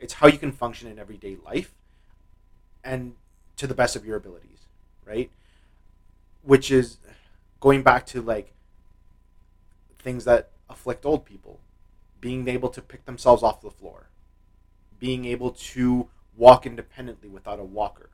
It's 0.00 0.14
how 0.14 0.26
you 0.26 0.38
can 0.38 0.52
function 0.52 0.88
in 0.88 0.98
everyday 0.98 1.36
life, 1.44 1.72
and 2.82 3.14
to 3.56 3.66
the 3.66 3.74
best 3.74 3.94
of 3.96 4.04
your 4.04 4.16
abilities, 4.16 4.66
right? 5.04 5.30
Which 6.42 6.70
is 6.70 6.96
going 7.60 7.82
back 7.82 8.06
to 8.06 8.22
like 8.22 8.52
things 10.02 10.24
that 10.24 10.50
afflict 10.68 11.04
old 11.06 11.24
people, 11.24 11.60
being 12.20 12.48
able 12.48 12.68
to 12.70 12.82
pick 12.82 13.04
themselves 13.04 13.42
off 13.42 13.60
the 13.60 13.70
floor, 13.70 14.08
being 14.98 15.24
able 15.24 15.50
to 15.50 16.08
walk 16.36 16.66
independently 16.66 17.28
without 17.28 17.58
a 17.58 17.64
walker, 17.64 18.08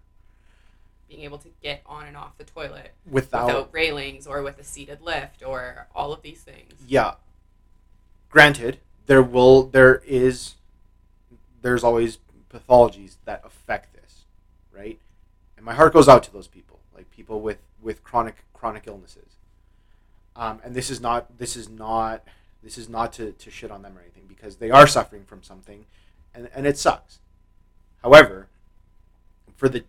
Being 1.09 1.22
able 1.22 1.38
to 1.38 1.48
get 1.62 1.83
on 1.87 2.07
and 2.07 2.16
off 2.16 2.37
the 2.37 2.44
toilet 2.44 2.92
without, 3.09 3.46
without 3.46 3.68
railings 3.72 4.27
or 4.27 4.42
with 4.42 4.59
a 4.59 4.64
seated 4.64 5.01
lift 5.01 5.42
or 5.42 5.87
all 5.94 6.12
of 6.12 6.22
these 6.22 6.40
things. 6.42 6.72
yeah. 6.87 7.14
Granted, 8.31 8.79
there 9.07 9.22
will 9.22 9.62
there 9.64 10.03
is 10.07 10.57
there's 11.62 11.83
always 11.83 12.18
pathologies 12.53 13.16
that 13.24 13.40
affect 13.44 13.94
this, 13.94 14.24
right? 14.70 14.98
And 15.57 15.64
my 15.64 15.74
heart 15.74 15.92
goes 15.94 16.09
out 16.09 16.22
to 16.24 16.33
those 16.33 16.46
people, 16.46 16.79
like 16.94 17.11
people 17.11 17.40
with 17.40 17.59
with 17.81 18.05
chronic 18.05 18.44
chronic 18.53 18.85
illnesses. 18.87 19.38
Um, 20.38 20.61
and 20.64 20.72
this 20.72 20.88
is 20.88 21.01
not 21.01 21.37
this 21.37 21.57
is 21.57 21.68
not 21.68 22.22
this 22.62 22.79
is 22.79 22.88
not 22.88 23.12
to, 23.14 23.33
to 23.33 23.51
shit 23.51 23.70
on 23.72 23.83
them 23.83 23.98
or 23.98 24.01
anything 24.01 24.24
because 24.29 24.57
they 24.57 24.70
are 24.70 24.87
suffering 24.87 25.24
from 25.24 25.42
something 25.42 25.85
and, 26.35 26.48
and 26.55 26.66
it 26.66 26.79
sucks. 26.79 27.18
However, 28.03 28.46
for 29.57 29.68
the 29.68 29.85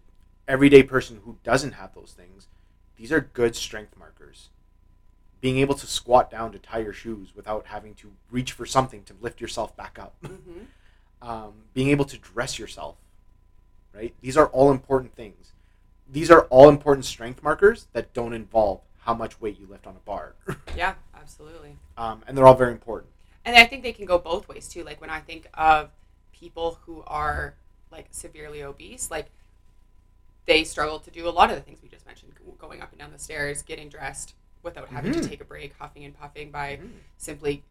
everyday 0.47 0.81
person 0.81 1.21
who 1.23 1.37
doesn't 1.43 1.73
have 1.73 1.93
those 1.93 2.13
things, 2.17 2.47
these 2.97 3.11
are 3.11 3.21
good 3.21 3.55
strength 3.55 3.95
markers. 3.97 4.49
Being 5.39 5.59
able 5.59 5.75
to 5.75 5.87
squat 5.87 6.31
down 6.31 6.51
to 6.51 6.59
tie 6.59 6.79
your 6.79 6.93
shoes 6.93 7.33
without 7.35 7.67
having 7.67 7.93
to 7.95 8.11
reach 8.31 8.51
for 8.51 8.65
something 8.65 9.03
to 9.03 9.13
lift 9.21 9.39
yourself 9.39 9.77
back 9.77 9.97
up. 9.99 10.15
hmm 10.25 10.35
Um, 11.21 11.51
being 11.73 11.89
able 11.89 12.05
to 12.05 12.17
dress 12.17 12.57
yourself, 12.57 12.95
right? 13.93 14.13
These 14.21 14.37
are 14.37 14.47
all 14.47 14.71
important 14.71 15.13
things. 15.17 15.51
These 16.09 16.31
are 16.31 16.43
all 16.43 16.69
important 16.69 17.03
strength 17.03 17.43
markers 17.43 17.87
that 17.91 18.13
don't 18.13 18.31
involve 18.31 18.79
how 19.01 19.13
much 19.13 19.39
weight 19.41 19.59
you 19.59 19.67
lift 19.67 19.87
on 19.87 19.95
a 19.95 19.99
bar. 20.05 20.33
Yeah, 20.75 20.93
absolutely. 21.15 21.77
um, 21.97 22.23
and 22.27 22.37
they're 22.37 22.47
all 22.47 22.55
very 22.55 22.71
important. 22.71 23.11
and 23.45 23.55
I 23.55 23.65
think 23.65 23.83
they 23.83 23.93
can 23.93 24.05
go 24.05 24.17
both 24.19 24.47
ways 24.47 24.67
too. 24.67 24.83
Like 24.83 25.01
when 25.01 25.09
I 25.09 25.19
think 25.19 25.47
of 25.53 25.89
people 26.33 26.79
who 26.85 27.03
are 27.07 27.53
like 27.91 28.07
severely 28.11 28.63
obese, 28.63 29.09
like 29.11 29.27
they 30.45 30.63
struggle 30.63 30.99
to 30.99 31.11
do 31.11 31.27
a 31.27 31.31
lot 31.31 31.49
of 31.49 31.55
the 31.55 31.61
things 31.61 31.79
we 31.83 31.89
just 31.89 32.05
mentioned 32.05 32.33
going 32.59 32.81
up 32.81 32.91
and 32.91 32.99
down 32.99 33.11
the 33.11 33.19
stairs, 33.19 33.61
getting 33.61 33.89
dressed 33.89 34.33
without 34.63 34.89
having 34.89 35.13
Mhm. 35.13 35.21
to 35.21 35.29
take 35.29 35.41
a 35.41 35.45
break, 35.45 35.73
huffing 35.79 36.03
and 36.03 36.17
puffing 36.19 36.51
by 36.51 36.77
Mhm. 36.77 36.89
simply 37.17 37.63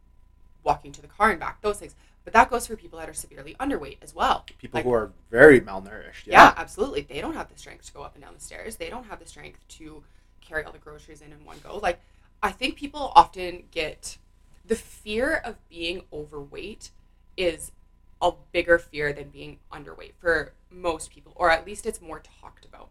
walking 0.65 0.93
to 0.93 1.03
the 1.03 1.09
car 1.09 1.31
and 1.31 1.39
back, 1.41 1.61
those 1.61 1.79
things. 1.79 1.95
But 2.25 2.33
that 2.33 2.51
goes 2.51 2.67
for 2.67 2.77
people 2.77 2.99
that 2.99 3.09
are 3.09 3.15
severely 3.15 3.55
underweight 3.61 3.99
as 4.03 4.15
well. 4.15 4.45
People 4.59 4.79
Like- 4.79 4.85
who 4.85 4.93
are 4.93 5.13
very 5.31 5.61
malnourished. 5.61 6.27
Yeah. 6.27 6.53
absolutely. 6.57 7.03
They 7.03 7.21
don't 7.21 7.35
have 7.35 7.49
the 7.51 7.59
strength 7.59 7.87
to 7.87 7.93
go 7.93 8.03
up 8.03 8.15
and 8.15 8.23
down 8.25 8.35
the 8.35 8.41
stairs. 8.41 8.77
They 8.77 8.91
don't 8.91 9.05
have 9.05 9.19
the 9.19 9.27
strength 9.27 9.67
to 9.79 10.05
carry 10.49 10.65
all 10.65 10.73
the 10.73 10.79
groceries 10.79 11.21
in 11.21 11.33
in 11.33 11.45
one 11.45 11.59
go. 11.63 11.79
Like, 11.79 12.01
I 12.43 12.51
think 12.51 12.77
people 12.77 13.13
often 13.15 13.65
get 13.71 14.19
the 14.65 14.77
fear 14.77 15.35
of 15.35 15.57
being 15.69 16.03
overweight 16.13 16.91
is 17.37 17.73
a 18.21 18.33
bigger 18.53 18.79
fear 18.79 19.13
than 19.13 19.29
being 19.29 19.59
underweight 19.73 20.13
for 20.19 20.53
most 20.71 21.11
people, 21.11 21.33
or 21.37 21.51
at 21.51 21.67
least 21.67 21.87
it's 21.87 22.01
more 22.01 22.21
talked 22.41 22.65
about. 22.65 22.89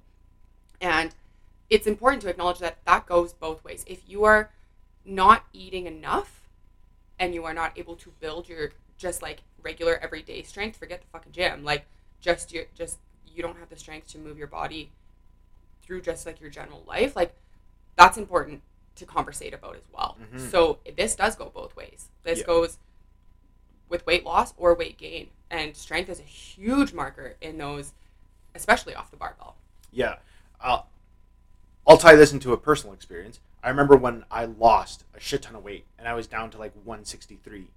And 0.80 1.14
it's 1.70 1.88
important 1.88 2.22
to 2.24 2.30
acknowledge 2.30 2.60
that 2.60 2.78
that 2.86 3.05
goes 3.05 3.34
both 3.34 3.64
ways. 3.64 3.84
If 3.88 4.01
you 4.08 4.24
are 4.24 4.51
not 5.05 5.45
eating 5.53 5.86
enough 5.86 6.47
and 7.20 7.34
you 7.34 7.43
are 7.45 7.53
not 7.53 7.78
able 7.78 7.95
to 7.95 8.12
build 8.20 8.47
your 8.47 8.72
just 8.97 9.22
like 9.22 9.41
regular 9.62 9.97
everyday 10.01 10.43
strength, 10.43 10.78
forget 10.78 11.01
the 11.01 11.08
fucking 11.08 11.32
gym. 11.32 11.64
Like 11.64 11.86
just 12.20 12.53
your 12.53 12.66
just 12.74 12.99
you 13.28 13.43
don't 13.43 13.58
have 13.58 13.70
the 13.70 13.78
strength 13.78 14.08
to 14.10 14.18
move 14.18 14.38
your 14.38 14.47
body 14.47 14.91
through 15.84 16.01
just 16.01 16.26
like 16.26 16.39
your 16.39 16.49
general 16.49 16.84
life. 16.88 17.16
Like 17.16 17.36
that's 17.98 18.18
important 18.18 18.62
to 18.95 19.06
conversate 19.06 19.54
about 19.54 19.76
as 19.76 19.84
well. 19.93 20.18
Mhm. 20.34 20.50
So 20.50 20.80
this 20.95 21.16
does 21.16 21.36
go 21.36 21.50
both 21.54 21.76
ways. 21.76 22.08
This 22.24 22.39
Yeah. 22.39 22.45
goes 22.45 22.78
with 23.89 24.06
weight 24.06 24.24
loss 24.24 24.54
or 24.58 24.74
weight 24.74 24.98
gain, 24.98 25.30
and 25.50 25.76
strength 25.76 26.10
is 26.10 26.20
a 26.20 26.24
huge 26.24 26.93
marker 26.93 27.36
in 27.41 27.58
those, 27.58 27.93
especially 28.56 28.95
off 28.95 29.12
the 29.12 29.18
barbell. 29.18 29.56
Yeah. 29.91 30.18
I'll, 30.62 30.88
I'll 31.86 31.98
tie 31.98 32.16
this 32.16 32.34
into 32.34 32.54
a 32.54 32.58
personal 32.58 32.93
experience. 32.93 33.39
I 33.64 33.70
remember 33.70 33.95
when 33.95 34.26
I 34.32 34.45
lost 34.45 35.04
a 35.14 35.20
shit 35.20 35.41
ton 35.43 35.56
of 35.56 35.64
weight 35.64 35.86
and 35.98 36.08
I 36.08 36.14
was 36.14 36.28
down 36.28 36.50
to 36.52 36.58
like 36.58 36.74
163. 36.84 37.68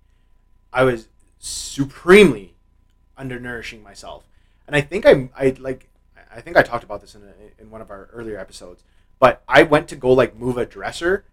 I 0.72 0.84
was 0.84 1.08
supremely 1.38 2.54
undernourishing 3.18 3.82
myself. 3.82 4.24
And 4.66 4.76
I 4.76 4.80
think 4.80 5.04
I, 5.06 5.28
I 5.36 5.50
like, 5.58 5.88
I 6.32 6.40
think 6.40 6.56
I 6.56 6.62
talked 6.62 6.84
about 6.84 7.00
this 7.00 7.14
in, 7.14 7.22
a, 7.22 7.60
in 7.62 7.70
one 7.70 7.80
of 7.80 7.90
our 7.90 8.08
earlier 8.12 8.38
episodes, 8.38 8.82
but 9.20 9.42
I 9.46 9.62
went 9.62 9.86
to 9.88 9.96
go 9.96 10.12
like 10.12 10.36
move 10.36 10.56
a 10.58 10.66
dresser. 10.66 11.24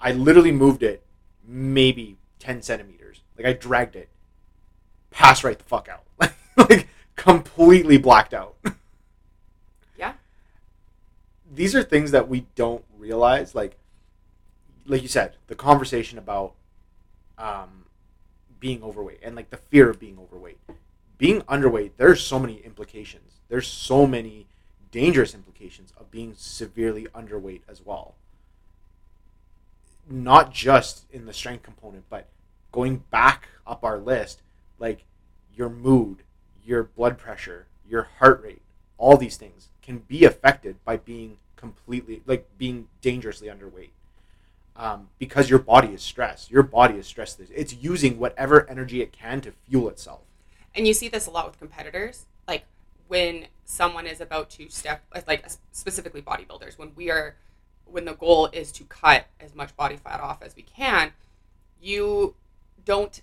I 0.00 0.12
literally 0.12 0.52
moved 0.52 0.84
it 0.84 1.02
maybe 1.44 2.16
10 2.38 2.62
centimeters. 2.62 3.22
Like 3.36 3.46
I 3.46 3.52
dragged 3.54 3.96
it 3.96 4.08
pass 5.10 5.44
right 5.44 5.58
the 5.58 5.64
fuck 5.64 5.88
out. 5.88 6.04
like 6.56 6.88
completely 7.16 7.98
blacked 7.98 8.34
out. 8.34 8.54
Yeah. 9.96 10.14
these 11.52 11.76
are 11.76 11.82
things 11.82 12.10
that 12.10 12.28
we 12.28 12.46
don't 12.56 12.84
realize 12.98 13.54
like 13.54 13.76
like 14.86 15.02
you 15.02 15.06
said 15.08 15.36
the 15.46 15.54
conversation 15.54 16.18
about 16.18 16.54
um, 17.38 17.84
being 18.58 18.82
overweight 18.82 19.20
and 19.22 19.36
like 19.36 19.50
the 19.50 19.58
fear 19.58 19.88
of 19.90 20.00
being 20.00 20.18
overweight 20.18 20.58
being 21.18 21.42
underweight 21.42 21.92
there's 21.98 22.20
so 22.20 22.38
many 22.38 22.56
implications 22.64 23.34
there's 23.48 23.68
so 23.68 24.06
many 24.06 24.46
dangerous 24.92 25.34
implications 25.34 25.92
of 25.98 26.10
being 26.10 26.34
severely 26.36 27.06
underweight 27.14 27.62
as 27.68 27.84
well. 27.84 28.14
Not 30.08 30.52
just 30.52 31.04
in 31.10 31.26
the 31.26 31.32
strength 31.32 31.64
component 31.64 32.04
but 32.08 32.28
going 32.70 32.98
back 33.10 33.48
up 33.66 33.84
our 33.84 33.98
list 33.98 34.42
like 34.78 35.04
your 35.54 35.68
mood 35.68 36.18
your 36.64 36.84
blood 36.84 37.18
pressure 37.18 37.66
your 37.88 38.04
heart 38.18 38.42
rate 38.42 38.62
all 38.96 39.16
these 39.16 39.36
things 39.36 39.68
can 39.82 39.98
be 39.98 40.24
affected 40.24 40.76
by 40.84 40.96
being 40.96 41.36
completely 41.56 42.22
like 42.26 42.46
being 42.58 42.88
dangerously 43.00 43.48
underweight. 43.48 43.90
Um, 44.74 45.08
because 45.18 45.50
your 45.50 45.58
body 45.58 45.88
is 45.88 46.02
stressed. 46.02 46.50
Your 46.50 46.62
body 46.62 46.94
is 46.94 47.06
stressed. 47.06 47.40
It's 47.54 47.74
using 47.74 48.18
whatever 48.18 48.68
energy 48.70 49.02
it 49.02 49.12
can 49.12 49.40
to 49.42 49.52
fuel 49.68 49.88
itself. 49.88 50.22
And 50.74 50.86
you 50.86 50.94
see 50.94 51.08
this 51.08 51.26
a 51.26 51.30
lot 51.30 51.46
with 51.46 51.58
competitors. 51.58 52.24
Like 52.48 52.64
when 53.12 53.46
someone 53.66 54.06
is 54.06 54.22
about 54.22 54.48
to 54.48 54.70
step 54.70 55.02
like 55.26 55.44
specifically 55.70 56.22
bodybuilders 56.22 56.78
when 56.78 56.92
we 56.96 57.10
are 57.10 57.36
when 57.84 58.06
the 58.06 58.14
goal 58.14 58.48
is 58.54 58.72
to 58.72 58.84
cut 58.84 59.26
as 59.38 59.54
much 59.54 59.76
body 59.76 59.96
fat 59.96 60.18
off 60.18 60.42
as 60.42 60.56
we 60.56 60.62
can 60.62 61.12
you 61.78 62.34
don't 62.86 63.20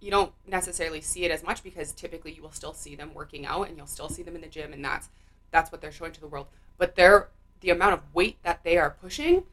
you 0.00 0.10
don't 0.10 0.32
necessarily 0.46 1.02
see 1.02 1.26
it 1.26 1.30
as 1.30 1.42
much 1.42 1.62
because 1.62 1.92
typically 1.92 2.32
you 2.32 2.40
will 2.40 2.50
still 2.50 2.72
see 2.72 2.94
them 2.94 3.12
working 3.12 3.44
out 3.44 3.68
and 3.68 3.76
you'll 3.76 3.86
still 3.86 4.08
see 4.08 4.22
them 4.22 4.36
in 4.36 4.40
the 4.40 4.48
gym 4.48 4.72
and 4.72 4.82
that's 4.82 5.10
that's 5.50 5.70
what 5.70 5.82
they're 5.82 5.92
showing 5.92 6.12
to 6.12 6.20
the 6.20 6.26
world. 6.26 6.46
But 6.78 6.96
their 6.96 7.28
the 7.60 7.70
amount 7.70 7.92
of 7.92 8.14
weight 8.14 8.38
that 8.42 8.64
they 8.64 8.78
are 8.78 8.96
pushing 9.02 9.44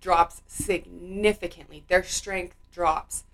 drops 0.00 0.40
significantly. 0.46 1.84
Their 1.88 2.02
strength 2.02 2.56
drops 2.72 3.24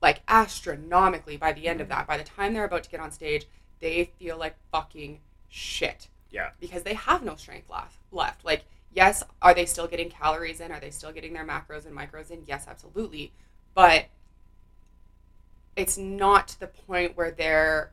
like 0.00 0.22
astronomically 0.26 1.36
by 1.36 1.52
the 1.52 1.68
end 1.68 1.80
of 1.80 1.86
mm. 1.86 1.90
that. 1.90 2.06
By 2.08 2.18
the 2.18 2.24
time 2.24 2.54
they're 2.54 2.64
about 2.64 2.84
to 2.84 2.90
get 2.90 3.00
on 3.00 3.12
stage 3.12 3.46
they 3.82 4.04
feel 4.18 4.38
like 4.38 4.56
fucking 4.70 5.18
shit. 5.50 6.08
Yeah. 6.30 6.50
Because 6.60 6.84
they 6.84 6.94
have 6.94 7.22
no 7.22 7.36
strength 7.36 7.68
left 7.68 7.98
left. 8.10 8.42
Like 8.44 8.64
yes 8.94 9.22
are 9.42 9.52
they 9.52 9.66
still 9.66 9.86
getting 9.86 10.08
calories 10.08 10.60
in? 10.60 10.72
Are 10.72 10.80
they 10.80 10.90
still 10.90 11.12
getting 11.12 11.34
their 11.34 11.44
macros 11.44 11.84
and 11.84 11.94
micros 11.94 12.30
in? 12.30 12.44
Yes 12.46 12.66
absolutely. 12.66 13.32
But 13.74 14.06
it's 15.76 15.98
not 15.98 16.48
to 16.48 16.60
the 16.60 16.66
point 16.66 17.16
where 17.16 17.30
they're 17.30 17.92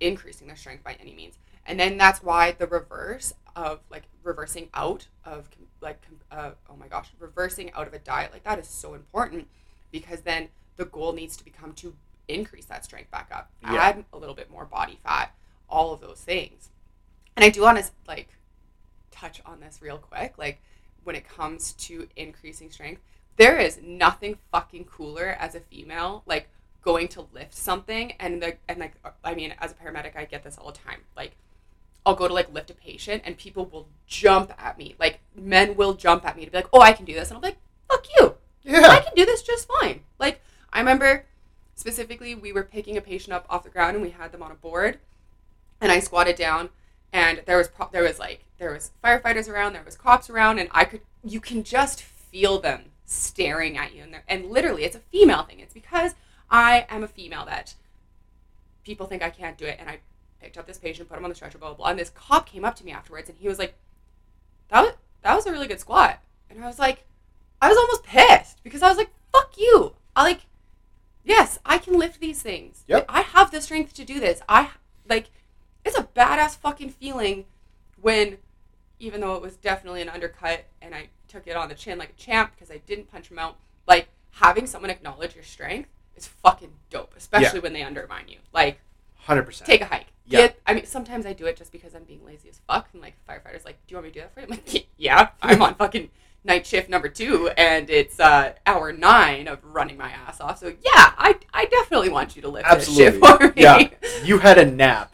increasing 0.00 0.46
their 0.46 0.56
strength 0.56 0.84
by 0.84 0.96
any 1.00 1.14
means. 1.14 1.38
And 1.66 1.80
then 1.80 1.96
that's 1.96 2.22
why 2.22 2.52
the 2.52 2.66
reverse 2.66 3.32
of 3.56 3.80
like 3.90 4.02
reversing 4.22 4.68
out 4.74 5.08
of 5.24 5.48
like 5.80 6.02
uh, 6.30 6.50
oh 6.68 6.76
my 6.76 6.88
gosh 6.88 7.08
reversing 7.18 7.72
out 7.72 7.86
of 7.86 7.94
a 7.94 7.98
diet 7.98 8.32
like 8.32 8.44
that 8.44 8.58
is 8.58 8.68
so 8.68 8.94
important. 8.94 9.48
Because 9.90 10.20
then 10.20 10.48
the 10.76 10.84
goal 10.84 11.12
needs 11.12 11.36
to 11.36 11.44
become 11.44 11.72
to 11.74 11.94
increase 12.28 12.64
that 12.66 12.84
strength 12.84 13.10
back 13.10 13.28
up 13.32 13.50
Yeah. 13.62 13.74
add 13.74 14.04
a 14.12 14.18
little 14.18 14.34
bit 14.34 14.50
more 14.50 14.64
body 14.64 14.98
fat 15.02 15.32
all 15.68 15.92
of 15.92 16.00
those 16.00 16.20
things 16.20 16.70
and 17.36 17.44
i 17.44 17.50
do 17.50 17.62
want 17.62 17.78
to 17.78 17.84
like 18.06 18.28
touch 19.10 19.40
on 19.46 19.60
this 19.60 19.80
real 19.82 19.98
quick 19.98 20.34
like 20.38 20.60
when 21.04 21.14
it 21.16 21.28
comes 21.28 21.72
to 21.74 22.08
increasing 22.16 22.70
strength 22.70 23.00
there 23.36 23.58
is 23.58 23.80
nothing 23.82 24.38
fucking 24.52 24.84
cooler 24.84 25.36
as 25.38 25.54
a 25.54 25.60
female 25.60 26.22
like 26.26 26.48
going 26.82 27.08
to 27.08 27.26
lift 27.32 27.54
something 27.54 28.12
and 28.20 28.42
the 28.42 28.56
and 28.68 28.78
like 28.78 28.92
i 29.24 29.34
mean 29.34 29.54
as 29.60 29.72
a 29.72 29.74
paramedic 29.74 30.16
i 30.16 30.24
get 30.24 30.44
this 30.44 30.58
all 30.58 30.70
the 30.70 30.78
time 30.78 31.00
like 31.16 31.32
I'll 32.06 32.14
go 32.14 32.28
to 32.28 32.34
like 32.34 32.52
lift 32.52 32.68
a 32.70 32.74
patient 32.74 33.22
and 33.24 33.38
people 33.38 33.64
will 33.64 33.88
jump 34.06 34.52
at 34.58 34.76
me. 34.76 34.94
Like 35.00 35.20
men 35.34 35.74
will 35.74 35.94
jump 35.94 36.26
at 36.26 36.36
me 36.36 36.44
to 36.44 36.50
be 36.50 36.58
like, 36.58 36.68
"Oh, 36.70 36.82
I 36.82 36.92
can 36.92 37.06
do 37.06 37.14
this." 37.14 37.30
And 37.30 37.36
I'm 37.38 37.42
like, 37.42 37.56
"Fuck 37.90 38.06
you. 38.18 38.34
I 38.68 39.00
can 39.00 39.14
do 39.16 39.24
this 39.24 39.40
just 39.42 39.66
fine." 39.80 40.00
Like 40.18 40.42
I 40.70 40.80
remember 40.80 41.24
specifically 41.74 42.34
we 42.34 42.52
were 42.52 42.62
picking 42.62 42.96
a 42.96 43.00
patient 43.00 43.32
up 43.32 43.46
off 43.48 43.64
the 43.64 43.70
ground 43.70 43.96
and 43.96 44.04
we 44.04 44.10
had 44.10 44.32
them 44.32 44.42
on 44.42 44.50
a 44.50 44.54
board 44.54 44.98
and 45.80 45.90
I 45.90 46.00
squatted 46.00 46.36
down 46.36 46.70
and 47.12 47.42
there 47.46 47.56
was 47.56 47.68
pro- 47.68 47.90
there 47.92 48.02
was 48.02 48.18
like 48.18 48.44
there 48.58 48.72
was 48.72 48.92
firefighters 49.02 49.48
around, 49.48 49.72
there 49.72 49.82
was 49.84 49.96
cops 49.96 50.30
around 50.30 50.58
and 50.58 50.68
I 50.72 50.84
could 50.84 51.00
you 51.24 51.40
can 51.40 51.62
just 51.62 52.02
feel 52.02 52.60
them 52.60 52.86
staring 53.06 53.76
at 53.76 53.94
you 53.94 54.02
and 54.02 54.16
and 54.28 54.50
literally 54.50 54.84
it's 54.84 54.96
a 54.96 55.00
female 55.00 55.42
thing. 55.42 55.60
It's 55.60 55.74
because 55.74 56.14
I 56.50 56.86
am 56.88 57.02
a 57.02 57.08
female 57.08 57.44
that 57.46 57.74
people 58.84 59.06
think 59.06 59.22
I 59.22 59.30
can't 59.30 59.58
do 59.58 59.64
it 59.64 59.78
and 59.80 59.88
I 59.88 59.98
picked 60.44 60.58
up 60.58 60.66
this 60.66 60.78
patient, 60.78 61.08
put 61.08 61.18
him 61.18 61.24
on 61.24 61.30
the 61.30 61.34
stretcher, 61.34 61.58
blah 61.58 61.68
blah 61.68 61.76
blah. 61.76 61.86
And 61.88 61.98
this 61.98 62.10
cop 62.10 62.46
came 62.46 62.64
up 62.64 62.76
to 62.76 62.84
me 62.84 62.92
afterwards, 62.92 63.28
and 63.28 63.38
he 63.38 63.48
was 63.48 63.58
like, 63.58 63.74
"That 64.68 64.82
was 64.82 64.92
that 65.22 65.34
was 65.34 65.46
a 65.46 65.52
really 65.52 65.66
good 65.66 65.80
squat." 65.80 66.20
And 66.50 66.62
I 66.62 66.66
was 66.66 66.78
like, 66.78 67.04
I 67.60 67.68
was 67.68 67.78
almost 67.78 68.04
pissed 68.04 68.62
because 68.62 68.82
I 68.82 68.88
was 68.88 68.98
like, 68.98 69.10
"Fuck 69.32 69.54
you!" 69.56 69.94
I 70.14 70.22
like, 70.22 70.40
yes, 71.24 71.58
I 71.64 71.78
can 71.78 71.98
lift 71.98 72.20
these 72.20 72.42
things. 72.42 72.84
Yep. 72.86 73.06
I 73.08 73.22
have 73.22 73.50
the 73.50 73.60
strength 73.60 73.94
to 73.94 74.04
do 74.04 74.20
this. 74.20 74.42
I 74.48 74.70
like, 75.08 75.30
it's 75.84 75.98
a 75.98 76.04
badass 76.04 76.56
fucking 76.56 76.90
feeling 76.90 77.46
when, 78.00 78.38
even 78.98 79.20
though 79.20 79.34
it 79.34 79.42
was 79.42 79.56
definitely 79.56 80.02
an 80.02 80.08
undercut, 80.08 80.64
and 80.80 80.94
I 80.94 81.08
took 81.28 81.46
it 81.46 81.56
on 81.56 81.68
the 81.68 81.74
chin 81.74 81.98
like 81.98 82.10
a 82.10 82.20
champ 82.20 82.52
because 82.54 82.70
I 82.70 82.78
didn't 82.86 83.10
punch 83.10 83.30
him 83.30 83.38
out. 83.38 83.56
Like 83.86 84.08
having 84.32 84.66
someone 84.66 84.90
acknowledge 84.90 85.34
your 85.34 85.44
strength 85.44 85.88
is 86.16 86.26
fucking 86.26 86.72
dope, 86.90 87.14
especially 87.16 87.60
when 87.60 87.72
they 87.72 87.82
undermine 87.82 88.28
you. 88.28 88.38
Like 88.52 88.78
Hundred 89.16 89.44
percent. 89.44 89.66
take 89.66 89.80
a 89.80 89.86
hike. 89.86 90.06
Yeah. 90.26 90.38
Get, 90.38 90.60
I 90.66 90.74
mean, 90.74 90.86
sometimes 90.86 91.26
I 91.26 91.32
do 91.34 91.46
it 91.46 91.56
just 91.56 91.70
because 91.72 91.94
I'm 91.94 92.04
being 92.04 92.24
lazy 92.24 92.48
as 92.48 92.60
fuck. 92.66 92.88
And 92.92 93.02
like 93.02 93.14
firefighters, 93.28 93.64
like, 93.64 93.78
do 93.86 93.92
you 93.92 93.96
want 93.96 94.06
me 94.06 94.10
to 94.10 94.14
do 94.14 94.20
that 94.20 94.32
for 94.32 94.40
you? 94.40 94.46
I'm 94.46 94.50
like, 94.50 94.86
yeah, 94.96 95.28
I'm 95.42 95.60
on 95.62 95.74
fucking 95.74 96.10
night 96.44 96.66
shift 96.66 96.88
number 96.88 97.08
two, 97.08 97.48
and 97.56 97.88
it's 97.90 98.20
uh, 98.20 98.52
hour 98.66 98.92
nine 98.92 99.48
of 99.48 99.64
running 99.64 99.96
my 99.96 100.10
ass 100.10 100.40
off. 100.40 100.58
So 100.58 100.68
yeah, 100.68 101.12
I, 101.16 101.36
I 101.52 101.64
definitely 101.66 102.10
want 102.10 102.36
you 102.36 102.42
to 102.42 102.48
lift 102.48 102.68
Absolutely. 102.68 103.18
this 103.18 103.28
shit 103.28 103.38
for 103.38 103.46
me. 103.48 103.62
Yeah. 103.62 103.88
You 104.24 104.38
had 104.38 104.58
a 104.58 104.66
nap. 104.70 105.12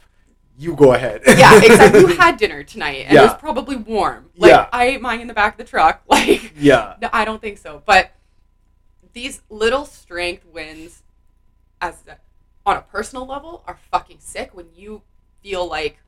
You 0.58 0.74
go 0.74 0.92
ahead. 0.92 1.22
yeah, 1.26 1.56
exactly. 1.56 2.00
You 2.00 2.06
had 2.18 2.36
dinner 2.36 2.62
tonight, 2.62 3.06
and 3.08 3.16
it 3.16 3.22
was 3.22 3.34
probably 3.34 3.76
warm. 3.76 4.28
Like 4.36 4.50
Yeah. 4.50 4.68
I 4.72 4.86
ate 4.86 5.00
mine 5.00 5.20
in 5.20 5.26
the 5.28 5.32
back 5.34 5.54
of 5.54 5.58
the 5.58 5.64
truck. 5.70 6.02
Like 6.08 6.52
yeah. 6.58 6.96
no, 7.00 7.08
I 7.12 7.24
don't 7.24 7.40
think 7.40 7.56
so. 7.58 7.82
But 7.86 8.10
these 9.12 9.40
little 9.48 9.86
strength 9.86 10.44
wins, 10.44 11.02
as 11.80 12.02
a, 12.08 12.16
on 12.66 12.76
a 12.76 12.82
personal 12.82 13.24
level, 13.26 13.64
are 13.66 13.78
fucking 13.90 14.18
sick. 14.20 14.50
When 14.52 14.66
you 14.74 15.02
feel 15.42 15.66
like, 15.66 15.98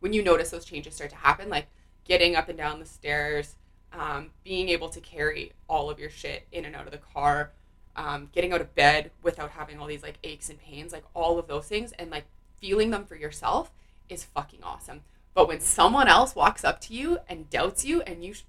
when 0.00 0.12
you 0.12 0.22
notice 0.22 0.50
those 0.50 0.64
changes 0.66 0.94
start 0.96 1.10
to 1.10 1.16
happen, 1.16 1.48
like 1.48 1.66
getting 2.04 2.36
up 2.36 2.48
and 2.50 2.58
down 2.58 2.80
the 2.80 2.84
stairs, 2.86 3.54
um, 3.98 4.30
being 4.42 4.68
able 4.68 4.88
to 4.90 5.00
carry 5.00 5.52
all 5.68 5.90
of 5.90 5.98
your 5.98 6.10
shit 6.10 6.46
in 6.52 6.64
and 6.64 6.74
out 6.74 6.86
of 6.86 6.92
the 6.92 6.98
car, 6.98 7.52
um, 7.96 8.28
getting 8.32 8.52
out 8.52 8.60
of 8.60 8.74
bed 8.74 9.10
without 9.22 9.50
having 9.50 9.78
all 9.78 9.86
these 9.86 10.02
like 10.02 10.18
aches 10.24 10.50
and 10.50 10.60
pains, 10.60 10.92
like 10.92 11.04
all 11.14 11.38
of 11.38 11.46
those 11.46 11.66
things, 11.66 11.92
and 11.92 12.10
like 12.10 12.24
feeling 12.60 12.90
them 12.90 13.04
for 13.04 13.16
yourself 13.16 13.70
is 14.08 14.24
fucking 14.24 14.60
awesome. 14.62 15.02
But 15.34 15.48
when 15.48 15.60
someone 15.60 16.08
else 16.08 16.34
walks 16.34 16.64
up 16.64 16.80
to 16.82 16.94
you 16.94 17.18
and 17.28 17.50
doubts 17.50 17.84
you, 17.84 18.02
and 18.02 18.24
you 18.24 18.34
sh- 18.34 18.44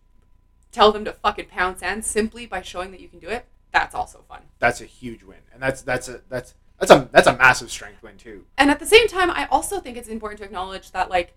tell 0.71 0.91
them 0.91 1.05
to 1.05 1.13
fucking 1.13 1.47
pound 1.47 1.79
sand 1.79 2.05
simply 2.05 2.45
by 2.45 2.61
showing 2.61 2.91
that 2.91 2.99
you 2.99 3.07
can 3.07 3.19
do 3.19 3.27
it, 3.27 3.45
that's 3.71 3.95
also 3.95 4.23
fun. 4.27 4.41
That's 4.59 4.81
a 4.81 4.85
huge 4.85 5.23
win, 5.23 5.39
and 5.53 5.61
that's 5.61 5.81
that's 5.81 6.07
a 6.07 6.21
that's 6.29 6.53
that's 6.79 6.91
a 6.91 7.09
that's 7.11 7.27
a 7.27 7.35
massive 7.35 7.71
strength 7.71 8.01
win 8.01 8.17
too. 8.17 8.45
And 8.57 8.71
at 8.71 8.79
the 8.79 8.85
same 8.85 9.07
time, 9.07 9.29
I 9.29 9.47
also 9.51 9.79
think 9.79 9.97
it's 9.97 10.07
important 10.07 10.39
to 10.39 10.45
acknowledge 10.45 10.91
that 10.91 11.09
like 11.09 11.33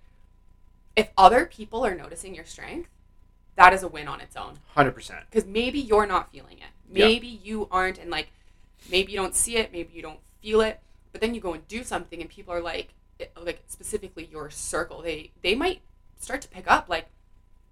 if 0.96 1.08
other 1.16 1.46
people 1.46 1.84
are 1.86 1.94
noticing 1.94 2.34
your 2.34 2.44
strength, 2.44 2.90
that 3.58 3.72
is 3.74 3.82
a 3.82 3.88
win 3.88 4.08
on 4.08 4.20
its 4.20 4.36
own. 4.36 4.54
Hundred 4.74 4.92
percent. 4.92 5.20
Because 5.30 5.44
maybe 5.46 5.78
you're 5.80 6.06
not 6.06 6.32
feeling 6.32 6.58
it. 6.58 6.70
Yeah. 6.98 7.06
Maybe 7.06 7.26
you 7.26 7.68
aren't 7.70 7.98
and 7.98 8.10
like 8.10 8.28
maybe 8.90 9.12
you 9.12 9.18
don't 9.18 9.34
see 9.34 9.56
it, 9.56 9.72
maybe 9.72 9.90
you 9.92 10.00
don't 10.02 10.20
feel 10.40 10.60
it. 10.62 10.80
But 11.12 11.20
then 11.20 11.34
you 11.34 11.40
go 11.40 11.52
and 11.54 11.66
do 11.68 11.82
something 11.84 12.20
and 12.20 12.30
people 12.30 12.54
are 12.54 12.60
like 12.62 12.94
it- 13.18 13.32
like 13.42 13.62
specifically 13.66 14.24
your 14.32 14.48
circle 14.48 15.02
they 15.02 15.32
they 15.42 15.54
might 15.54 15.80
start 16.18 16.40
to 16.42 16.48
pick 16.48 16.70
up 16.70 16.88
like 16.88 17.06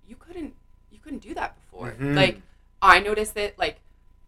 you 0.08 0.16
couldn't 0.16 0.54
you 0.90 0.98
couldn't 0.98 1.20
do 1.22 1.32
that 1.34 1.54
before 1.54 1.92
Mhm. 1.92 2.16
like 2.16 2.40
i 2.82 2.98
noticed 2.98 3.34
that 3.34 3.56
like 3.56 3.78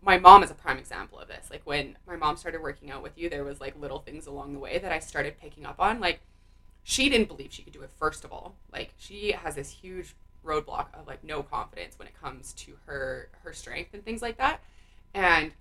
my 0.00 0.16
mom 0.16 0.44
is 0.44 0.50
a 0.52 0.54
prime 0.54 0.78
example 0.78 1.18
of 1.18 1.26
this 1.26 1.48
like 1.50 1.62
when 1.64 1.96
my 2.06 2.14
mom 2.14 2.36
started 2.36 2.62
working 2.62 2.88
out 2.92 3.02
with 3.02 3.18
you 3.18 3.28
there 3.28 3.42
was 3.42 3.60
like 3.60 3.74
little 3.80 3.98
things 3.98 4.26
along 4.28 4.52
the 4.52 4.58
way 4.60 4.78
that 4.78 4.92
i 4.92 5.00
started 5.00 5.36
picking 5.40 5.66
up 5.66 5.80
on 5.80 5.98
like 5.98 6.20
she 6.84 7.08
didn't 7.08 7.26
believe 7.26 7.52
she 7.52 7.62
could 7.62 7.72
do 7.72 7.82
it 7.82 7.90
first 7.98 8.24
of 8.24 8.32
all 8.32 8.54
like 8.72 8.92
she 8.96 9.32
has 9.32 9.56
this 9.56 9.70
huge 9.70 10.14
roadblock 10.48 10.86
of 10.94 11.06
like 11.06 11.22
no 11.22 11.42
confidence 11.42 11.98
when 11.98 12.08
it 12.08 12.14
comes 12.20 12.52
to 12.54 12.72
her 12.86 13.28
her 13.44 13.52
strength 13.52 13.94
and 13.94 14.04
things 14.04 14.22
like 14.22 14.38
that. 14.38 14.60
And 15.14 15.52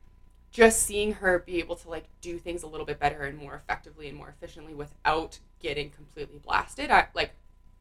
just 0.52 0.84
seeing 0.84 1.14
her 1.14 1.40
be 1.40 1.60
able 1.60 1.76
to 1.76 1.90
like 1.90 2.06
do 2.22 2.38
things 2.40 2.64
a 2.64 2.68
little 2.68 2.86
bit 2.86 3.00
better 3.00 3.24
and 3.24 3.38
more 3.38 3.56
effectively 3.56 4.08
and 4.08 4.18
more 4.18 4.30
efficiently 4.30 4.74
without 4.74 5.40
getting 5.60 5.90
completely 5.90 6.40
blasted 6.40 6.90
I, 6.90 7.08
like 7.14 7.32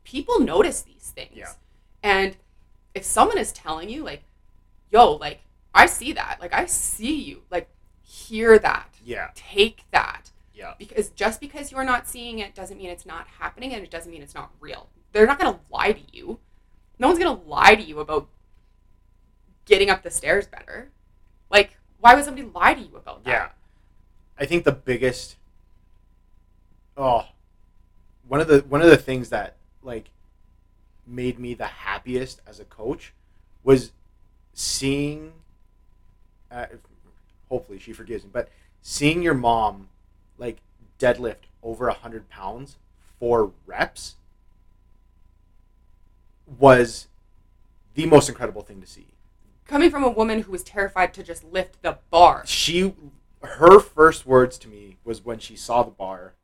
people 0.04 0.40
notice 0.40 0.82
these 0.82 1.12
things. 1.14 1.32
Yeah. 1.34 1.52
and 2.02 2.36
if 2.94 3.04
someone 3.04 3.38
is 3.38 3.52
telling 3.52 3.88
you 3.88 4.02
like 4.02 4.24
yo 4.90 5.12
like 5.12 5.40
i 5.74 5.86
see 5.86 6.12
that. 6.12 6.38
Like 6.40 6.52
i 6.52 6.66
see 6.66 7.14
you. 7.14 7.42
Like 7.50 7.68
hear 8.02 8.58
that. 8.58 8.94
Yeah. 9.04 9.30
take 9.34 9.84
that. 9.92 10.30
Yeah. 10.54 10.74
because 10.78 11.10
just 11.10 11.40
because 11.40 11.70
you're 11.70 11.84
not 11.84 12.08
seeing 12.08 12.38
it 12.40 12.54
doesn't 12.54 12.78
mean 12.78 12.90
it's 12.90 13.06
not 13.06 13.26
happening 13.38 13.72
and 13.74 13.82
it 13.82 13.90
doesn't 13.90 14.10
mean 14.10 14.22
it's 14.22 14.34
not 14.34 14.50
real. 14.60 14.88
They're 15.12 15.26
not 15.26 15.38
going 15.38 15.54
to 15.54 15.60
lie 15.70 15.92
to 15.92 16.00
you 16.12 16.40
no 16.98 17.08
one's 17.08 17.18
to 17.18 17.30
lie 17.30 17.74
to 17.74 17.82
you 17.82 18.00
about 18.00 18.28
getting 19.64 19.90
up 19.90 20.02
the 20.02 20.10
stairs 20.10 20.46
better 20.46 20.90
like 21.50 21.76
why 22.00 22.14
would 22.14 22.24
somebody 22.24 22.48
lie 22.54 22.74
to 22.74 22.80
you 22.80 22.96
about 22.96 23.24
that 23.24 23.30
Yeah. 23.30 23.48
I 24.38 24.46
think 24.46 24.64
the 24.64 24.72
biggest 24.72 25.36
oh 26.96 27.26
one 28.28 28.40
of 28.40 28.48
the 28.48 28.60
one 28.68 28.82
of 28.82 28.90
the 28.90 28.96
things 28.96 29.30
that 29.30 29.56
like 29.82 30.10
made 31.06 31.38
me 31.38 31.54
the 31.54 31.66
happiest 31.66 32.40
as 32.46 32.58
a 32.60 32.64
coach 32.64 33.12
was 33.62 33.92
seeing 34.52 35.32
uh, 36.50 36.66
hopefully 37.48 37.78
she 37.78 37.92
forgives 37.92 38.24
me 38.24 38.30
but 38.32 38.48
seeing 38.82 39.22
your 39.22 39.34
mom 39.34 39.88
like 40.38 40.58
deadlift 40.98 41.46
over 41.62 41.88
a 41.88 41.94
hundred 41.94 42.28
pounds 42.28 42.76
for 43.18 43.52
reps 43.66 44.16
was 46.58 47.08
the 47.94 48.06
most 48.06 48.28
incredible 48.28 48.62
thing 48.62 48.80
to 48.80 48.86
see. 48.86 49.06
Coming 49.66 49.90
from 49.90 50.04
a 50.04 50.10
woman 50.10 50.42
who 50.42 50.52
was 50.52 50.62
terrified 50.62 51.12
to 51.14 51.22
just 51.22 51.44
lift 51.44 51.82
the 51.82 51.98
bar. 52.10 52.44
She 52.46 52.94
her 53.42 53.80
first 53.80 54.26
words 54.26 54.58
to 54.58 54.68
me 54.68 54.96
was 55.04 55.24
when 55.24 55.38
she 55.38 55.56
saw 55.56 55.82
the 55.82 55.90
bar 55.90 56.34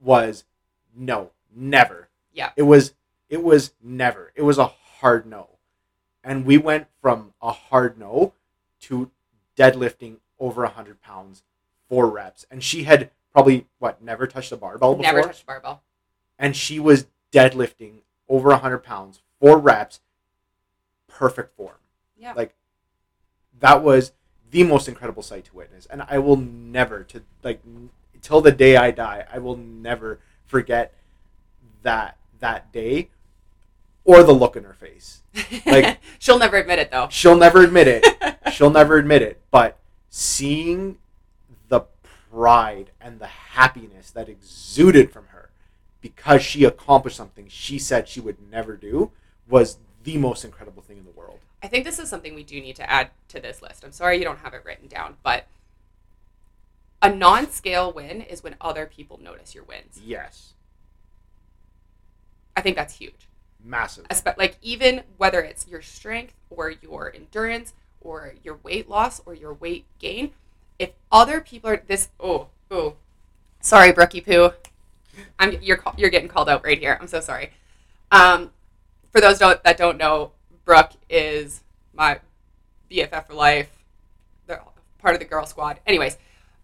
was 0.00 0.44
no 0.94 1.30
never. 1.54 2.08
Yeah. 2.32 2.50
it 2.56 2.62
was 2.62 2.94
it 3.28 3.42
was 3.42 3.72
never. 3.82 4.32
It 4.34 4.42
was 4.42 4.58
a 4.58 4.66
hard 5.00 5.26
no. 5.26 5.48
And 6.22 6.44
we 6.44 6.58
went 6.58 6.86
from 7.00 7.32
a 7.40 7.52
hard 7.52 7.98
no 7.98 8.32
to 8.82 9.10
deadlifting 9.56 10.16
over 10.38 10.62
100 10.62 11.00
pounds 11.00 11.42
four 11.88 12.08
reps. 12.08 12.46
And 12.50 12.62
she 12.62 12.84
had 12.84 13.10
probably 13.32 13.66
what 13.78 14.02
never 14.02 14.26
touched 14.26 14.52
a 14.52 14.56
barbell 14.56 14.94
before? 14.94 15.12
never 15.12 15.26
touched 15.26 15.42
a 15.42 15.46
barbell. 15.46 15.82
And 16.38 16.56
she 16.56 16.78
was 16.80 17.06
deadlifting 17.32 18.00
over 18.30 18.48
100 18.50 18.78
pounds 18.78 19.20
four 19.40 19.58
reps 19.58 20.00
perfect 21.08 21.54
form. 21.56 21.76
Yeah. 22.16 22.32
Like 22.34 22.54
that 23.58 23.82
was 23.82 24.12
the 24.50 24.62
most 24.64 24.88
incredible 24.88 25.22
sight 25.22 25.44
to 25.46 25.54
witness. 25.56 25.86
And 25.86 26.02
i 26.08 26.18
will 26.18 26.36
never 26.36 27.02
to 27.04 27.22
like 27.42 27.60
till 28.22 28.40
the 28.40 28.52
day 28.52 28.76
i 28.76 28.90
die 28.90 29.24
i 29.32 29.38
will 29.38 29.56
never 29.56 30.20
forget 30.46 30.94
that 31.82 32.16
that 32.40 32.70
day 32.72 33.08
or 34.04 34.22
the 34.22 34.32
look 34.32 34.56
in 34.56 34.64
her 34.64 34.74
face. 34.74 35.22
Like- 35.66 35.98
she'll 36.18 36.38
never 36.38 36.56
admit 36.56 36.78
it 36.78 36.90
though. 36.90 37.08
she'll 37.10 37.36
never 37.36 37.62
admit 37.62 37.88
it. 37.88 38.06
She'll 38.52 38.70
never 38.70 38.96
admit 38.98 39.22
it. 39.22 39.40
But 39.52 39.78
seeing 40.08 40.98
the 41.68 41.82
pride 42.32 42.90
and 43.00 43.20
the 43.20 43.26
happiness 43.28 44.10
that 44.10 44.28
exuded 44.28 45.12
from 45.12 45.26
her 45.28 45.29
because 46.00 46.42
she 46.42 46.64
accomplished 46.64 47.16
something 47.16 47.46
she 47.48 47.78
said 47.78 48.08
she 48.08 48.20
would 48.20 48.36
never 48.50 48.76
do 48.76 49.10
was 49.48 49.78
the 50.04 50.16
most 50.16 50.44
incredible 50.44 50.82
thing 50.82 50.98
in 50.98 51.04
the 51.04 51.10
world 51.10 51.38
I 51.62 51.68
think 51.68 51.84
this 51.84 51.98
is 51.98 52.08
something 52.08 52.34
we 52.34 52.42
do 52.42 52.58
need 52.60 52.76
to 52.76 52.90
add 52.90 53.10
to 53.28 53.38
this 53.38 53.60
list. 53.60 53.84
I'm 53.84 53.92
sorry 53.92 54.16
you 54.16 54.24
don't 54.24 54.38
have 54.38 54.54
it 54.54 54.64
written 54.64 54.88
down, 54.88 55.16
but 55.22 55.46
a 57.02 57.14
non 57.14 57.50
scale 57.50 57.92
win 57.92 58.22
is 58.22 58.42
when 58.42 58.56
other 58.62 58.86
people 58.86 59.20
notice 59.22 59.54
your 59.54 59.64
wins. 59.64 60.00
yes 60.02 60.54
I 62.56 62.62
think 62.62 62.76
that's 62.76 62.94
huge. 62.96 63.28
massive 63.62 64.08
Espe- 64.08 64.36
Like, 64.38 64.56
even 64.62 65.02
whether 65.16 65.40
it's 65.40 65.66
your 65.68 65.82
strength 65.82 66.34
or 66.50 66.70
your 66.70 67.12
endurance 67.14 67.72
or 68.00 68.34
your 68.42 68.58
weight 68.62 68.88
loss 68.88 69.20
or 69.26 69.34
your 69.34 69.54
weight 69.54 69.84
gain, 69.98 70.32
if 70.78 70.90
other 71.12 71.40
people 71.40 71.70
are 71.70 71.82
this, 71.86 72.08
oh, 72.18 72.48
oh, 72.70 72.94
sorry, 73.60 73.92
Brookie 73.92 74.20
Poo. 74.22 74.50
I'm, 75.38 75.60
you're, 75.62 75.82
you're 75.96 76.10
getting 76.10 76.28
called 76.28 76.48
out 76.48 76.64
right 76.64 76.78
here. 76.78 76.98
I'm 77.00 77.08
so 77.08 77.20
sorry. 77.20 77.50
Um, 78.10 78.50
for 79.12 79.20
those 79.20 79.38
don't, 79.38 79.62
that 79.64 79.76
don't 79.76 79.98
know, 79.98 80.32
Brooke 80.64 80.92
is 81.08 81.62
my 81.92 82.20
BFF 82.90 83.26
for 83.26 83.34
life. 83.34 83.70
They're 84.46 84.62
part 84.98 85.14
of 85.14 85.20
the 85.20 85.26
girl 85.26 85.46
squad. 85.46 85.80
Anyways, 85.86 86.18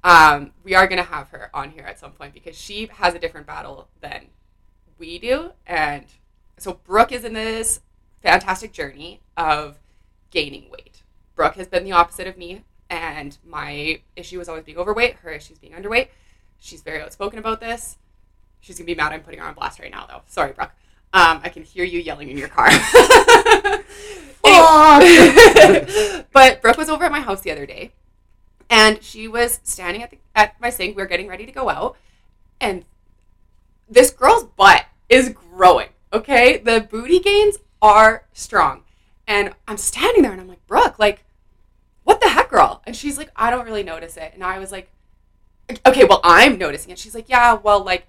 um, 0.04 0.52
we 0.62 0.74
are 0.74 0.86
to 0.86 1.02
have 1.02 1.28
her 1.30 1.50
on 1.52 1.70
here 1.70 1.84
at 1.84 1.98
some 1.98 2.12
point 2.12 2.32
because 2.32 2.56
she 2.56 2.86
has 2.92 3.14
a 3.14 3.18
different 3.18 3.46
battle 3.46 3.88
than 4.00 4.26
we 4.98 5.18
do. 5.18 5.50
And 5.66 6.04
so 6.58 6.80
Brooke 6.84 7.12
is 7.12 7.24
in 7.24 7.32
this 7.32 7.80
fantastic 8.22 8.72
journey 8.72 9.20
of 9.36 9.78
gaining 10.30 10.70
weight. 10.70 11.02
Brooke 11.34 11.56
has 11.56 11.68
been 11.68 11.84
the 11.84 11.92
opposite 11.92 12.26
of 12.26 12.38
me, 12.38 12.62
and 12.88 13.36
my 13.44 14.00
issue 14.14 14.38
was 14.38 14.48
always 14.48 14.64
being 14.64 14.78
overweight. 14.78 15.16
Her 15.16 15.30
issue 15.30 15.52
is 15.52 15.58
being 15.58 15.74
underweight. 15.74 16.08
She's 16.58 16.82
very 16.82 17.02
outspoken 17.02 17.38
about 17.38 17.60
this. 17.60 17.98
She's 18.60 18.78
gonna 18.78 18.86
be 18.86 18.94
mad 18.94 19.12
I'm 19.12 19.22
putting 19.22 19.40
her 19.40 19.46
on 19.46 19.54
blast 19.54 19.78
right 19.78 19.90
now, 19.90 20.06
though. 20.06 20.22
Sorry, 20.26 20.52
Brooke. 20.52 20.72
Um, 21.12 21.40
I 21.44 21.48
can 21.48 21.62
hear 21.62 21.84
you 21.84 22.00
yelling 22.00 22.28
in 22.30 22.36
your 22.36 22.48
car. 22.48 22.68
But 26.32 26.60
Brooke 26.60 26.76
was 26.76 26.88
over 26.88 27.04
at 27.04 27.12
my 27.12 27.20
house 27.20 27.40
the 27.40 27.50
other 27.50 27.66
day, 27.66 27.92
and 28.68 29.02
she 29.02 29.26
was 29.26 29.60
standing 29.62 30.02
at 30.02 30.10
the, 30.10 30.18
at 30.34 30.60
my 30.60 30.70
sink. 30.70 30.96
We 30.96 31.02
were 31.02 31.08
getting 31.08 31.28
ready 31.28 31.46
to 31.46 31.52
go 31.52 31.70
out, 31.70 31.96
and 32.60 32.84
this 33.88 34.10
girl's 34.10 34.44
butt 34.44 34.84
is 35.08 35.30
growing. 35.30 35.88
Okay, 36.12 36.58
the 36.58 36.86
booty 36.88 37.18
gains 37.20 37.56
are 37.80 38.24
strong, 38.32 38.82
and 39.26 39.54
I'm 39.66 39.78
standing 39.78 40.22
there 40.22 40.32
and 40.32 40.40
I'm 40.40 40.48
like, 40.48 40.66
Brooke, 40.66 40.98
like, 40.98 41.24
what 42.04 42.20
the 42.20 42.28
heck, 42.28 42.50
girl? 42.50 42.82
And 42.86 42.94
she's 42.94 43.16
like, 43.16 43.30
I 43.34 43.50
don't 43.50 43.64
really 43.64 43.82
notice 43.82 44.16
it, 44.16 44.32
and 44.34 44.44
I 44.44 44.58
was 44.58 44.70
like, 44.72 44.90
okay, 45.86 46.04
well, 46.04 46.20
I'm 46.22 46.58
noticing 46.58 46.92
it. 46.92 46.98
She's 46.98 47.14
like, 47.14 47.28
yeah, 47.28 47.54
well, 47.54 47.82
like, 47.82 48.06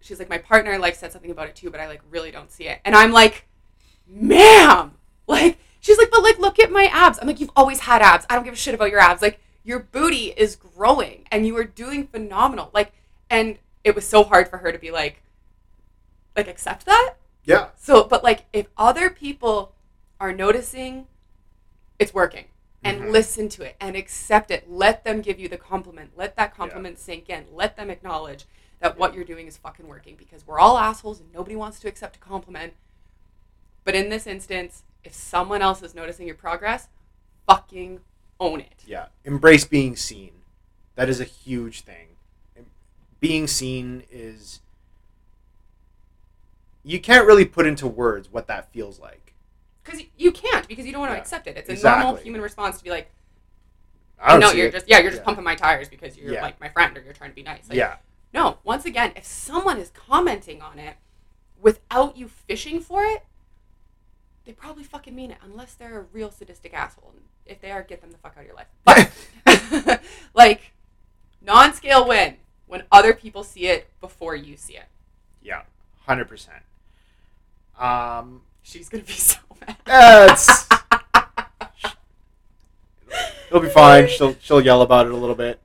she's 0.00 0.18
like, 0.18 0.28
my 0.28 0.38
partner 0.38 0.78
like 0.78 0.94
said 0.94 1.12
something 1.12 1.30
about 1.30 1.48
it 1.48 1.56
too, 1.56 1.70
but 1.70 1.80
I 1.80 1.86
like 1.88 2.00
really 2.10 2.30
don't 2.30 2.50
see 2.50 2.64
it, 2.68 2.80
and 2.84 2.94
I'm 2.94 3.12
like, 3.12 3.46
ma'am, 4.06 4.92
like, 5.26 5.58
she's 5.80 5.98
like, 5.98 6.10
but 6.10 6.22
like, 6.22 6.38
look 6.38 6.58
at 6.58 6.70
my 6.72 6.84
abs. 6.92 7.18
I'm 7.20 7.26
like, 7.26 7.40
you've 7.40 7.50
always 7.56 7.80
had 7.80 8.02
abs. 8.02 8.26
I 8.28 8.34
don't 8.34 8.44
give 8.44 8.54
a 8.54 8.56
shit 8.56 8.74
about 8.74 8.90
your 8.90 9.00
abs. 9.00 9.22
Like, 9.22 9.40
your 9.64 9.78
booty 9.80 10.32
is 10.36 10.56
growing, 10.56 11.24
and 11.30 11.46
you 11.46 11.56
are 11.56 11.64
doing 11.64 12.06
phenomenal. 12.06 12.70
Like, 12.72 12.92
and 13.28 13.58
it 13.84 13.94
was 13.94 14.06
so 14.06 14.24
hard 14.24 14.48
for 14.48 14.58
her 14.58 14.72
to 14.72 14.78
be 14.78 14.90
like, 14.90 15.22
like 16.36 16.48
accept 16.48 16.86
that. 16.86 17.14
yeah 17.44 17.68
So, 17.76 18.04
but 18.04 18.22
like, 18.24 18.44
if 18.52 18.66
other 18.76 19.10
people 19.10 19.72
are 20.18 20.32
noticing, 20.32 21.06
it's 21.98 22.12
working, 22.14 22.46
and 22.82 23.02
Mhm. 23.02 23.10
listen 23.10 23.48
to 23.50 23.62
it 23.62 23.76
and 23.80 23.96
accept 23.96 24.50
it. 24.50 24.70
Let 24.70 25.04
them 25.04 25.20
give 25.20 25.38
you 25.38 25.48
the 25.48 25.56
compliment. 25.56 26.12
Let 26.16 26.36
that 26.36 26.54
compliment 26.54 26.98
sink 26.98 27.28
in. 27.30 27.46
Let 27.52 27.76
them 27.76 27.90
acknowledge 27.90 28.46
that 28.80 28.98
what 28.98 29.14
you're 29.14 29.24
doing 29.24 29.46
is 29.46 29.56
fucking 29.56 29.86
working 29.86 30.16
because 30.16 30.46
we're 30.46 30.58
all 30.58 30.78
assholes 30.78 31.20
and 31.20 31.32
nobody 31.32 31.54
wants 31.54 31.78
to 31.80 31.88
accept 31.88 32.16
a 32.16 32.18
compliment. 32.18 32.72
But 33.84 33.94
in 33.94 34.08
this 34.08 34.26
instance, 34.26 34.82
if 35.04 35.12
someone 35.14 35.62
else 35.62 35.82
is 35.82 35.94
noticing 35.94 36.26
your 36.26 36.36
progress, 36.36 36.88
fucking 37.46 38.00
own 38.38 38.60
it. 38.60 38.84
Yeah, 38.86 39.06
embrace 39.24 39.64
being 39.64 39.96
seen. 39.96 40.32
That 40.96 41.08
is 41.08 41.20
a 41.20 41.24
huge 41.24 41.82
thing. 41.82 42.06
Being 43.20 43.46
seen 43.46 44.04
is 44.10 44.60
you 46.82 46.98
can't 46.98 47.26
really 47.26 47.44
put 47.44 47.66
into 47.66 47.86
words 47.86 48.32
what 48.32 48.46
that 48.46 48.72
feels 48.72 48.98
like. 48.98 49.34
Because 49.84 50.00
you 50.16 50.32
can't 50.32 50.66
because 50.68 50.86
you 50.86 50.92
don't 50.92 51.00
want 51.00 51.10
to 51.12 51.16
Yeah, 51.16 51.20
accept 51.20 51.46
it. 51.46 51.56
It's 51.56 51.82
a 51.82 51.88
normal 51.98 52.16
human 52.16 52.40
response 52.40 52.78
to 52.78 52.84
be 52.84 52.90
like, 52.90 53.10
I 54.18 54.32
don't 54.32 54.40
no, 54.40 54.50
see 54.50 54.58
you're 54.58 54.68
it. 54.68 54.72
just 54.72 54.88
yeah, 54.88 54.98
you're 55.00 55.10
just 55.10 55.20
Yeah. 55.20 55.24
pumping 55.26 55.44
my 55.44 55.54
tires 55.54 55.88
because 55.88 56.16
you're 56.16 56.32
Yeah. 56.32 56.42
like 56.42 56.60
my 56.60 56.68
friend 56.68 56.96
or 56.96 57.02
you're 57.02 57.12
trying 57.12 57.30
to 57.30 57.36
be 57.36 57.42
nice. 57.42 57.68
Like, 57.68 57.76
yeah, 57.76 57.96
No, 58.32 58.58
once 58.64 58.84
again, 58.84 59.12
if 59.16 59.24
someone 59.24 59.78
is 59.78 59.90
commenting 59.90 60.62
on 60.62 60.78
it 60.78 60.96
without 61.60 62.16
you 62.16 62.28
fishing 62.28 62.80
for 62.80 63.04
it, 63.04 63.24
they 64.44 64.52
probably 64.52 64.84
fucking 64.84 65.14
mean 65.14 65.30
it, 65.32 65.38
unless 65.42 65.74
they're 65.74 66.00
a 66.00 66.04
real 66.12 66.30
sadistic 66.30 66.72
asshole. 66.72 67.12
And 67.14 67.24
if 67.46 67.60
they 67.60 67.70
are, 67.70 67.82
get 67.82 68.00
them 68.00 68.10
the 68.12 68.18
fuck 68.18 68.34
out 68.36 68.42
of 68.42 68.46
your 68.46 68.56
life. 68.56 68.68
But 69.84 70.02
like, 70.34 70.72
non-scale 71.42 72.06
win, 72.06 72.36
when 72.66 72.84
other 72.92 73.12
people 73.12 73.42
see 73.42 73.66
it 73.66 73.88
before 74.00 74.36
you 74.36 74.56
see 74.56 74.76
it. 74.76 74.86
Yeah, 75.42 75.62
hundred 76.06 76.28
percent. 76.28 76.62
Um, 77.78 78.42
She's 78.62 78.88
gonna 78.88 79.02
be 79.04 79.12
so 79.14 79.38
mad. 79.66 79.76
that's 79.84 80.68
it'll 83.48 83.60
be 83.60 83.68
fine. 83.68 84.08
She'll 84.08 84.36
she'll 84.40 84.60
yell 84.60 84.82
about 84.82 85.06
it 85.06 85.12
a 85.12 85.16
little 85.16 85.34
bit, 85.34 85.60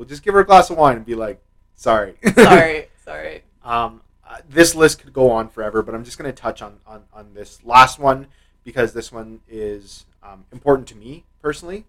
we'll 0.00 0.08
just 0.08 0.22
give 0.22 0.32
her 0.32 0.40
a 0.40 0.46
glass 0.46 0.70
of 0.70 0.78
wine 0.78 0.96
and 0.96 1.04
be 1.04 1.14
like, 1.14 1.42
sorry, 1.76 2.14
sorry, 2.34 2.88
sorry. 3.04 3.42
Um, 3.62 4.00
uh, 4.26 4.38
this 4.48 4.74
list 4.74 5.02
could 5.02 5.12
go 5.12 5.30
on 5.30 5.50
forever, 5.50 5.82
but 5.82 5.94
I'm 5.94 6.04
just 6.04 6.16
going 6.16 6.32
to 6.32 6.34
touch 6.34 6.62
on, 6.62 6.78
on, 6.86 7.02
on 7.12 7.34
this 7.34 7.62
last 7.66 7.98
one 7.98 8.28
because 8.64 8.94
this 8.94 9.12
one 9.12 9.40
is 9.46 10.06
um, 10.22 10.46
important 10.52 10.88
to 10.88 10.96
me 10.96 11.24
personally. 11.42 11.84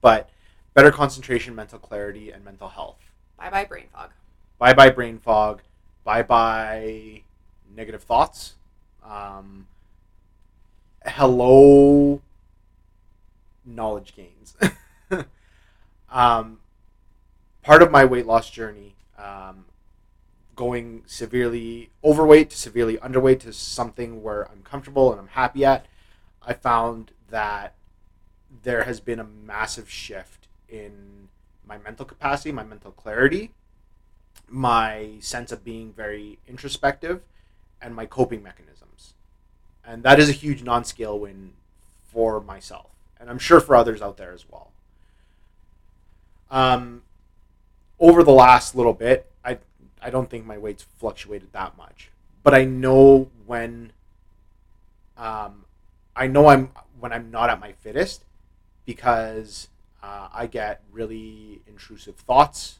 But 0.00 0.30
better 0.72 0.90
concentration, 0.90 1.54
mental 1.54 1.78
clarity, 1.78 2.30
and 2.30 2.42
mental 2.42 2.68
health. 2.68 2.96
Bye 3.36 3.50
bye 3.50 3.66
brain 3.66 3.88
fog. 3.92 4.12
Bye 4.58 4.72
bye 4.72 4.88
brain 4.88 5.18
fog. 5.18 5.60
Bye 6.02 6.22
bye 6.22 7.20
negative 7.74 8.04
thoughts. 8.04 8.54
Um, 9.04 9.66
hello 11.04 12.22
knowledge 13.66 14.14
gains. 14.16 14.56
um, 16.10 16.58
part 17.66 17.82
of 17.82 17.90
my 17.90 18.04
weight 18.04 18.26
loss 18.26 18.48
journey, 18.48 18.94
um, 19.18 19.64
going 20.54 21.02
severely 21.04 21.90
overweight 22.04 22.50
to 22.50 22.56
severely 22.56 22.96
underweight 22.98 23.40
to 23.40 23.52
something 23.52 24.22
where 24.22 24.48
I'm 24.48 24.62
comfortable 24.62 25.10
and 25.10 25.20
I'm 25.20 25.26
happy 25.26 25.64
at, 25.64 25.86
I 26.46 26.52
found 26.52 27.10
that 27.28 27.74
there 28.62 28.84
has 28.84 29.00
been 29.00 29.18
a 29.18 29.24
massive 29.24 29.90
shift 29.90 30.46
in 30.68 31.26
my 31.66 31.76
mental 31.78 32.06
capacity, 32.06 32.52
my 32.52 32.62
mental 32.62 32.92
clarity, 32.92 33.50
my 34.48 35.16
sense 35.18 35.50
of 35.50 35.64
being 35.64 35.92
very 35.92 36.38
introspective, 36.46 37.22
and 37.82 37.96
my 37.96 38.06
coping 38.06 38.44
mechanisms. 38.44 39.14
And 39.84 40.04
that 40.04 40.20
is 40.20 40.28
a 40.28 40.32
huge 40.32 40.62
non 40.62 40.84
scale 40.84 41.18
win 41.18 41.54
for 42.12 42.40
myself. 42.40 42.90
And 43.18 43.28
I'm 43.28 43.40
sure 43.40 43.58
for 43.58 43.74
others 43.74 44.00
out 44.00 44.18
there 44.18 44.32
as 44.32 44.48
well. 44.48 44.70
Um, 46.48 47.02
over 47.98 48.22
the 48.22 48.32
last 48.32 48.74
little 48.74 48.92
bit, 48.92 49.30
I 49.44 49.58
I 50.02 50.10
don't 50.10 50.28
think 50.28 50.46
my 50.46 50.58
weight's 50.58 50.84
fluctuated 50.98 51.52
that 51.52 51.76
much, 51.76 52.10
but 52.42 52.54
I 52.54 52.64
know 52.64 53.30
when. 53.46 53.92
Um, 55.16 55.64
I 56.14 56.26
know 56.26 56.48
I'm 56.48 56.70
when 57.00 57.12
I'm 57.12 57.30
not 57.30 57.50
at 57.50 57.60
my 57.60 57.72
fittest, 57.72 58.24
because 58.84 59.68
uh, 60.02 60.28
I 60.32 60.46
get 60.46 60.82
really 60.92 61.60
intrusive 61.66 62.16
thoughts. 62.16 62.78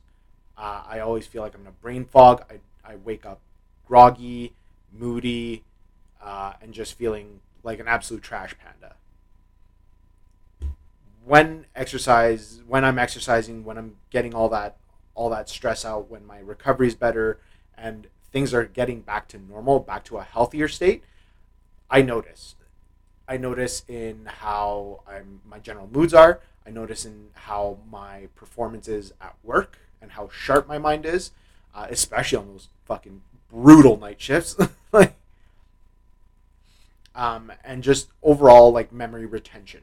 Uh, 0.56 0.82
I 0.86 1.00
always 1.00 1.26
feel 1.26 1.42
like 1.42 1.54
I'm 1.54 1.62
in 1.62 1.66
a 1.66 1.70
brain 1.70 2.04
fog. 2.04 2.44
I 2.50 2.92
I 2.92 2.96
wake 2.96 3.26
up 3.26 3.40
groggy, 3.86 4.54
moody, 4.92 5.64
uh, 6.22 6.54
and 6.60 6.72
just 6.72 6.94
feeling 6.94 7.40
like 7.62 7.80
an 7.80 7.88
absolute 7.88 8.22
trash 8.22 8.54
panda 8.58 8.94
when 11.26 11.66
exercise 11.74 12.62
when 12.66 12.84
i'm 12.84 12.98
exercising 12.98 13.64
when 13.64 13.76
i'm 13.76 13.96
getting 14.10 14.32
all 14.32 14.48
that 14.48 14.76
all 15.16 15.28
that 15.30 15.48
stress 15.48 15.84
out 15.84 16.08
when 16.08 16.24
my 16.24 16.38
recovery 16.38 16.86
is 16.86 16.94
better 16.94 17.40
and 17.76 18.06
things 18.30 18.54
are 18.54 18.64
getting 18.64 19.00
back 19.00 19.26
to 19.26 19.38
normal 19.38 19.80
back 19.80 20.04
to 20.04 20.18
a 20.18 20.22
healthier 20.22 20.68
state 20.68 21.02
i 21.90 22.00
notice. 22.02 22.54
I 23.28 23.36
notice 23.38 23.82
in 23.88 24.26
how 24.26 25.00
i'm 25.08 25.40
my 25.44 25.58
general 25.58 25.88
moods 25.92 26.14
are. 26.14 26.40
I 26.64 26.70
notice 26.70 27.04
in 27.04 27.30
how 27.34 27.78
my 27.90 28.28
performance 28.36 28.86
is 28.86 29.12
at 29.20 29.34
work 29.42 29.78
and 30.00 30.12
how 30.12 30.28
sharp 30.32 30.68
my 30.68 30.78
mind 30.78 31.04
is 31.04 31.32
uh, 31.76 31.86
especially 31.90 32.38
on 32.38 32.48
those 32.48 32.68
fucking 32.84 33.22
brutal 33.50 33.96
night 33.98 34.20
shifts. 34.20 34.56
Like 34.92 35.14
um, 37.14 37.52
and 37.64 37.82
just 37.82 38.08
overall 38.22 38.72
like 38.72 38.92
memory 38.92 39.26
retention. 39.26 39.82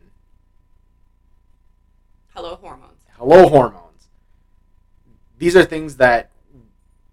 Hello 2.34 2.56
hormones. 2.56 3.02
hello 3.18 3.48
hormones 3.48 3.93
these 5.44 5.58
are 5.58 5.66
things 5.66 5.98
that 5.98 6.30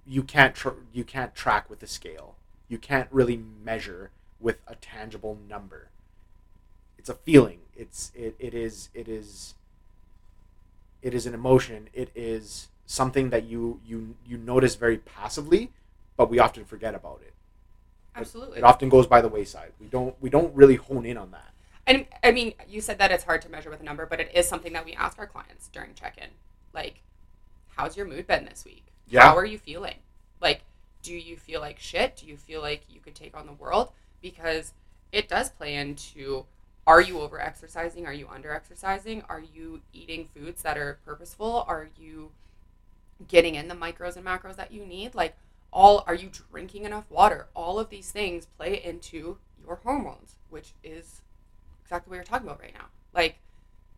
you 0.07 0.23
can't 0.23 0.55
tr- 0.55 0.85
you 0.93 1.03
can't 1.03 1.35
track 1.35 1.69
with 1.69 1.83
a 1.83 1.87
scale. 1.89 2.37
You 2.69 2.79
can't 2.79 3.09
really 3.11 3.43
measure 3.65 4.13
with 4.39 4.59
a 4.69 4.77
tangible 4.77 5.37
number. 5.49 5.89
It's 6.97 7.09
a 7.09 7.15
feeling. 7.15 7.59
It's 7.75 8.13
it, 8.15 8.37
it 8.39 8.55
is 8.55 8.89
it 8.95 9.09
is 9.09 9.55
it 11.03 11.13
is 11.13 11.27
an 11.27 11.35
emotion. 11.35 11.89
It 11.93 12.13
is 12.15 12.69
something 12.87 13.31
that 13.31 13.47
you 13.47 13.81
you 13.85 14.15
you 14.25 14.37
notice 14.37 14.77
very 14.77 14.99
passively 14.99 15.73
but 16.17 16.31
we 16.31 16.39
often 16.39 16.65
forget 16.65 16.95
about 16.95 17.21
it. 17.23 17.33
Absolutely. 18.15 18.59
it 18.59 18.65
often 18.65 18.89
goes 18.91 19.07
by 19.09 19.21
the 19.21 19.29
wayside. 19.29 19.73
We 19.81 19.89
don't 19.89 20.15
we 20.21 20.31
don't 20.31 20.55
really 20.55 20.77
hone 20.77 21.05
in 21.05 21.17
on 21.17 21.33
that. 21.33 21.51
And 21.85 22.07
I 22.23 22.31
mean, 22.31 22.55
you 22.69 22.81
said 22.81 22.99
that 22.99 23.11
it's 23.11 23.25
hard 23.25 23.43
to 23.43 23.49
measure 23.49 23.71
with 23.71 23.81
a 23.81 23.85
number, 23.85 24.07
but 24.07 24.21
it 24.21 24.31
is 24.33 24.47
something 24.47 24.73
that 24.75 24.85
we 24.85 24.93
ask 24.93 25.19
our 25.19 25.27
clients 25.27 25.67
during 25.69 25.95
check-in. 25.95 26.29
Like, 26.73 27.01
how's 27.81 27.97
your 27.97 28.07
mood 28.07 28.27
been 28.27 28.45
this 28.45 28.65
week? 28.65 28.85
Yeah. 29.09 29.23
How 29.23 29.37
are 29.37 29.45
you 29.45 29.59
feeling? 29.59 29.97
Like, 30.41 30.63
do 31.03 31.15
you 31.15 31.37
feel 31.37 31.61
like 31.61 31.79
shit? 31.79 32.17
Do 32.17 32.27
you 32.27 32.37
feel 32.37 32.61
like 32.61 32.83
you 32.91 33.01
could 33.01 33.15
take 33.15 33.35
on 33.37 33.47
the 33.47 33.53
world? 33.53 33.93
Because 34.21 34.75
it 35.13 35.29
does 35.29 35.49
play 35.49 35.75
into 35.75 36.45
are 36.87 37.01
you 37.01 37.21
over 37.21 37.41
exercising? 37.41 38.07
Are 38.07 38.13
you 38.13 38.29
under 38.29 38.53
exercising? 38.53 39.23
Are 39.29 39.41
you 39.41 39.81
eating 39.93 40.29
foods 40.35 40.63
that 40.63 40.77
are 40.77 40.99
purposeful? 41.05 41.65
Are 41.67 41.89
you 41.99 42.33
getting 43.29 43.55
in 43.55 43.69
the 43.69 43.75
micros 43.75 44.17
and 44.17 44.27
macros 44.27 44.57
that 44.57 44.73
you 44.73 44.85
need? 44.85 45.15
Like 45.15 45.37
all 45.73 46.05
are 46.07 46.15
you 46.15 46.31
drinking 46.51 46.85
enough 46.85 47.11
water? 47.11 47.47
All 47.55 47.79
of 47.79 47.89
these 47.89 48.11
things 48.11 48.47
play 48.59 48.83
into 48.83 49.39
your 49.65 49.77
hormones, 49.77 50.35
which 50.51 50.73
is 50.85 51.23
exactly 51.83 52.11
what 52.11 52.17
you're 52.17 52.25
talking 52.25 52.47
about 52.47 52.61
right 52.61 52.75
now. 52.75 52.87
Like 53.15 53.39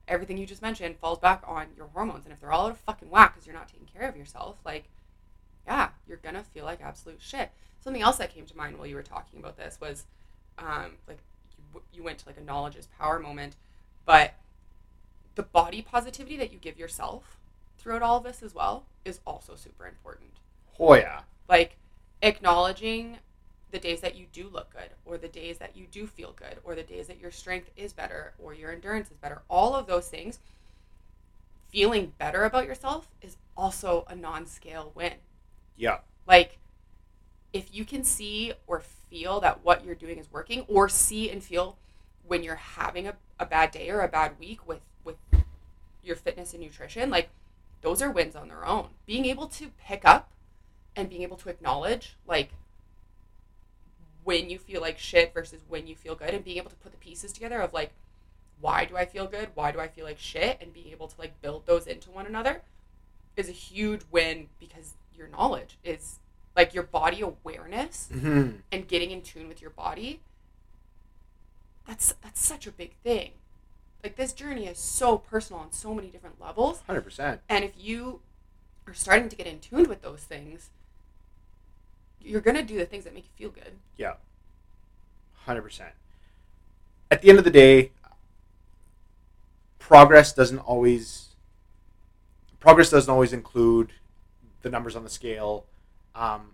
everything 0.09 0.39
you 0.39 0.47
just 0.47 0.63
mentioned 0.63 0.97
falls 0.97 1.19
back 1.19 1.43
on 1.47 1.67
your 1.77 1.87
hormones, 1.89 2.25
and 2.25 2.33
if 2.33 2.41
they're 2.41 2.53
all 2.53 2.67
out 2.67 2.73
of 2.73 2.79
fucking 2.79 3.11
whack 3.11 3.35
because 3.35 3.47
you're 3.47 3.57
not 3.57 3.69
taking 3.69 3.87
care 3.87 4.09
of 4.09 4.17
yourself, 4.17 4.57
like 4.65 4.85
yeah, 5.67 5.91
you're 6.09 6.19
gonna 6.19 6.43
feel 6.43 6.65
like 6.65 6.81
absolute 6.83 7.21
shit. 7.21 7.51
Something 7.81 8.03
else 8.03 8.17
that 8.19 8.35
came 8.35 8.47
to 8.47 8.57
mind 8.57 8.79
while 8.79 8.87
you 8.87 8.95
were 8.95 9.03
talking 9.03 9.41
about 9.41 9.57
this 9.57 9.79
was, 9.81 10.05
um, 10.59 10.93
like 11.09 11.19
you, 11.75 11.83
you 11.93 12.03
went 12.03 12.19
to 12.19 12.29
like 12.29 12.39
a 12.39 12.43
knowledge 12.43 12.77
is 12.77 12.87
power 12.99 13.19
moment, 13.19 13.57
but 14.05 14.35
the 15.35 15.43
body 15.43 15.83
positivity 15.83 16.37
that 16.37 16.53
you 16.53 16.59
give 16.59 16.79
yourself 16.79 17.39
throughout 17.79 18.03
all 18.03 18.19
of 18.19 18.25
this 18.25 18.43
as 18.43 18.55
well 18.55 18.85
is 19.05 19.21
also 19.27 19.57
super 19.57 19.87
important. 19.87 20.31
Oh 20.79 20.95
yeah. 20.95 21.21
Like 21.49 21.77
acknowledging 22.23 23.19
the 23.73 23.79
days 23.79 24.01
that 24.03 24.15
you 24.15 24.27
do 24.33 24.49
look 24.53 24.71
good 24.71 24.91
or 25.05 25.19
the 25.19 25.29
days 25.29 25.59
that 25.59 25.77
you 25.77 25.87
do 25.91 26.07
feel 26.07 26.33
good 26.33 26.59
or 26.63 26.75
the 26.75 26.83
days 26.83 27.09
that 27.09 27.19
your 27.19 27.31
strength 27.31 27.71
is 27.77 27.93
better 27.93 28.35
or 28.39 28.55
your 28.55 28.71
endurance 28.71 29.11
is 29.11 29.17
better. 29.17 29.43
All 29.49 29.75
of 29.75 29.87
those 29.87 30.09
things 30.09 30.39
feeling 31.71 32.13
better 32.19 32.45
about 32.45 32.67
yourself 32.67 33.09
is 33.23 33.39
also 33.57 34.05
a 34.09 34.15
non-scale 34.15 34.93
win. 34.95 35.15
Yeah. 35.77 35.99
Like 36.29 36.59
if 37.53 37.75
you 37.75 37.85
can 37.85 38.05
see 38.05 38.53
or 38.67 38.81
feel 38.81 39.41
that 39.41 39.65
what 39.65 39.85
you're 39.85 39.95
doing 39.95 40.19
is 40.19 40.31
working 40.31 40.65
or 40.69 40.89
see 40.89 41.31
and 41.31 41.43
feel 41.43 41.79
when 42.27 42.43
you're 42.43 42.57
having 42.57 43.09
a, 43.09 43.15
a 43.41 43.47
bad 43.47 43.71
day 43.71 43.89
or 43.91 44.01
a 44.03 44.09
bad 44.09 44.39
week 44.39 44.69
with 44.69 44.81
with 45.03 45.17
your 46.05 46.17
fitness 46.17 46.53
and 46.53 46.63
nutrition 46.63 47.11
like 47.11 47.31
those 47.81 48.01
are 48.03 48.11
wins 48.11 48.37
on 48.37 48.49
their 48.49 48.67
own. 48.67 48.89
Being 49.07 49.25
able 49.25 49.47
to 49.49 49.69
pick 49.79 50.05
up 50.05 50.31
and 50.95 51.09
being 51.09 51.23
able 51.23 51.37
to 51.39 51.49
acknowledge 51.49 52.17
like 52.27 52.51
when 54.25 54.51
you 54.51 54.59
feel 54.59 54.81
like 54.81 54.99
shit 54.99 55.33
versus 55.35 55.61
when 55.69 55.87
you 55.87 55.95
feel 55.95 56.15
good 56.15 56.31
and 56.31 56.45
being 56.45 56.59
able 56.59 56.71
to 56.71 56.77
put 56.77 56.93
the 56.93 56.99
pieces 56.99 57.33
together 57.33 57.61
of 57.61 57.73
like 57.73 57.93
why 58.61 58.85
do 58.85 58.97
i 58.97 59.05
feel 59.05 59.27
good? 59.27 59.49
Why 59.55 59.73
do 59.73 59.81
i 59.81 59.89
feel 59.89 60.05
like 60.05 60.19
shit? 60.19 60.59
And 60.61 60.73
being 60.73 60.89
able 60.89 61.09
to 61.09 61.15
like 61.19 61.41
build 61.43 61.67
those 61.67 61.87
into 61.87 62.11
one 62.11 62.27
another 62.27 62.63
is 63.37 63.49
a 63.49 63.53
huge 63.53 64.03
win 64.11 64.49
because 64.61 64.95
your 65.17 65.29
knowledge 65.29 65.79
is 65.85 66.19
like 66.57 66.75
your 66.75 66.85
body 66.85 67.21
awareness 67.23 68.09
hmm 68.13 68.51
and 68.71 68.87
getting 68.87 69.11
in 69.11 69.23
tune 69.23 69.49
with 69.49 69.61
your 69.61 69.71
body 69.71 70.21
that's 71.87 72.15
that's 72.23 72.45
such 72.45 72.67
a 72.67 72.73
big 72.73 72.95
thing. 73.03 73.33
Like 74.03 74.17
this 74.17 74.33
journey 74.33 74.67
is 74.67 74.79
so 74.79 75.19
personal 75.19 75.63
on 75.63 75.73
so 75.73 75.95
many 75.95 76.09
different 76.09 76.41
levels. 76.41 76.83
100% 76.89 77.39
and 77.49 77.65
if 77.65 77.73
you 77.77 78.21
are 78.87 78.95
starting 78.95 79.29
to 79.29 79.37
get 79.37 79.47
in 79.47 79.61
tune 79.61 79.89
with 79.89 80.03
those 80.03 80.21
things 80.23 80.71
you're 82.25 82.41
to 82.57 82.63
do 82.63 82.79
the 82.79 82.87
things 82.87 83.05
that 83.05 83.15
make 83.15 83.25
you 83.25 83.49
feel 83.49 83.51
good 83.63 83.73
Yeah. 83.97 84.15
100%. 85.47 85.83
At 87.11 87.21
the 87.23 87.29
end 87.29 87.39
of 87.39 87.45
the 87.45 87.51
day, 87.51 87.91
progress 89.79 90.33
doesn't 90.33 90.61
always 90.61 91.29
progress 92.61 92.91
doesn't 92.91 93.13
always 93.13 93.33
include 93.33 93.93
the 94.63 94.71
numbers 94.71 94.95
on 94.95 95.03
the 95.03 95.11
scale. 95.11 95.65
Um, 96.15 96.53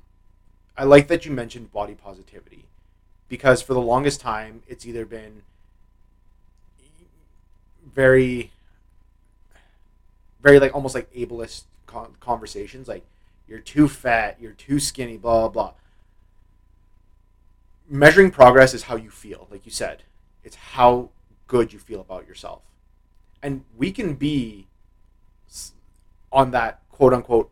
I 0.77 0.85
like 0.85 1.09
that 1.09 1.27
you 1.27 1.31
mentioned 1.33 1.71
body 1.71 1.95
positivity 1.95 2.65
because 3.29 3.61
for 3.61 3.75
the 3.75 3.81
longest 3.81 4.21
time 4.21 4.63
it's 4.67 4.87
either 4.87 5.05
been 5.05 5.43
very 7.95 8.51
very 10.43 10.59
like 10.59 10.75
almost 10.75 10.95
like 10.95 11.13
ableist 11.13 11.65
con- 11.87 12.15
conversations 12.21 12.87
like 12.89 13.05
you're 13.49 13.59
too 13.61 13.89
fat, 13.89 14.37
you're 14.41 14.53
too 14.53 14.79
skinny, 14.79 15.17
blah 15.17 15.41
blah 15.41 15.49
blah. 15.49 15.73
Measuring 17.89 18.31
progress 18.31 18.75
is 18.75 18.85
how 18.85 18.97
you 18.97 19.11
feel, 19.11 19.49
like 19.51 19.65
you 19.65 19.73
said. 19.73 20.03
It's 20.45 20.57
how 20.57 21.11
good 21.47 21.73
you 21.73 21.79
feel 21.79 22.01
about 22.01 22.27
yourself. 22.27 22.63
And 23.43 23.65
we 23.77 23.91
can 23.93 24.15
be 24.15 24.67
on 26.31 26.51
that 26.51 26.81
quote 26.91 27.15
unquote 27.15 27.51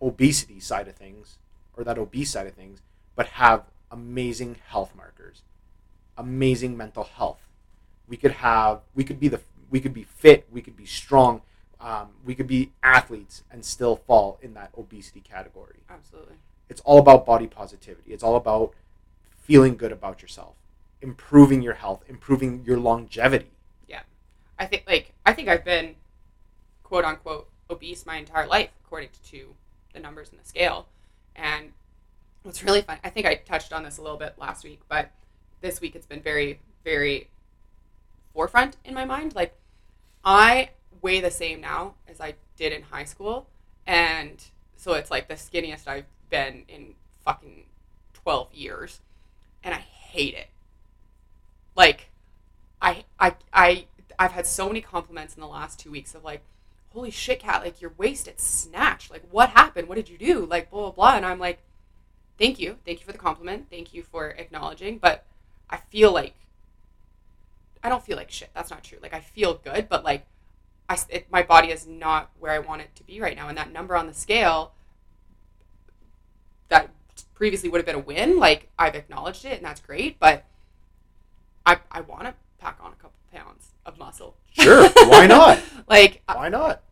obesity 0.00 0.60
side 0.60 0.88
of 0.88 0.94
things 0.94 1.38
or 1.76 1.84
that 1.84 1.98
obese 1.98 2.30
side 2.30 2.46
of 2.46 2.54
things, 2.54 2.82
but 3.16 3.26
have 3.26 3.64
amazing 3.90 4.56
health 4.66 4.92
markers, 4.96 5.42
amazing 6.16 6.76
mental 6.76 7.04
health. 7.04 7.40
We 8.08 8.16
could 8.16 8.32
have, 8.32 8.80
we 8.94 9.04
could 9.04 9.20
be 9.20 9.28
the, 9.28 9.40
we 9.70 9.80
could 9.80 9.94
be 9.94 10.04
fit, 10.04 10.46
we 10.50 10.60
could 10.60 10.76
be 10.76 10.86
strong, 10.86 11.42
um, 11.80 12.08
we 12.24 12.34
could 12.34 12.46
be 12.46 12.72
athletes 12.82 13.44
and 13.50 13.64
still 13.64 13.96
fall 13.96 14.38
in 14.42 14.54
that 14.54 14.70
obesity 14.76 15.20
category. 15.20 15.76
Absolutely. 15.88 16.34
It's 16.68 16.80
all 16.82 16.98
about 16.98 17.24
body 17.24 17.46
positivity. 17.46 18.12
It's 18.12 18.22
all 18.22 18.36
about 18.36 18.74
feeling 19.30 19.76
good 19.76 19.92
about 19.92 20.20
yourself, 20.20 20.54
improving 21.00 21.62
your 21.62 21.74
health, 21.74 22.04
improving 22.08 22.62
your 22.64 22.78
longevity. 22.78 23.50
Yeah. 23.88 24.02
I 24.58 24.66
think 24.66 24.84
like 24.86 25.12
I 25.24 25.32
think 25.32 25.48
I've 25.48 25.64
been 25.64 25.94
quote 26.82 27.04
unquote 27.04 27.48
obese 27.70 28.04
my 28.04 28.16
entire 28.16 28.46
life 28.46 28.70
according 28.84 29.10
to 29.30 29.54
the 29.92 30.00
numbers 30.00 30.30
in 30.30 30.38
the 30.38 30.44
scale. 30.44 30.86
And 31.36 31.72
what's 32.42 32.62
really 32.62 32.82
fun, 32.82 32.98
I 33.04 33.10
think 33.10 33.26
I 33.26 33.36
touched 33.36 33.72
on 33.72 33.84
this 33.84 33.98
a 33.98 34.02
little 34.02 34.16
bit 34.16 34.34
last 34.38 34.64
week, 34.64 34.80
but 34.88 35.10
this 35.60 35.80
week 35.80 35.94
it's 35.94 36.06
been 36.06 36.22
very, 36.22 36.60
very 36.84 37.28
forefront 38.34 38.76
in 38.84 38.94
my 38.94 39.04
mind. 39.04 39.34
Like 39.34 39.54
I 40.24 40.70
weigh 41.02 41.20
the 41.20 41.30
same 41.30 41.60
now 41.60 41.94
as 42.08 42.20
I 42.20 42.34
did 42.56 42.72
in 42.72 42.82
high 42.82 43.04
school. 43.04 43.48
And 43.86 44.44
so 44.76 44.92
it's 44.92 45.10
like 45.10 45.28
the 45.28 45.34
skinniest 45.34 45.86
I've 45.86 46.06
been 46.30 46.64
in 46.68 46.94
fucking 47.24 47.64
12 48.14 48.52
years. 48.54 49.00
And 49.62 49.74
I 49.74 49.78
hate 49.78 50.34
it. 50.34 50.48
Like 51.74 52.10
I 52.82 53.04
I 53.18 53.34
I 53.52 53.86
I've 54.18 54.32
had 54.32 54.46
so 54.46 54.66
many 54.66 54.80
compliments 54.80 55.34
in 55.34 55.40
the 55.40 55.46
last 55.46 55.78
two 55.78 55.90
weeks 55.90 56.14
of 56.14 56.24
like, 56.24 56.42
holy 56.92 57.10
shit, 57.10 57.40
cat, 57.40 57.62
like 57.62 57.80
your 57.80 57.92
waist 57.96 58.26
it's 58.28 58.44
snatched. 58.44 59.10
Like 59.10 59.22
what 59.30 59.50
happened? 59.50 59.88
What 59.88 59.96
did 59.96 60.08
you 60.08 60.18
do? 60.18 60.44
Like 60.44 60.70
blah 60.70 60.82
blah 60.82 60.90
blah. 60.90 61.16
And 61.16 61.26
I'm 61.26 61.38
like, 61.38 61.60
thank 62.38 62.58
you, 62.58 62.78
thank 62.84 63.00
you 63.00 63.06
for 63.06 63.12
the 63.12 63.18
compliment, 63.18 63.66
thank 63.70 63.94
you 63.94 64.02
for 64.02 64.30
acknowledging. 64.30 64.98
But 64.98 65.24
I 65.70 65.76
feel 65.76 66.12
like 66.12 66.34
I 67.82 67.88
don't 67.88 68.04
feel 68.04 68.16
like 68.16 68.30
shit. 68.30 68.50
That's 68.54 68.70
not 68.70 68.82
true. 68.82 68.98
Like 69.02 69.14
I 69.14 69.20
feel 69.20 69.54
good, 69.54 69.88
but 69.88 70.04
like 70.04 70.26
I 70.88 70.98
it, 71.08 71.26
my 71.30 71.42
body 71.42 71.68
is 71.68 71.86
not 71.86 72.30
where 72.38 72.52
I 72.52 72.58
want 72.58 72.82
it 72.82 72.94
to 72.96 73.04
be 73.04 73.20
right 73.20 73.36
now. 73.36 73.48
And 73.48 73.58
that 73.58 73.72
number 73.72 73.96
on 73.96 74.06
the 74.06 74.14
scale 74.14 74.72
that 76.68 76.90
previously 77.34 77.68
would 77.68 77.78
have 77.78 77.86
been 77.86 77.96
a 77.96 78.00
win, 78.00 78.38
like 78.38 78.68
I've 78.78 78.94
acknowledged 78.94 79.44
it, 79.44 79.56
and 79.58 79.64
that's 79.64 79.80
great. 79.80 80.18
But 80.18 80.44
I 81.66 81.78
I 81.90 82.00
want 82.02 82.24
to 82.24 82.34
pack 82.58 82.78
on 82.82 82.92
a 82.92 82.96
couple 82.96 83.12
pounds 83.32 83.72
of 83.84 83.98
muscle. 83.98 84.36
Sure, 84.52 84.88
why 85.08 85.26
not? 85.26 85.60
like 85.88 86.22
uh, 86.28 86.34
Why 86.34 86.48
not? 86.48 86.82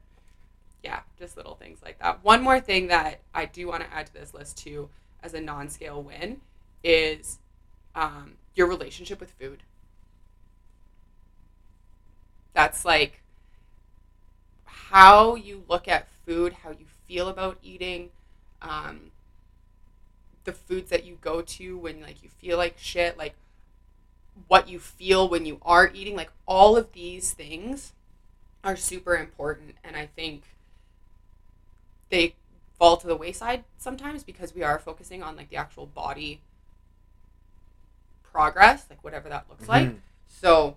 yeah, 0.87 1.01
just 1.19 1.37
little 1.37 1.57
things 1.57 1.81
like 1.85 1.99
that. 1.99 2.23
One 2.23 2.43
more 2.43 2.61
thing 2.61 2.87
that 2.89 3.21
I 3.35 3.47
do 3.47 3.67
want 3.67 3.83
to 3.83 3.93
add 3.93 4.07
to 4.07 4.15
this 4.15 4.33
list 4.33 4.57
too, 4.59 4.89
as 5.23 5.35
a 5.35 5.41
non-scale 5.41 6.01
win, 6.01 6.41
is 6.85 7.39
um, 7.97 8.35
your 8.55 8.69
relationship 8.69 9.19
with 9.19 9.33
food. 9.33 9.65
That's 12.53 12.85
like 12.85 13.21
how 14.77 15.35
you 15.35 15.65
look 15.69 15.89
at 15.89 16.09
food, 16.27 16.53
how 16.63 16.71
you 16.71 16.87
feel 17.07 17.29
about 17.29 17.59
eating, 17.63 18.11
um, 18.63 19.11
the 20.45 20.53
foods 20.53 20.91
that 20.91 21.05
you 21.05 21.19
go 21.21 21.43
to 21.43 21.77
when 21.79 22.01
like 22.01 22.23
you 22.23 22.29
feel 22.29 22.57
like 22.57 22.77
shit, 22.79 23.19
like 23.19 23.35
what 24.49 24.69
you 24.69 24.79
feel 24.79 25.29
when 25.29 25.47
you 25.47 25.59
are 25.63 25.91
eating, 25.93 26.15
like 26.15 26.31
all 26.47 26.77
of 26.77 26.93
these 26.93 27.33
things 27.33 27.93
are 28.63 28.77
super 28.77 29.17
important, 29.17 29.75
and 29.83 29.97
I 29.97 30.07
think 30.07 30.43
they 32.11 32.35
fall 32.79 32.97
to 32.99 33.07
the 33.07 33.17
wayside 33.17 33.65
sometimes 33.79 34.23
because 34.23 34.55
we 34.55 34.63
are 34.63 34.79
focusing 34.79 35.23
on 35.23 35.37
like 35.37 35.49
the 35.51 35.57
actual 35.57 35.87
body 35.87 36.41
progress, 38.23 38.87
like 38.91 39.03
whatever 39.03 39.29
that 39.29 39.47
looks 39.49 39.69
like. 39.69 39.89
Mhm. 39.89 40.01
So 40.29 40.77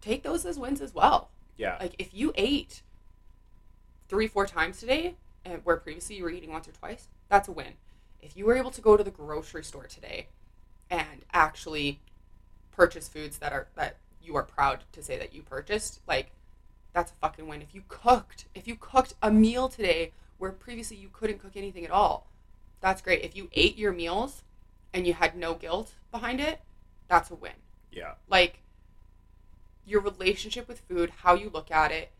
take 0.00 0.22
those 0.22 0.44
as 0.46 0.58
wins 0.58 0.80
as 0.80 0.94
well. 0.94 1.28
Yeah. 1.60 1.76
Like 1.78 1.94
if 1.98 2.14
you 2.14 2.32
ate 2.36 2.80
three, 4.08 4.26
four 4.26 4.46
times 4.46 4.80
today, 4.80 5.14
and 5.44 5.60
where 5.64 5.76
previously 5.76 6.16
you 6.16 6.24
were 6.24 6.30
eating 6.30 6.50
once 6.50 6.66
or 6.66 6.72
twice, 6.72 7.08
that's 7.28 7.48
a 7.48 7.52
win. 7.52 7.74
If 8.22 8.34
you 8.36 8.46
were 8.46 8.56
able 8.56 8.70
to 8.70 8.80
go 8.80 8.96
to 8.96 9.04
the 9.04 9.10
grocery 9.10 9.62
store 9.62 9.84
today 9.86 10.28
and 10.90 11.24
actually 11.32 12.00
purchase 12.72 13.08
foods 13.08 13.38
that 13.38 13.52
are 13.52 13.68
that 13.76 13.96
you 14.22 14.34
are 14.36 14.42
proud 14.42 14.84
to 14.92 15.02
say 15.02 15.18
that 15.18 15.34
you 15.34 15.42
purchased, 15.42 16.00
like 16.08 16.30
that's 16.94 17.12
a 17.12 17.14
fucking 17.16 17.46
win. 17.46 17.60
If 17.60 17.74
you 17.74 17.82
cooked, 17.88 18.46
if 18.54 18.66
you 18.66 18.74
cooked 18.76 19.14
a 19.22 19.30
meal 19.30 19.68
today 19.68 20.12
where 20.38 20.52
previously 20.52 20.96
you 20.96 21.10
couldn't 21.12 21.40
cook 21.40 21.52
anything 21.56 21.84
at 21.84 21.90
all, 21.90 22.26
that's 22.80 23.02
great. 23.02 23.22
If 23.22 23.36
you 23.36 23.50
ate 23.52 23.76
your 23.76 23.92
meals 23.92 24.44
and 24.94 25.06
you 25.06 25.12
had 25.12 25.36
no 25.36 25.52
guilt 25.54 25.92
behind 26.10 26.40
it, 26.40 26.60
that's 27.06 27.30
a 27.30 27.34
win 27.34 27.52
Yeah. 27.92 28.14
like 28.30 28.60
your 29.90 30.00
relationship 30.00 30.68
with 30.68 30.80
food, 30.80 31.10
how 31.22 31.34
you 31.34 31.50
look 31.52 31.70
at 31.70 31.90
it, 31.90 32.10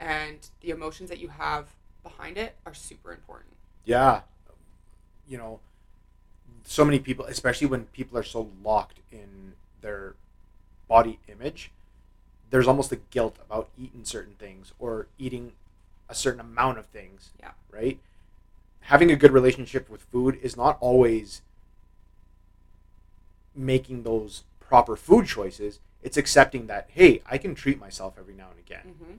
and 0.00 0.48
the 0.60 0.70
emotions 0.70 1.10
that 1.10 1.18
you 1.18 1.28
have 1.28 1.66
behind 2.02 2.38
it 2.38 2.56
are 2.64 2.74
super 2.74 3.12
important. 3.12 3.54
Yeah. 3.84 4.22
You 5.28 5.38
know, 5.38 5.60
so 6.64 6.84
many 6.84 6.98
people, 6.98 7.26
especially 7.26 7.66
when 7.66 7.84
people 7.86 8.16
are 8.18 8.22
so 8.22 8.50
locked 8.64 9.00
in 9.12 9.52
their 9.82 10.14
body 10.88 11.18
image, 11.28 11.70
there's 12.50 12.66
almost 12.66 12.92
a 12.92 12.96
guilt 12.96 13.36
about 13.44 13.68
eating 13.78 14.04
certain 14.04 14.34
things 14.38 14.72
or 14.78 15.06
eating 15.18 15.52
a 16.08 16.14
certain 16.14 16.40
amount 16.40 16.78
of 16.78 16.86
things. 16.86 17.30
Yeah. 17.38 17.50
Right? 17.70 17.98
Having 18.82 19.10
a 19.10 19.16
good 19.16 19.32
relationship 19.32 19.90
with 19.90 20.02
food 20.02 20.38
is 20.42 20.56
not 20.56 20.78
always 20.80 21.42
making 23.54 24.04
those 24.04 24.44
proper 24.60 24.96
food 24.96 25.26
choices. 25.26 25.80
It's 26.02 26.16
accepting 26.16 26.66
that, 26.68 26.88
hey, 26.92 27.22
I 27.26 27.38
can 27.38 27.54
treat 27.54 27.78
myself 27.80 28.14
every 28.18 28.34
now 28.34 28.48
and 28.50 28.58
again. 28.58 28.94
Mm-hmm. 29.02 29.12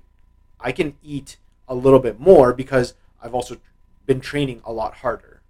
I 0.60 0.72
can 0.72 0.96
eat 1.04 1.38
a 1.68 1.76
little 1.76 2.00
bit 2.00 2.20
more 2.20 2.54
because 2.54 2.94
I've 3.22 3.34
also 3.34 3.58
been 4.06 4.20
training 4.22 4.62
a 4.66 4.72
lot 4.72 4.96
harder. 4.96 5.42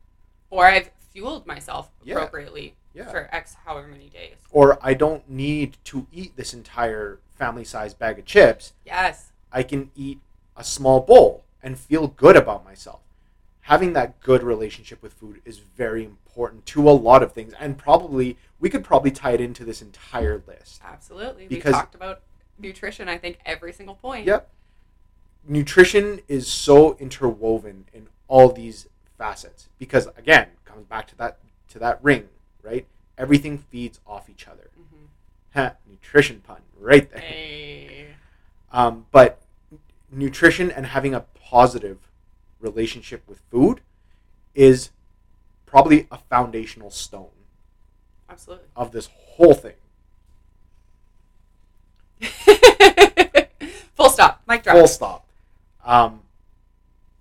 Or 0.49 0.65
I've 0.65 0.91
fueled 1.11 1.45
myself 1.45 1.91
Yeah. 2.03 2.15
appropriately 2.15 2.75
Yeah. 2.93 3.09
for 3.09 3.29
X 3.31 3.55
however 3.65 3.87
many 3.87 4.09
days. 4.09 4.35
Or 4.51 4.77
I 4.81 4.93
don't 4.93 5.29
need 5.29 5.77
to 5.85 6.07
eat 6.11 6.35
this 6.35 6.53
entire 6.53 7.19
family 7.37 7.63
sized 7.63 7.99
bag 7.99 8.19
of 8.19 8.25
chips. 8.25 8.73
Yes. 8.85 9.31
I 9.51 9.63
can 9.63 9.91
eat 9.95 10.19
a 10.57 10.63
small 10.63 10.99
bowl 10.99 11.45
and 11.63 11.77
feel 11.79 12.07
good 12.07 12.35
about 12.35 12.65
myself. 12.65 13.01
Having 13.69 13.93
that 13.93 14.19
good 14.21 14.41
relationship 14.41 14.99
with 15.03 15.13
food 15.13 15.43
is 15.45 15.59
very 15.59 16.03
important 16.03 16.65
to 16.65 16.89
a 16.89 16.91
lot 16.91 17.21
of 17.21 17.33
things. 17.33 17.53
And 17.59 17.77
probably, 17.77 18.35
we 18.59 18.67
could 18.67 18.83
probably 18.83 19.11
tie 19.11 19.33
it 19.33 19.41
into 19.41 19.63
this 19.63 19.83
entire 19.83 20.41
list. 20.47 20.81
Absolutely. 20.83 21.45
Because- 21.45 21.73
we 21.73 21.79
talked 21.79 21.93
about 21.93 22.21
nutrition, 22.57 23.07
I 23.07 23.19
think, 23.19 23.37
every 23.45 23.71
single 23.71 23.93
point. 23.93 24.25
Yep. 24.25 24.49
Nutrition 25.47 26.19
is 26.27 26.47
so 26.47 26.97
interwoven 26.97 27.85
in 27.93 28.07
all 28.27 28.49
these 28.51 28.87
facets 29.19 29.69
because 29.77 30.07
again, 30.17 30.47
comes 30.65 30.85
back 30.87 31.05
to 31.09 31.15
that 31.17 31.37
to 31.69 31.77
that 31.77 31.99
ring, 32.03 32.27
right? 32.63 32.87
Everything 33.19 33.59
feeds 33.59 33.99
off 34.07 34.31
each 34.31 34.47
other. 34.47 34.71
hmm 34.75 35.05
Ha, 35.53 35.73
nutrition 35.87 36.41
pun 36.41 36.61
right 36.79 37.11
there. 37.11 37.21
Hey. 37.21 38.07
Um, 38.71 39.05
but 39.11 39.41
nutrition 40.11 40.71
and 40.71 40.87
having 40.87 41.13
a 41.13 41.19
positive 41.43 42.08
relationship 42.59 43.23
with 43.27 43.39
food 43.51 43.81
is 44.55 44.91
probably 45.65 46.07
a 46.11 46.17
foundational 46.17 46.91
stone 46.91 47.27
Absolutely. 48.29 48.65
of 48.75 48.91
this 48.91 49.09
whole 49.13 49.53
thing. 49.53 49.73
Full 53.95 54.09
stop. 54.09 54.41
Mic 54.47 54.63
drop. 54.63 54.75
Full 54.75 54.87
stop. 54.87 55.25
Um, 55.85 56.21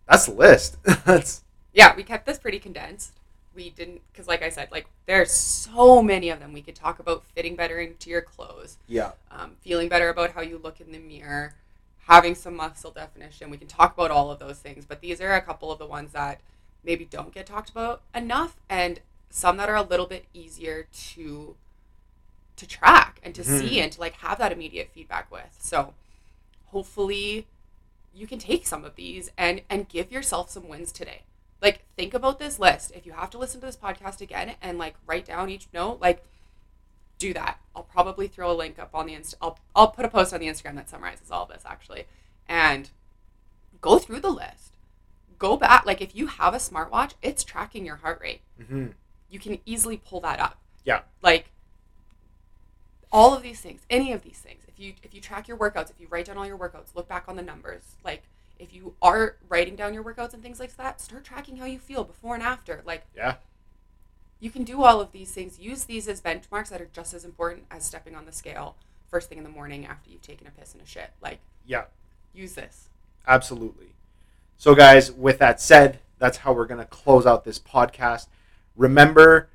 that's 0.09 0.27
the 0.27 0.33
list. 0.33 0.77
that's 1.05 1.43
yeah, 1.73 1.95
we 1.95 2.03
kept 2.03 2.27
this 2.27 2.39
pretty 2.39 2.59
condensed. 2.59 3.13
We 3.55 3.71
didn't, 3.71 4.01
because 4.13 4.27
like 4.27 4.43
I 4.43 4.49
said, 4.49 4.69
like 4.71 4.87
there's 5.07 5.31
so 5.31 6.03
many 6.03 6.31
of 6.31 6.41
them. 6.41 6.53
We 6.53 6.63
could 6.63 6.75
talk 6.75 6.99
about 6.99 7.25
fitting 7.35 7.57
better 7.57 7.79
into 7.79 8.11
your 8.11 8.23
clothes, 8.23 8.79
yeah, 8.87 9.13
um, 9.31 9.53
feeling 9.61 9.89
better 9.89 10.09
about 10.09 10.33
how 10.33 10.41
you 10.41 10.61
look 10.63 10.81
in 10.81 10.93
the 10.93 10.99
mirror, 10.99 11.55
having 12.09 12.35
some 12.35 12.57
muscle 12.57 12.91
definition. 12.91 13.51
We 13.51 13.59
can 13.59 13.69
talk 13.69 13.93
about 13.95 14.11
all 14.11 14.31
of 14.31 14.39
those 14.39 14.59
things, 14.59 14.85
but 14.87 15.01
these 15.01 15.21
are 15.21 15.35
a 15.35 15.43
couple 15.43 15.71
of 15.71 15.79
the 15.79 15.87
ones 15.87 16.13
that 16.13 16.41
maybe 16.83 17.05
don't 17.05 17.33
get 17.35 17.47
talked 17.47 17.69
about 17.71 18.01
enough, 18.15 18.57
and 18.69 19.01
some 19.31 19.59
that 19.59 19.69
are 19.69 19.77
a 19.77 19.83
little 19.83 20.07
bit 20.07 20.25
easier 20.35 20.87
to 20.93 21.55
to 22.57 22.67
track 22.67 23.21
and 23.23 23.37
to 23.37 23.43
Mhm. 23.43 23.59
see 23.61 23.81
and 23.81 23.93
to 23.93 24.01
like 24.01 24.15
have 24.15 24.39
that 24.39 24.51
immediate 24.51 24.91
feedback 24.93 25.31
with. 25.31 25.55
So 25.61 25.95
hopefully 26.73 27.47
you 28.13 28.27
can 28.27 28.41
take 28.41 28.67
some 28.67 28.85
of 28.85 28.97
these 28.97 29.31
and 29.39 29.63
and 29.71 29.89
give 29.89 30.11
yourself 30.11 30.51
some 30.51 30.67
wins 30.67 30.91
today. 30.91 31.23
Like 31.63 31.85
think 31.97 32.15
about 32.15 32.39
this 32.41 32.59
list. 32.59 32.91
If 32.97 33.07
you 33.07 33.13
have 33.13 33.31
to 33.31 33.39
listen 33.39 33.61
to 33.61 33.67
this 33.67 33.77
podcast 33.77 34.21
again 34.21 34.57
and 34.61 34.77
like 34.77 34.97
write 35.07 35.27
down 35.27 35.51
each 35.51 35.69
note, 35.73 36.01
like 36.01 36.25
do 37.19 37.33
that. 37.35 37.58
Probably 37.99 38.29
throw 38.29 38.53
a 38.53 38.55
link 38.55 38.79
up 38.79 38.91
on 38.95 39.07
the 39.07 39.15
inst. 39.15 39.35
I'll 39.43 39.59
I'll 39.75 39.89
put 39.89 40.05
a 40.05 40.09
post 40.09 40.33
on 40.33 40.39
the 40.39 40.47
Instagram 40.47 40.77
that 40.77 40.89
summarizes 40.89 41.33
all 41.33 41.47
this 41.47 41.65
actually, 41.67 42.05
and 42.49 42.91
go 43.81 43.99
through 43.99 44.21
the 44.21 44.31
list. 44.31 44.77
Go 45.37 45.57
back. 45.57 45.85
Like 45.85 46.01
if 46.01 46.15
you 46.15 46.29
have 46.29 46.55
a 46.55 46.59
smartwatch, 46.59 47.15
it's 47.23 47.43
tracking 47.43 47.85
your 47.85 47.97
heart 47.97 48.21
rate. 48.23 48.43
Mm-hmm. 48.63 48.91
You 49.29 49.41
can 49.41 49.59
easily 49.67 49.97
pull 49.97 50.21
that 50.21 50.39
up. 50.39 50.59
Yeah. 50.85 51.01
Like 51.23 51.51
all 53.11 53.35
of 53.35 53.43
these 53.43 53.61
things, 53.61 53.81
any 53.91 54.13
of 54.13 54.23
these 54.23 54.39
things. 54.39 54.63
If 54.69 54.79
you 54.79 54.93
if 55.03 55.13
you 55.13 55.21
track 55.21 55.49
your 55.49 55.57
workouts, 55.57 55.91
if 55.91 55.99
you 55.99 56.07
write 56.09 56.27
down 56.27 56.39
all 56.39 56.47
your 56.47 56.57
workouts, 56.57 56.95
look 56.95 57.09
back 57.09 57.25
on 57.27 57.35
the 57.35 57.43
numbers. 57.43 57.97
Like 58.05 58.23
if 58.61 58.73
you 58.73 58.95
are 59.03 59.35
writing 59.49 59.75
down 59.75 59.93
your 59.93 60.05
workouts 60.05 60.35
and 60.35 60.43
things 60.45 60.61
like 60.61 60.77
that, 60.77 61.01
start 61.01 61.25
tracking 61.25 61.57
how 61.57 61.67
you 61.67 61.81
feel 61.81 62.05
before 62.05 62.37
and 62.37 62.45
after. 62.45 62.81
Like 62.87 63.07
Yeah. 63.17 63.35
You 64.41 64.51
can 64.51 64.65
do 64.65 64.83
all 64.83 65.01
of 65.01 65.13
these 65.13 65.31
things. 65.33 65.59
Use 65.59 65.85
these 65.85 66.09
as 66.09 66.21
benchmarks 66.21 66.69
that 66.69 66.81
are 66.81 66.89
just 66.93 67.15
as 67.15 67.25
important 67.25 67.65
as 67.71 67.85
stepping 67.85 68.15
on 68.15 68.25
the 68.27 68.33
scale 68.33 68.77
first 69.11 69.29
thing 69.29 69.39
in 69.39 69.45
the 69.45 69.51
morning 69.51 69.87
after 69.87 70.11
you've 70.11 70.23
taken 70.23 70.47
a 70.47 70.51
piss 70.51 70.75
and 70.75 70.83
a 70.83 70.87
shit. 70.87 71.11
Like 71.23 71.39
Yeah. 71.67 71.85
use 72.35 72.55
this. 72.55 72.89
Absolutely. 73.27 73.89
So, 74.57 74.75
guys, 74.75 75.11
with 75.13 75.39
that 75.39 75.61
said, 75.61 76.01
that's 76.19 76.39
how 76.39 76.53
we're 76.53 76.67
going 76.67 76.81
to 76.81 76.87
close 76.87 77.27
out 77.27 77.45
this 77.45 77.59
podcast. 77.59 78.27
Remember, 78.77 79.49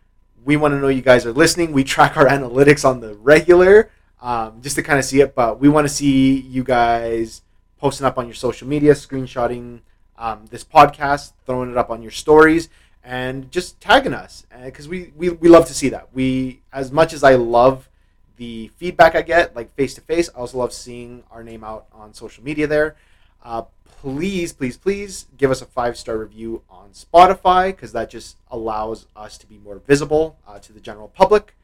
we 0.46 0.56
want 0.58 0.74
to 0.74 0.80
know 0.80 0.88
you 0.88 1.02
guys 1.02 1.26
are 1.26 1.34
listening. 1.34 1.72
We 1.72 1.84
track 1.84 2.16
our 2.18 2.26
analytics 2.28 2.88
on 2.88 3.00
the 3.00 3.14
regular 3.16 3.90
um, 4.22 4.62
just 4.62 4.76
to 4.78 4.84
kind 4.84 4.98
of 5.00 5.06
see 5.06 5.20
it, 5.22 5.36
but 5.36 5.60
we 5.60 5.68
want 5.70 5.86
to 5.88 5.94
see 5.94 6.40
you 6.40 6.64
guys 6.64 7.42
posting 7.78 8.06
up 8.08 8.18
on 8.18 8.26
your 8.28 8.36
social 8.36 8.68
media, 8.68 8.94
screenshotting 8.94 9.80
um, 10.18 10.46
this 10.50 10.64
podcast, 10.64 11.34
throwing 11.46 11.70
it 11.72 11.78
up 11.78 11.90
on 11.90 12.02
your 12.02 12.12
stories, 12.12 12.70
and 13.04 13.52
just 13.52 13.80
tagging 13.82 14.14
us 14.14 14.46
because 14.64 14.88
we, 14.88 15.12
we, 15.16 15.30
we 15.30 15.50
love 15.50 15.66
to 15.68 15.74
see 15.74 15.90
that. 15.90 16.10
We, 16.14 16.62
as 16.72 16.92
much 16.92 17.14
as 17.14 17.24
I 17.24 17.36
love 17.36 17.90
the 18.38 18.70
feedback 18.78 19.16
I 19.16 19.22
get, 19.22 19.56
like 19.56 19.74
face 19.76 19.94
to 19.96 20.02
face, 20.02 20.30
I 20.36 20.40
also 20.40 20.58
love 20.58 20.74
seeing 20.74 21.24
our 21.32 21.44
name 21.44 21.64
out 21.64 21.86
on 21.94 22.14
social 22.14 22.44
media 22.44 22.68
there. 22.68 22.96
Uh, 23.44 23.64
please, 23.86 24.54
please, 24.54 24.78
please 24.78 25.28
give 25.38 25.52
us 25.52 25.62
a 25.62 25.66
five 25.66 25.98
star 25.98 26.18
review 26.18 26.62
on 26.70 26.90
Spotify 26.92 27.68
because 27.68 27.92
that 27.92 28.10
just 28.10 28.38
allows 28.50 29.08
us 29.16 29.38
to 29.38 29.48
be 29.48 29.58
more 29.58 29.80
visible 29.80 30.38
uh, 30.48 30.60
to 30.60 30.74
the 30.74 30.80
general 30.80 31.10
public, 31.10 31.56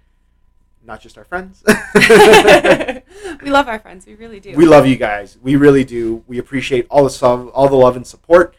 not 0.85 1.01
just 1.01 1.17
our 1.17 1.23
friends. 1.23 1.63
we 3.41 3.49
love 3.49 3.67
our 3.67 3.79
friends. 3.79 4.05
We 4.05 4.15
really 4.15 4.39
do. 4.39 4.53
we 4.55 4.65
love 4.65 4.85
you 4.85 4.97
guys. 4.97 5.37
We 5.41 5.55
really 5.55 5.85
do. 5.85 6.23
We 6.27 6.37
appreciate 6.37 6.85
all 6.89 7.07
the 7.07 7.51
all 7.53 7.69
the 7.69 7.75
love 7.75 7.95
and 7.95 8.05
support, 8.05 8.55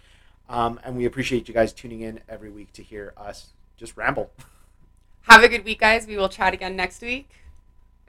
um, 0.51 0.81
and 0.85 0.97
we 0.97 1.07
appreciate 1.07 1.49
you 1.49 1.55
guys 1.55 1.73
tuning 1.73 2.01
in 2.01 2.21
every 2.29 2.51
week 2.51 2.73
to 2.75 2.83
hear 2.83 3.15
us 3.17 3.53
just 3.77 3.97
ramble. 3.97 4.31
Have 5.23 5.45
a 5.45 5.49
good 5.49 5.65
week, 5.65 5.81
guys. 5.81 6.07
We 6.07 6.17
will 6.17 6.29
chat 6.29 6.53
again 6.53 6.75
next 6.77 7.01
week. 7.01 7.31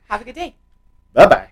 Have 0.09 0.21
a 0.21 0.25
good 0.25 0.35
day. 0.35 0.55
Bye 1.13 1.27
bye. 1.27 1.49